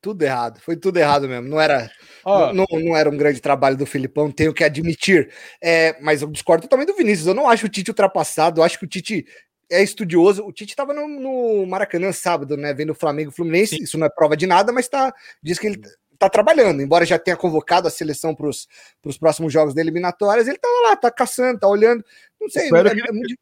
Tudo 0.00 0.22
errado, 0.22 0.60
foi 0.60 0.76
tudo 0.76 0.96
errado 0.98 1.28
mesmo. 1.28 1.46
Não 1.48 1.60
era, 1.60 1.90
oh. 2.24 2.52
não, 2.54 2.64
não, 2.72 2.96
era 2.96 3.10
um 3.10 3.16
grande 3.16 3.38
trabalho 3.40 3.76
do 3.76 3.84
Filipão, 3.84 4.30
tenho 4.30 4.54
que 4.54 4.64
admitir. 4.64 5.30
É, 5.62 6.00
mas 6.00 6.22
eu 6.22 6.28
discordo 6.30 6.66
também 6.66 6.86
do 6.86 6.94
Vinícius. 6.94 7.26
Eu 7.26 7.34
não 7.34 7.48
acho 7.48 7.66
o 7.66 7.68
Tite 7.68 7.90
ultrapassado, 7.90 8.60
eu 8.60 8.64
acho 8.64 8.78
que 8.78 8.86
o 8.86 8.88
Tite 8.88 9.26
é 9.70 9.82
estudioso. 9.82 10.42
O 10.42 10.52
Tite 10.52 10.72
estava 10.72 10.94
no, 10.94 11.06
no, 11.06 11.66
Maracanã 11.66 12.12
sábado, 12.12 12.56
né? 12.56 12.72
Vendo 12.72 12.90
o 12.90 12.94
Flamengo 12.94 13.30
Fluminense. 13.30 13.76
Sim. 13.76 13.82
Isso 13.82 13.98
não 13.98 14.06
é 14.06 14.10
prova 14.10 14.36
de 14.36 14.46
nada, 14.46 14.72
mas 14.72 14.88
tá, 14.88 15.14
diz 15.42 15.58
que 15.58 15.66
ele 15.66 15.80
tá 16.20 16.28
trabalhando, 16.28 16.82
embora 16.82 17.06
já 17.06 17.18
tenha 17.18 17.34
convocado 17.34 17.88
a 17.88 17.90
seleção 17.90 18.34
para 18.34 18.46
os 18.46 19.18
próximos 19.18 19.50
jogos 19.50 19.74
da 19.74 19.80
eliminatórias, 19.80 20.46
ele 20.46 20.58
tá 20.58 20.68
lá, 20.84 20.94
tá 20.94 21.10
caçando, 21.10 21.58
tá 21.58 21.66
olhando. 21.66 22.04
Não 22.38 22.46
sei, 22.50 22.64
Espero 22.64 22.88
é, 22.88 22.94
que, 22.94 23.00
é 23.00 23.10
muito... 23.10 23.34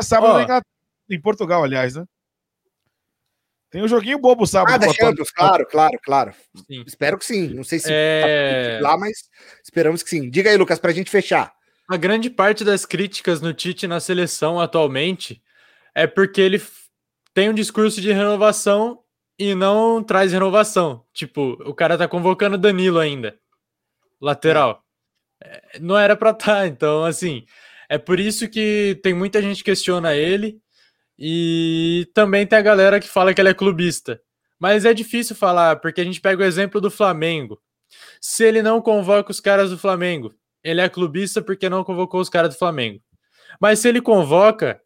sábado 0.00 0.46
oh. 0.48 1.12
em 1.14 1.20
Portugal, 1.20 1.62
aliás, 1.62 1.94
né? 1.94 2.06
Tem 3.70 3.82
um 3.82 3.88
joguinho 3.88 4.18
bobo 4.18 4.46
sábado. 4.46 4.74
Ah, 4.74 4.78
da 4.78 4.92
Champions, 4.92 5.30
claro, 5.30 5.66
claro, 5.66 5.98
claro. 6.02 6.34
Sim. 6.66 6.84
Espero 6.86 7.18
que 7.18 7.24
sim. 7.24 7.48
Não 7.48 7.64
sei 7.64 7.78
se 7.78 7.88
é... 7.90 8.78
tá 8.80 8.88
lá, 8.88 8.98
mas 8.98 9.28
esperamos 9.62 10.02
que 10.02 10.08
sim. 10.08 10.30
Diga 10.30 10.50
aí, 10.50 10.56
Lucas, 10.56 10.78
para 10.78 10.90
a 10.90 10.94
gente 10.94 11.10
fechar. 11.10 11.52
A 11.88 11.96
grande 11.98 12.30
parte 12.30 12.64
das 12.64 12.86
críticas 12.86 13.42
no 13.42 13.52
Tite 13.52 13.86
na 13.86 14.00
seleção 14.00 14.58
atualmente 14.58 15.42
é 15.94 16.06
porque 16.06 16.40
ele 16.40 16.62
tem 17.34 17.50
um 17.50 17.54
discurso 17.54 18.00
de 18.00 18.12
renovação 18.12 19.01
e 19.42 19.56
não 19.56 20.04
traz 20.04 20.32
renovação. 20.32 21.04
Tipo, 21.12 21.60
o 21.66 21.74
cara 21.74 21.98
tá 21.98 22.06
convocando 22.06 22.56
Danilo 22.56 23.00
ainda, 23.00 23.36
lateral. 24.20 24.84
É. 25.42 25.80
Não 25.80 25.98
era 25.98 26.14
para 26.14 26.32
tá, 26.32 26.64
então 26.68 27.04
assim, 27.04 27.44
é 27.88 27.98
por 27.98 28.20
isso 28.20 28.48
que 28.48 29.00
tem 29.02 29.12
muita 29.12 29.42
gente 29.42 29.58
que 29.58 29.70
questiona 29.70 30.14
ele 30.14 30.60
e 31.18 32.08
também 32.14 32.46
tem 32.46 32.56
a 32.56 32.62
galera 32.62 33.00
que 33.00 33.08
fala 33.08 33.34
que 33.34 33.40
ele 33.40 33.48
é 33.48 33.54
clubista. 33.54 34.20
Mas 34.60 34.84
é 34.84 34.94
difícil 34.94 35.34
falar, 35.34 35.76
porque 35.80 36.00
a 36.00 36.04
gente 36.04 36.20
pega 36.20 36.40
o 36.40 36.46
exemplo 36.46 36.80
do 36.80 36.90
Flamengo. 36.90 37.60
Se 38.20 38.44
ele 38.44 38.62
não 38.62 38.80
convoca 38.80 39.32
os 39.32 39.40
caras 39.40 39.70
do 39.70 39.78
Flamengo, 39.78 40.32
ele 40.62 40.80
é 40.80 40.88
clubista 40.88 41.42
porque 41.42 41.68
não 41.68 41.82
convocou 41.82 42.20
os 42.20 42.28
caras 42.28 42.54
do 42.54 42.58
Flamengo. 42.58 43.02
Mas 43.60 43.80
se 43.80 43.88
ele 43.88 44.00
convoca, 44.00 44.80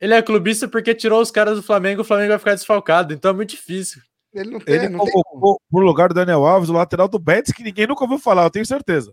ele 0.00 0.14
é 0.14 0.22
clubista 0.22 0.68
porque 0.68 0.94
tirou 0.94 1.20
os 1.20 1.30
caras 1.30 1.56
do 1.56 1.62
Flamengo, 1.62 2.02
o 2.02 2.04
Flamengo 2.04 2.30
vai 2.30 2.38
ficar 2.38 2.54
desfalcado, 2.54 3.14
então 3.14 3.30
é 3.30 3.34
muito 3.34 3.50
difícil. 3.50 4.02
Ele 4.32 4.50
não 4.50 4.60
tem, 4.60 4.74
ele 4.74 4.88
não 4.88 4.98
colocou 4.98 5.56
tem 5.56 5.66
por 5.70 5.82
lugar 5.82 6.08
do 6.08 6.14
Daniel 6.14 6.44
Alves, 6.44 6.68
o 6.68 6.74
lateral 6.74 7.08
do 7.08 7.18
Betis, 7.18 7.52
que 7.52 7.62
ninguém 7.62 7.86
nunca 7.86 8.04
ouviu 8.04 8.18
falar, 8.18 8.44
eu 8.44 8.50
tenho 8.50 8.66
certeza. 8.66 9.12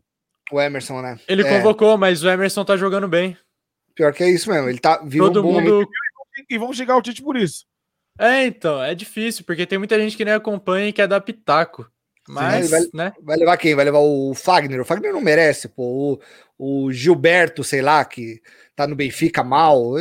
O 0.52 0.62
Emerson, 0.62 1.02
né? 1.02 1.20
Ele 1.28 1.42
é. 1.42 1.50
convocou, 1.50 1.98
mas 1.98 2.24
o 2.24 2.30
Emerson 2.30 2.64
tá 2.64 2.78
jogando 2.78 3.08
bem. 3.08 3.38
Pior 3.96 4.14
que 4.14 4.24
é 4.24 4.30
isso 4.30 4.50
mesmo, 4.50 4.70
ele 4.70 4.80
tá 4.80 4.98
Todo 4.98 5.40
um 5.42 5.54
mundo 5.54 5.88
e 6.50 6.58
vamos 6.58 6.76
chegar 6.76 6.96
ao 6.96 7.02
Tite 7.02 7.22
por 7.22 7.38
isso. 7.38 7.66
É, 8.20 8.46
então, 8.46 8.82
é 8.82 8.94
difícil, 8.94 9.44
porque 9.46 9.66
tem 9.66 9.78
muita 9.78 10.00
gente 10.00 10.16
que 10.16 10.26
nem 10.26 10.34
acompanha 10.34 10.88
e 10.88 10.94
quer 10.94 11.08
dar 11.08 11.22
pitaco. 11.22 11.90
Mas, 12.28 12.72
vai, 12.72 12.82
né? 12.94 13.14
Vai 13.22 13.38
levar 13.38 13.58
quem? 13.58 13.76
Vai 13.76 13.86
levar 13.86 14.00
o 14.00 14.34
Fagner. 14.34 14.82
O 14.82 14.86
Fagner 14.86 15.14
não 15.14 15.22
merece, 15.22 15.68
pô. 15.68 16.20
O, 16.58 16.86
o 16.88 16.92
Gilberto, 16.92 17.64
sei 17.64 17.82
lá, 17.82 18.04
que 18.04 18.42
tá 18.76 18.88
no 18.88 18.96
Benfica 18.96 19.44
mal. 19.44 19.98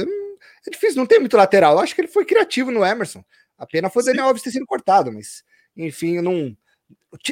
É 0.66 0.70
difícil, 0.70 0.96
não 0.96 1.06
tem 1.06 1.20
muito 1.20 1.36
lateral. 1.36 1.74
Eu 1.74 1.80
acho 1.80 1.94
que 1.94 2.00
ele 2.00 2.08
foi 2.08 2.24
criativo 2.24 2.70
no 2.70 2.84
Emerson. 2.84 3.24
A 3.58 3.66
pena 3.66 3.90
foi 3.90 4.02
o 4.02 4.06
Daniel 4.06 4.26
Alves 4.26 4.42
ter 4.42 4.50
sido 4.50 4.66
cortado, 4.66 5.12
mas 5.12 5.44
enfim, 5.76 6.16
eu 6.16 6.22
não. 6.22 6.56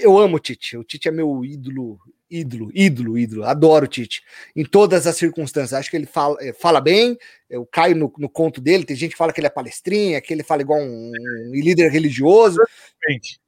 Eu 0.01 0.19
amo 0.19 0.37
o 0.37 0.41
Tite. 0.41 0.77
O 0.77 0.85
Tite 0.85 1.09
é 1.09 1.11
meu 1.11 1.45
ídolo, 1.45 1.99
ídolo, 2.31 2.71
ídolo, 2.75 3.19
ídolo. 3.19 3.45
Adoro 3.45 3.85
o 3.85 3.89
Tite. 3.89 4.23
Em 4.55 4.65
todas 4.65 5.07
as 5.07 5.17
circunstâncias. 5.17 5.73
Acho 5.73 5.91
que 5.91 5.97
ele 5.97 6.07
fala, 6.07 6.37
eh, 6.41 6.53
fala 6.53 6.81
bem. 6.81 7.19
Eu 7.51 7.67
caio 7.67 7.97
no, 7.97 8.13
no 8.17 8.29
conto 8.29 8.61
dele. 8.61 8.85
Tem 8.85 8.97
gente 8.97 9.13
que 9.13 9.17
fala 9.17 9.33
que 9.33 9.41
ele 9.41 9.49
é 9.49 9.51
palestrinha, 9.51 10.21
que 10.21 10.33
ele 10.33 10.43
fala 10.43 10.63
igual 10.63 10.81
um, 10.81 11.13
um 11.13 11.51
líder 11.53 11.91
religioso. 11.91 12.59
Serpente. 13.01 13.41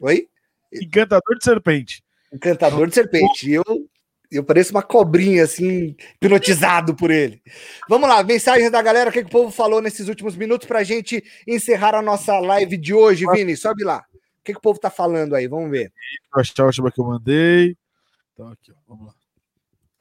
Oi? 0.00 0.28
Encantador 0.72 1.38
de 1.38 1.44
serpente. 1.44 2.04
Encantador 2.32 2.86
de 2.86 2.94
serpente. 2.94 3.50
E 3.50 3.54
eu 3.54 3.64
eu 4.32 4.44
pareço 4.44 4.72
uma 4.72 4.82
cobrinha, 4.82 5.44
assim, 5.44 5.94
hipnotizado 6.16 6.94
por 6.94 7.10
ele. 7.10 7.42
Vamos 7.88 8.08
lá, 8.08 8.22
mensagens 8.22 8.70
da 8.70 8.80
galera, 8.80 9.10
o 9.10 9.12
que, 9.12 9.20
que 9.20 9.28
o 9.28 9.30
povo 9.30 9.50
falou 9.50 9.80
nesses 9.80 10.08
últimos 10.08 10.34
minutos 10.34 10.66
para 10.66 10.80
a 10.80 10.84
gente 10.84 11.22
encerrar 11.46 11.94
a 11.94 12.02
nossa 12.02 12.38
live 12.38 12.76
de 12.76 12.94
hoje, 12.94 13.26
Vini. 13.32 13.56
Sobe 13.56 13.84
lá. 13.84 14.04
O 14.42 14.44
que, 14.44 14.52
que 14.52 14.58
o 14.58 14.62
povo 14.62 14.80
tá 14.80 14.90
falando 14.90 15.34
aí? 15.34 15.46
Vamos 15.46 15.70
ver. 15.70 15.92
A 16.32 16.64
última 16.64 16.90
que 16.90 17.00
eu 17.00 17.04
mandei. 17.04 17.76
Então, 18.32 18.48
aqui, 18.48 18.72
ó, 18.72 18.74
vamos 18.88 19.06
lá. 19.06 19.21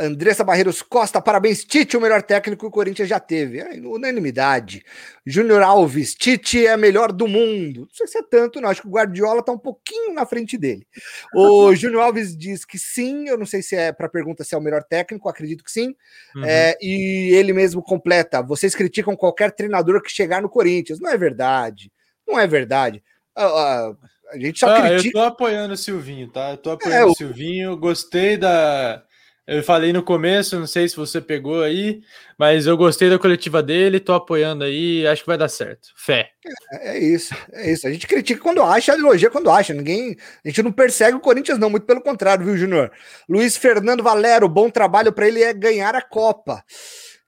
Andressa 0.01 0.43
Barreiros 0.43 0.81
Costa, 0.81 1.21
parabéns. 1.21 1.63
Tite, 1.63 1.95
o 1.95 2.01
melhor 2.01 2.23
técnico 2.23 2.61
que 2.61 2.67
o 2.67 2.71
Corinthians 2.71 3.07
já 3.07 3.19
teve. 3.19 3.59
É, 3.59 3.73
unanimidade. 3.79 4.83
Júnior 5.25 5.61
Alves, 5.61 6.15
Tite 6.15 6.65
é 6.65 6.75
melhor 6.75 7.11
do 7.11 7.27
mundo. 7.27 7.81
Não 7.81 7.93
sei 7.93 8.07
se 8.07 8.17
é 8.17 8.23
tanto, 8.23 8.59
não. 8.59 8.69
Acho 8.69 8.81
que 8.81 8.87
o 8.87 8.91
Guardiola 8.91 9.43
tá 9.43 9.51
um 9.51 9.57
pouquinho 9.57 10.13
na 10.13 10.25
frente 10.25 10.57
dele. 10.57 10.87
O 11.35 11.73
Júnior 11.75 12.01
Alves 12.01 12.35
diz 12.35 12.65
que 12.65 12.79
sim. 12.79 13.27
Eu 13.27 13.37
não 13.37 13.45
sei 13.45 13.61
se 13.61 13.75
é 13.75 13.91
para 13.91 14.09
pergunta 14.09 14.43
se 14.43 14.55
é 14.55 14.57
o 14.57 14.61
melhor 14.61 14.83
técnico, 14.83 15.29
acredito 15.29 15.63
que 15.63 15.71
sim. 15.71 15.95
Uhum. 16.35 16.45
É, 16.45 16.75
e 16.81 17.35
ele 17.35 17.53
mesmo 17.53 17.83
completa: 17.83 18.41
vocês 18.41 18.73
criticam 18.73 19.15
qualquer 19.15 19.51
treinador 19.51 20.01
que 20.01 20.11
chegar 20.11 20.41
no 20.41 20.49
Corinthians. 20.49 20.99
Não 20.99 21.11
é 21.11 21.17
verdade. 21.17 21.91
Não 22.27 22.39
é 22.39 22.47
verdade. 22.47 23.03
Uh, 23.37 23.91
uh, 23.91 23.97
a 24.31 24.37
gente 24.39 24.59
só 24.59 24.67
ah, 24.67 24.81
critica. 24.81 25.17
Eu 25.17 25.21
tô 25.21 25.27
apoiando 25.27 25.73
o 25.73 25.77
Silvinho, 25.77 26.27
tá? 26.27 26.51
Eu 26.51 26.57
tô 26.57 26.71
apoiando 26.71 26.95
é, 26.95 27.05
o 27.05 27.13
Silvinho. 27.13 27.77
Gostei 27.77 28.35
da 28.35 29.03
eu 29.47 29.63
falei 29.63 29.91
no 29.91 30.03
começo, 30.03 30.59
não 30.59 30.67
sei 30.67 30.87
se 30.87 30.95
você 30.95 31.19
pegou 31.19 31.63
aí, 31.63 32.01
mas 32.37 32.67
eu 32.67 32.77
gostei 32.77 33.09
da 33.09 33.17
coletiva 33.17 33.61
dele, 33.61 33.99
tô 33.99 34.13
apoiando 34.13 34.63
aí, 34.63 35.05
acho 35.07 35.23
que 35.23 35.27
vai 35.27 35.37
dar 35.37 35.49
certo. 35.49 35.89
Fé. 35.95 36.29
É, 36.73 36.97
é 36.97 36.99
isso, 36.99 37.35
é 37.51 37.71
isso. 37.71 37.87
A 37.87 37.91
gente 37.91 38.07
critica 38.07 38.39
quando 38.39 38.61
acha, 38.61 38.93
elogia 38.93 39.29
quando 39.29 39.49
acha. 39.49 39.73
Ninguém, 39.73 40.15
a 40.45 40.47
gente 40.47 40.61
não 40.61 40.71
persegue 40.71 41.17
o 41.17 41.19
Corinthians 41.19 41.57
não, 41.57 41.69
muito 41.69 41.85
pelo 41.85 42.01
contrário, 42.01 42.45
viu, 42.45 42.55
Júnior? 42.55 42.91
Luiz 43.27 43.57
Fernando 43.57 44.03
Valero, 44.03 44.47
bom 44.47 44.69
trabalho 44.69 45.11
para 45.11 45.27
ele 45.27 45.41
é 45.41 45.53
ganhar 45.53 45.95
a 45.95 46.01
Copa. 46.01 46.63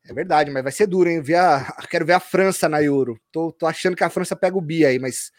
É 0.06 0.14
verdade, 0.14 0.52
mas 0.52 0.64
vai 0.64 0.72
ser 0.72 0.86
duro, 0.86 1.10
hein? 1.10 1.22
Ver 1.22 1.36
a, 1.36 1.76
quero 1.90 2.06
ver 2.06 2.14
a 2.14 2.20
França 2.20 2.68
na 2.68 2.84
Euro. 2.84 3.18
Tô, 3.32 3.52
tô 3.52 3.66
achando 3.66 3.96
que 3.96 4.04
a 4.04 4.10
França 4.10 4.36
pega 4.36 4.58
o 4.58 4.62
Bia 4.62 4.90
aí, 4.90 5.00
mas 5.00 5.32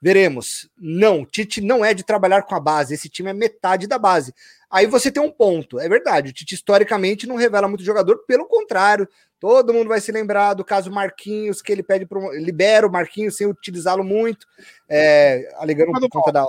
veremos. 0.00 0.68
Não, 0.78 1.24
Tite 1.24 1.60
não 1.60 1.84
é 1.84 1.92
de 1.92 2.04
trabalhar 2.04 2.42
com 2.42 2.54
a 2.54 2.60
base. 2.60 2.94
Esse 2.94 3.08
time 3.08 3.30
é 3.30 3.32
metade 3.32 3.86
da 3.86 3.98
base. 3.98 4.32
Aí 4.72 4.86
você 4.86 5.12
tem 5.12 5.22
um 5.22 5.30
ponto. 5.30 5.78
É 5.78 5.86
verdade, 5.86 6.30
o 6.30 6.32
Tite 6.32 6.54
historicamente 6.54 7.26
não 7.26 7.36
revela 7.36 7.68
muito 7.68 7.84
jogador, 7.84 8.24
pelo 8.26 8.46
contrário, 8.46 9.06
todo 9.38 9.74
mundo 9.74 9.88
vai 9.88 10.00
se 10.00 10.10
lembrar 10.10 10.54
do 10.54 10.64
caso 10.64 10.90
Marquinhos, 10.90 11.60
que 11.60 11.70
ele 11.70 11.82
pede 11.82 12.06
pro, 12.06 12.32
libera 12.32 12.86
o 12.86 12.90
Marquinhos 12.90 13.36
sem 13.36 13.46
utilizá-lo 13.46 14.02
muito, 14.02 14.46
é, 14.88 15.46
alegando 15.56 15.92
por 15.92 16.08
conta 16.08 16.32
da. 16.32 16.46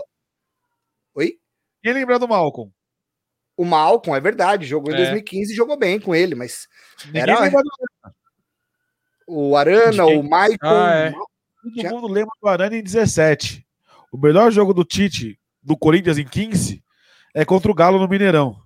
Oi? 1.16 1.38
E 1.84 1.92
lembrar 1.92 2.18
do 2.18 2.28
Malcolm? 2.28 2.72
O 3.58 3.66
Malcolm, 3.66 4.18
é 4.18 4.22
verdade, 4.22 4.66
jogou 4.66 4.94
em 4.94 4.96
2015 4.96 5.52
e 5.52 5.56
jogou 5.56 5.78
bem 5.78 6.00
com 6.00 6.16
ele, 6.16 6.34
mas. 6.34 6.70
era... 7.14 7.52
O 9.28 9.56
Arana, 9.58 10.06
o 10.06 10.24
Maicon. 10.24 10.58
Ah, 10.62 10.94
é. 10.96 11.14
Todo 11.82 11.96
mundo 11.96 12.08
lembra 12.08 12.32
do 12.42 12.48
Arana 12.48 12.76
em 12.76 12.84
17. 12.84 13.66
O 14.12 14.18
melhor 14.18 14.52
jogo 14.52 14.74
do 14.74 14.86
Tite 14.86 15.40
do 15.62 15.78
Corinthians 15.78 16.18
em 16.18 16.26
15 16.26 16.83
é 17.34 17.44
contra 17.46 17.72
o 17.72 17.76
Galo 17.76 18.00
no 18.00 18.08
Mineirão. 18.08 18.58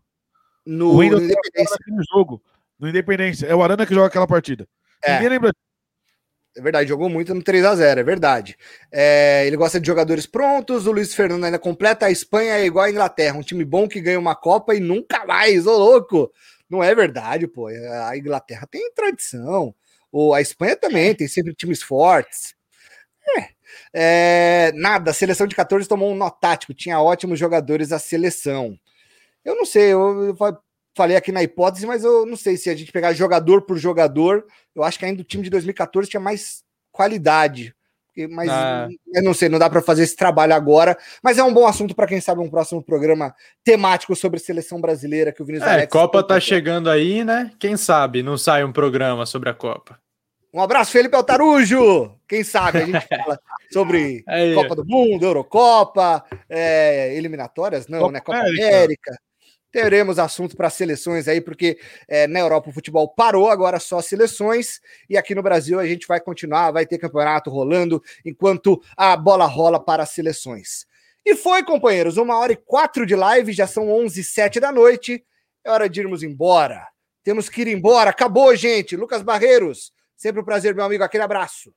No, 0.65 0.91
o 0.91 0.97
no 0.97 1.03
Independência. 1.03 1.78
jogo. 2.13 2.41
No 2.78 2.89
Independência. 2.89 3.47
É 3.47 3.55
o 3.55 3.63
Arana 3.63 3.86
que 3.86 3.93
joga 3.93 4.07
aquela 4.07 4.28
partida. 4.28 4.68
É. 5.03 5.13
Ninguém 5.13 5.30
lembra. 5.30 5.53
É 6.55 6.61
verdade, 6.61 6.89
jogou 6.89 7.07
muito 7.07 7.36
no 7.36 7.43
3 7.43 7.63
a 7.63 7.76
0 7.76 7.99
é 7.99 8.03
verdade. 8.03 8.57
É, 8.91 9.45
ele 9.45 9.55
gosta 9.55 9.80
de 9.80 9.86
jogadores 9.86 10.26
prontos. 10.26 10.88
O 10.88 10.91
Luiz 10.91 11.13
Fernando 11.13 11.43
ainda 11.43 11.59
completa. 11.59 12.07
A 12.07 12.11
Espanha 12.11 12.53
é 12.57 12.65
igual 12.65 12.86
a 12.86 12.89
Inglaterra, 12.89 13.38
um 13.38 13.43
time 13.43 13.63
bom 13.63 13.88
que 13.88 14.01
ganha 14.01 14.20
uma 14.20 14.36
Copa 14.36 14.74
e 14.74 14.80
nunca 14.80 15.24
mais, 15.26 15.68
ô 15.68 15.78
louco. 15.78 16.32
Não 16.68 16.84
é 16.84 16.93
verdade, 16.95 17.47
pô. 17.47 17.68
A 17.68 18.18
Inglaterra 18.18 18.68
tem 18.70 18.91
tradição. 18.91 19.74
O, 20.11 20.34
a 20.34 20.41
Espanha 20.41 20.76
também 20.76 21.13
tem 21.13 21.28
sempre 21.28 21.53
times 21.53 21.82
fortes. 21.84 22.55
É, 23.38 23.49
é, 23.93 24.71
nada, 24.75 25.11
a 25.11 25.13
seleção 25.13 25.47
de 25.47 25.55
14 25.55 25.88
tomou 25.88 26.11
um 26.11 26.15
nó 26.15 26.30
tático, 26.30 26.73
tinha 26.73 27.01
ótimos 27.01 27.39
jogadores 27.39 27.91
a 27.91 27.99
seleção. 27.99 28.78
Eu 29.43 29.55
não 29.55 29.65
sei, 29.65 29.93
eu, 29.93 30.25
eu 30.25 30.38
falei 30.95 31.15
aqui 31.15 31.32
na 31.32 31.43
hipótese, 31.43 31.86
mas 31.86 32.03
eu 32.03 32.25
não 32.25 32.36
sei 32.36 32.57
se 32.57 32.69
a 32.69 32.75
gente 32.75 32.91
pegar 32.91 33.13
jogador 33.13 33.61
por 33.61 33.78
jogador, 33.78 34.45
eu 34.75 34.84
acho 34.84 34.97
que 34.97 35.05
ainda 35.05 35.21
o 35.21 35.25
time 35.25 35.43
de 35.43 35.49
2014 35.49 36.09
tinha 36.09 36.19
mais 36.19 36.63
qualidade. 36.91 37.73
Mas 38.32 38.49
ah. 38.49 38.88
eu 39.13 39.21
não 39.21 39.34
sei, 39.34 39.47
não 39.47 39.59
dá 39.59 39.69
para 39.69 39.82
fazer 39.82 40.01
esse 40.01 40.15
trabalho 40.15 40.55
agora. 40.55 40.97
Mas 41.21 41.38
é 41.38 41.43
um 41.43 41.53
bom 41.53 41.67
assunto 41.67 41.93
para 41.93 42.07
quem 42.07 42.19
sabe 42.19 42.41
um 42.41 42.49
próximo 42.49 42.82
programa 42.82 43.36
temático 43.63 44.15
sobre 44.15 44.39
seleção 44.39 44.82
brasileira 44.82 45.32
que 45.32 45.41
o 45.41 45.45
Vinícius 45.45 45.69
é, 45.69 45.73
Alex 45.73 45.91
Copa 45.91 46.23
tá 46.23 46.39
chegando 46.39 46.89
aí, 46.89 47.23
né? 47.23 47.51
Quem 47.59 47.78
sabe 47.78 48.23
não 48.23 48.36
sai 48.36 48.63
um 48.63 48.71
programa 48.71 49.28
sobre 49.28 49.49
a 49.49 49.53
Copa. 49.53 49.99
Um 50.54 50.62
abraço, 50.62 50.91
Felipe 50.91 51.16
Altarujo. 51.16 52.18
Quem 52.28 52.43
sabe 52.43 52.80
a 52.80 52.86
gente 52.86 53.08
fala 53.08 53.39
sobre 53.72 54.24
Aí. 54.28 54.56
Copa 54.56 54.76
do 54.76 54.86
Mundo, 54.86 55.26
Eurocopa, 55.26 56.24
é, 56.50 57.16
eliminatórias, 57.16 57.88
não, 57.88 58.00
Copa 58.00 58.12
né? 58.12 58.20
Copa 58.22 58.39
América. 58.39 58.68
América. 58.68 59.20
Teremos 59.70 60.18
assunto 60.18 60.56
para 60.56 60.70
seleções 60.70 61.28
aí, 61.28 61.41
porque 61.41 61.78
é, 62.08 62.26
na 62.26 62.39
Europa 62.39 62.70
o 62.70 62.74
futebol 62.74 63.10
parou, 63.10 63.50
agora 63.50 63.80
só 63.80 64.02
seleções, 64.02 64.80
e 65.10 65.18
aqui 65.18 65.36
no 65.36 65.43
Brasil 65.43 65.78
a 65.80 65.86
gente 65.86 66.08
vai 66.08 66.22
continuar, 66.22 66.72
vai 66.72 66.86
ter 66.86 66.98
campeonato 66.98 67.50
rolando 67.50 68.02
enquanto 68.26 68.82
a 68.95 69.16
bola 69.18 69.45
rola 69.45 69.80
para 69.80 70.04
as 70.04 70.12
seleções. 70.12 70.88
E 71.26 71.36
foi, 71.36 71.64
companheiros, 71.64 72.16
uma 72.16 72.38
hora 72.38 72.54
e 72.54 72.56
quatro 72.56 73.06
de 73.06 73.14
live, 73.14 73.52
já 73.52 73.68
são 73.68 73.91
onze 73.91 74.22
e 74.22 74.24
sete 74.24 74.62
da 74.62 74.72
noite. 74.72 75.22
É 75.62 75.70
hora 75.70 75.89
de 75.89 76.00
irmos 76.00 76.24
embora. 76.24 76.88
Temos 77.22 77.50
que 77.50 77.62
ir 77.62 77.68
embora. 77.68 78.10
Acabou, 78.10 78.56
gente. 78.56 78.95
Lucas 78.95 79.22
Barreiros, 79.22 79.91
sempre 80.18 80.41
um 80.41 80.43
prazer, 80.43 80.76
meu 80.76 80.84
amigo. 80.84 81.03
Aquele 81.03 81.24
abraço. 81.24 81.74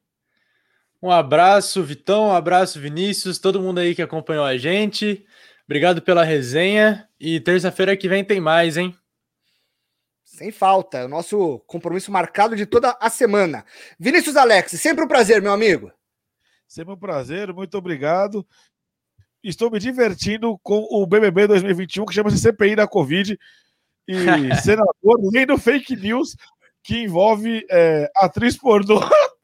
Um 1.02 1.10
abraço, 1.10 1.82
Vitão. 1.82 2.28
Um 2.28 2.34
abraço, 2.34 2.80
Vinícius. 2.80 3.38
Todo 3.38 3.60
mundo 3.60 3.78
aí 3.78 3.94
que 3.94 4.02
acompanhou 4.02 4.44
a 4.44 4.56
gente. 4.56 5.24
Obrigado 5.64 6.02
pela 6.02 6.24
resenha. 6.24 7.08
E 7.18 7.38
terça-feira 7.38 7.96
que 7.96 8.08
vem 8.08 8.24
tem 8.24 8.40
mais, 8.40 8.76
hein? 8.76 8.94
Sem 10.24 10.50
falta. 10.50 10.98
É 10.98 11.04
o 11.04 11.08
nosso 11.08 11.60
compromisso 11.66 12.10
marcado 12.10 12.56
de 12.56 12.66
toda 12.66 12.96
a 13.00 13.08
semana. 13.08 13.64
Vinícius 13.98 14.36
Alex, 14.36 14.72
sempre 14.72 15.04
um 15.04 15.08
prazer, 15.08 15.40
meu 15.40 15.52
amigo. 15.52 15.92
Sempre 16.66 16.94
um 16.94 16.98
prazer, 16.98 17.52
muito 17.52 17.76
obrigado. 17.76 18.46
Estou 19.42 19.70
me 19.70 19.78
divertindo 19.78 20.58
com 20.62 20.86
o 20.90 21.06
BBB 21.06 21.46
2021, 21.46 22.04
que 22.06 22.14
chama-se 22.14 22.38
CPI 22.38 22.76
da 22.76 22.86
Covid. 22.86 23.38
E 24.06 24.14
senador 24.62 25.18
lendo 25.32 25.58
fake 25.58 25.96
news 25.96 26.36
que 26.82 27.02
envolve 27.04 27.66
é, 27.70 28.10
atriz 28.16 28.56
pornô. 28.56 29.00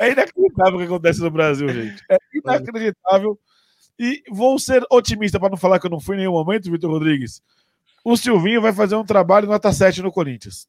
É 0.00 0.10
inacreditável 0.10 0.74
o 0.74 0.78
que 0.78 0.86
acontece 0.86 1.20
no 1.20 1.30
Brasil, 1.30 1.68
gente. 1.68 2.02
É 2.10 2.16
inacreditável. 2.34 3.38
E 3.98 4.22
vou 4.30 4.58
ser 4.58 4.82
otimista 4.90 5.38
para 5.38 5.50
não 5.50 5.56
falar 5.56 5.78
que 5.78 5.86
eu 5.86 5.90
não 5.90 6.00
fui 6.00 6.16
em 6.16 6.20
nenhum 6.20 6.32
momento, 6.32 6.70
Vitor 6.70 6.90
Rodrigues 6.90 7.42
o 8.04 8.16
Silvinho 8.16 8.60
vai 8.60 8.72
fazer 8.72 8.94
um 8.94 9.04
trabalho 9.04 9.46
nota 9.46 9.72
7 9.72 10.02
no 10.02 10.12
Corinthians. 10.12 10.66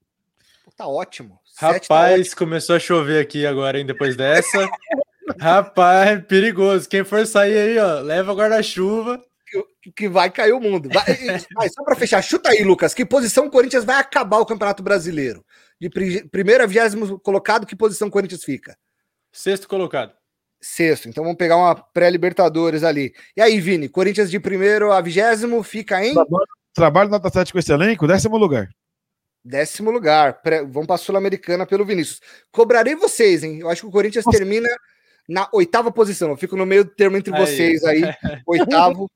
Tá 0.75 0.87
ótimo. 0.87 1.39
Tá 1.59 1.71
Rapaz, 1.71 2.29
tá 2.29 2.35
começou 2.35 2.75
a 2.75 2.79
chover 2.79 3.21
aqui 3.21 3.45
agora, 3.45 3.79
hein, 3.79 3.85
depois 3.85 4.15
dessa. 4.15 4.67
Rapaz, 5.39 6.23
perigoso. 6.25 6.89
Quem 6.89 7.03
for 7.03 7.25
sair 7.25 7.57
aí, 7.57 7.79
ó, 7.79 7.99
leva 7.99 8.33
guarda-chuva. 8.33 9.23
Que, 9.81 9.91
que, 9.91 10.09
vai 10.09 10.29
cair 10.29 10.53
o 10.53 10.59
mundo. 10.59 10.89
Vai, 10.91 11.03
vai, 11.55 11.69
só 11.69 11.83
para 11.83 11.95
fechar, 11.95 12.21
chuta 12.21 12.49
aí, 12.49 12.63
Lucas. 12.63 12.93
Que 12.93 13.05
posição 13.05 13.47
o 13.47 13.51
Corinthians 13.51 13.83
vai 13.83 13.97
acabar 13.97 14.39
o 14.39 14.45
Campeonato 14.45 14.81
Brasileiro? 14.81 15.43
De 15.81 15.89
primeiro 16.29 16.63
a 16.63 16.67
vigésimo 16.67 17.19
colocado, 17.19 17.65
que 17.65 17.75
posição 17.75 18.07
o 18.07 18.11
Corinthians 18.11 18.43
fica? 18.43 18.77
Sexto 19.31 19.67
colocado. 19.67 20.13
Sexto. 20.61 21.09
Então 21.09 21.23
vamos 21.23 21.39
pegar 21.39 21.57
uma 21.57 21.73
pré-Libertadores 21.73 22.83
ali. 22.83 23.11
E 23.35 23.41
aí, 23.41 23.59
Vini? 23.59 23.89
Corinthians 23.89 24.29
de 24.29 24.39
primeiro 24.39 24.91
a 24.91 25.01
vigésimo 25.01 25.63
fica 25.63 26.05
em. 26.05 26.13
Trabalho 26.75 27.09
nota 27.09 27.31
7 27.31 27.51
com 27.51 27.57
esse 27.57 27.73
elenco, 27.73 28.05
décimo 28.05 28.37
lugar. 28.37 28.69
Décimo 29.43 29.89
lugar. 29.89 30.39
Vamos 30.69 30.85
para 30.85 30.95
a 30.95 30.99
Sul-Americana 30.99 31.65
pelo 31.65 31.83
Vinícius. 31.83 32.21
Cobrarei 32.51 32.95
vocês, 32.95 33.43
hein? 33.43 33.57
Eu 33.61 33.67
acho 33.67 33.81
que 33.81 33.87
o 33.87 33.91
Corinthians 33.91 34.23
Nossa. 34.23 34.37
termina 34.37 34.69
na 35.27 35.49
oitava 35.51 35.91
posição. 35.91 36.29
Eu 36.29 36.37
fico 36.37 36.55
no 36.55 36.63
meio 36.63 36.85
termo 36.85 37.17
entre 37.17 37.33
aí. 37.33 37.39
vocês 37.39 37.83
aí. 37.85 38.01
Oitavo. 38.45 39.09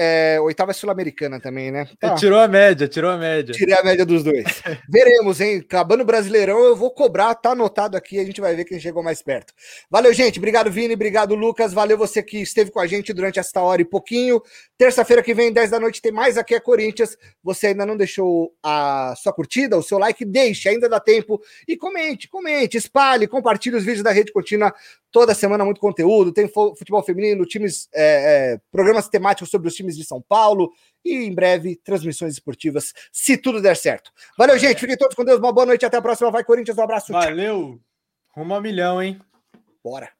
É, 0.00 0.38
oitava 0.40 0.70
é 0.70 0.74
sul-americana 0.74 1.40
também, 1.40 1.72
né? 1.72 1.88
Tá. 1.98 2.14
Tirou 2.14 2.38
a 2.38 2.46
média, 2.46 2.86
tirou 2.86 3.10
a 3.10 3.16
média. 3.16 3.52
Tirei 3.52 3.74
a 3.74 3.82
média 3.82 4.06
dos 4.06 4.22
dois. 4.22 4.44
Veremos, 4.88 5.40
hein? 5.40 5.56
Acabando 5.58 6.02
o 6.02 6.06
Brasileirão, 6.06 6.60
eu 6.60 6.76
vou 6.76 6.92
cobrar, 6.92 7.34
tá 7.34 7.50
anotado 7.50 7.96
aqui, 7.96 8.20
a 8.20 8.24
gente 8.24 8.40
vai 8.40 8.54
ver 8.54 8.64
quem 8.64 8.78
chegou 8.78 9.02
mais 9.02 9.20
perto. 9.22 9.52
Valeu, 9.90 10.14
gente. 10.14 10.38
Obrigado, 10.38 10.70
Vini. 10.70 10.94
Obrigado, 10.94 11.34
Lucas. 11.34 11.72
Valeu 11.72 11.98
você 11.98 12.22
que 12.22 12.40
esteve 12.40 12.70
com 12.70 12.78
a 12.78 12.86
gente 12.86 13.12
durante 13.12 13.40
esta 13.40 13.60
hora 13.60 13.82
e 13.82 13.84
pouquinho. 13.84 14.40
Terça-feira 14.76 15.20
que 15.20 15.34
vem, 15.34 15.52
10 15.52 15.70
da 15.70 15.80
noite, 15.80 16.00
tem 16.00 16.12
mais 16.12 16.38
aqui 16.38 16.54
a 16.54 16.60
Corinthians. 16.60 17.16
Você 17.42 17.68
ainda 17.68 17.84
não 17.84 17.96
deixou 17.96 18.54
a 18.62 19.14
sua 19.16 19.32
curtida, 19.32 19.76
o 19.76 19.82
seu 19.82 19.98
like, 19.98 20.24
deixe, 20.24 20.68
ainda 20.68 20.88
dá 20.88 21.00
tempo. 21.00 21.40
E 21.66 21.76
comente, 21.76 22.28
comente, 22.28 22.76
espalhe, 22.76 23.26
compartilhe 23.26 23.74
os 23.74 23.84
vídeos 23.84 24.04
da 24.04 24.12
Rede 24.12 24.32
Contínua 24.32 24.72
Toda 25.10 25.34
semana 25.34 25.64
muito 25.64 25.80
conteúdo, 25.80 26.34
tem 26.34 26.46
futebol 26.48 27.02
feminino, 27.02 27.46
times, 27.46 27.88
é, 27.94 28.52
é, 28.52 28.60
programas 28.70 29.08
temáticos 29.08 29.48
sobre 29.48 29.66
os 29.66 29.74
times 29.74 29.87
de 29.96 30.04
São 30.04 30.20
Paulo 30.20 30.72
e 31.04 31.14
em 31.14 31.34
breve 31.34 31.76
transmissões 31.76 32.34
esportivas, 32.34 32.92
se 33.12 33.36
tudo 33.36 33.62
der 33.62 33.76
certo. 33.76 34.10
Valeu, 34.36 34.58
gente. 34.58 34.80
Fiquem 34.80 34.96
todos 34.96 35.14
com 35.14 35.24
Deus. 35.24 35.38
Uma 35.38 35.52
boa 35.52 35.66
noite. 35.66 35.86
Até 35.86 35.96
a 35.96 36.02
próxima. 36.02 36.30
Vai, 36.30 36.44
Corinthians. 36.44 36.76
Um 36.76 36.82
abraço. 36.82 37.12
Valeu. 37.12 37.80
Rumo 38.30 38.54
a 38.54 38.60
milhão, 38.60 39.02
hein? 39.02 39.20
Bora. 39.82 40.17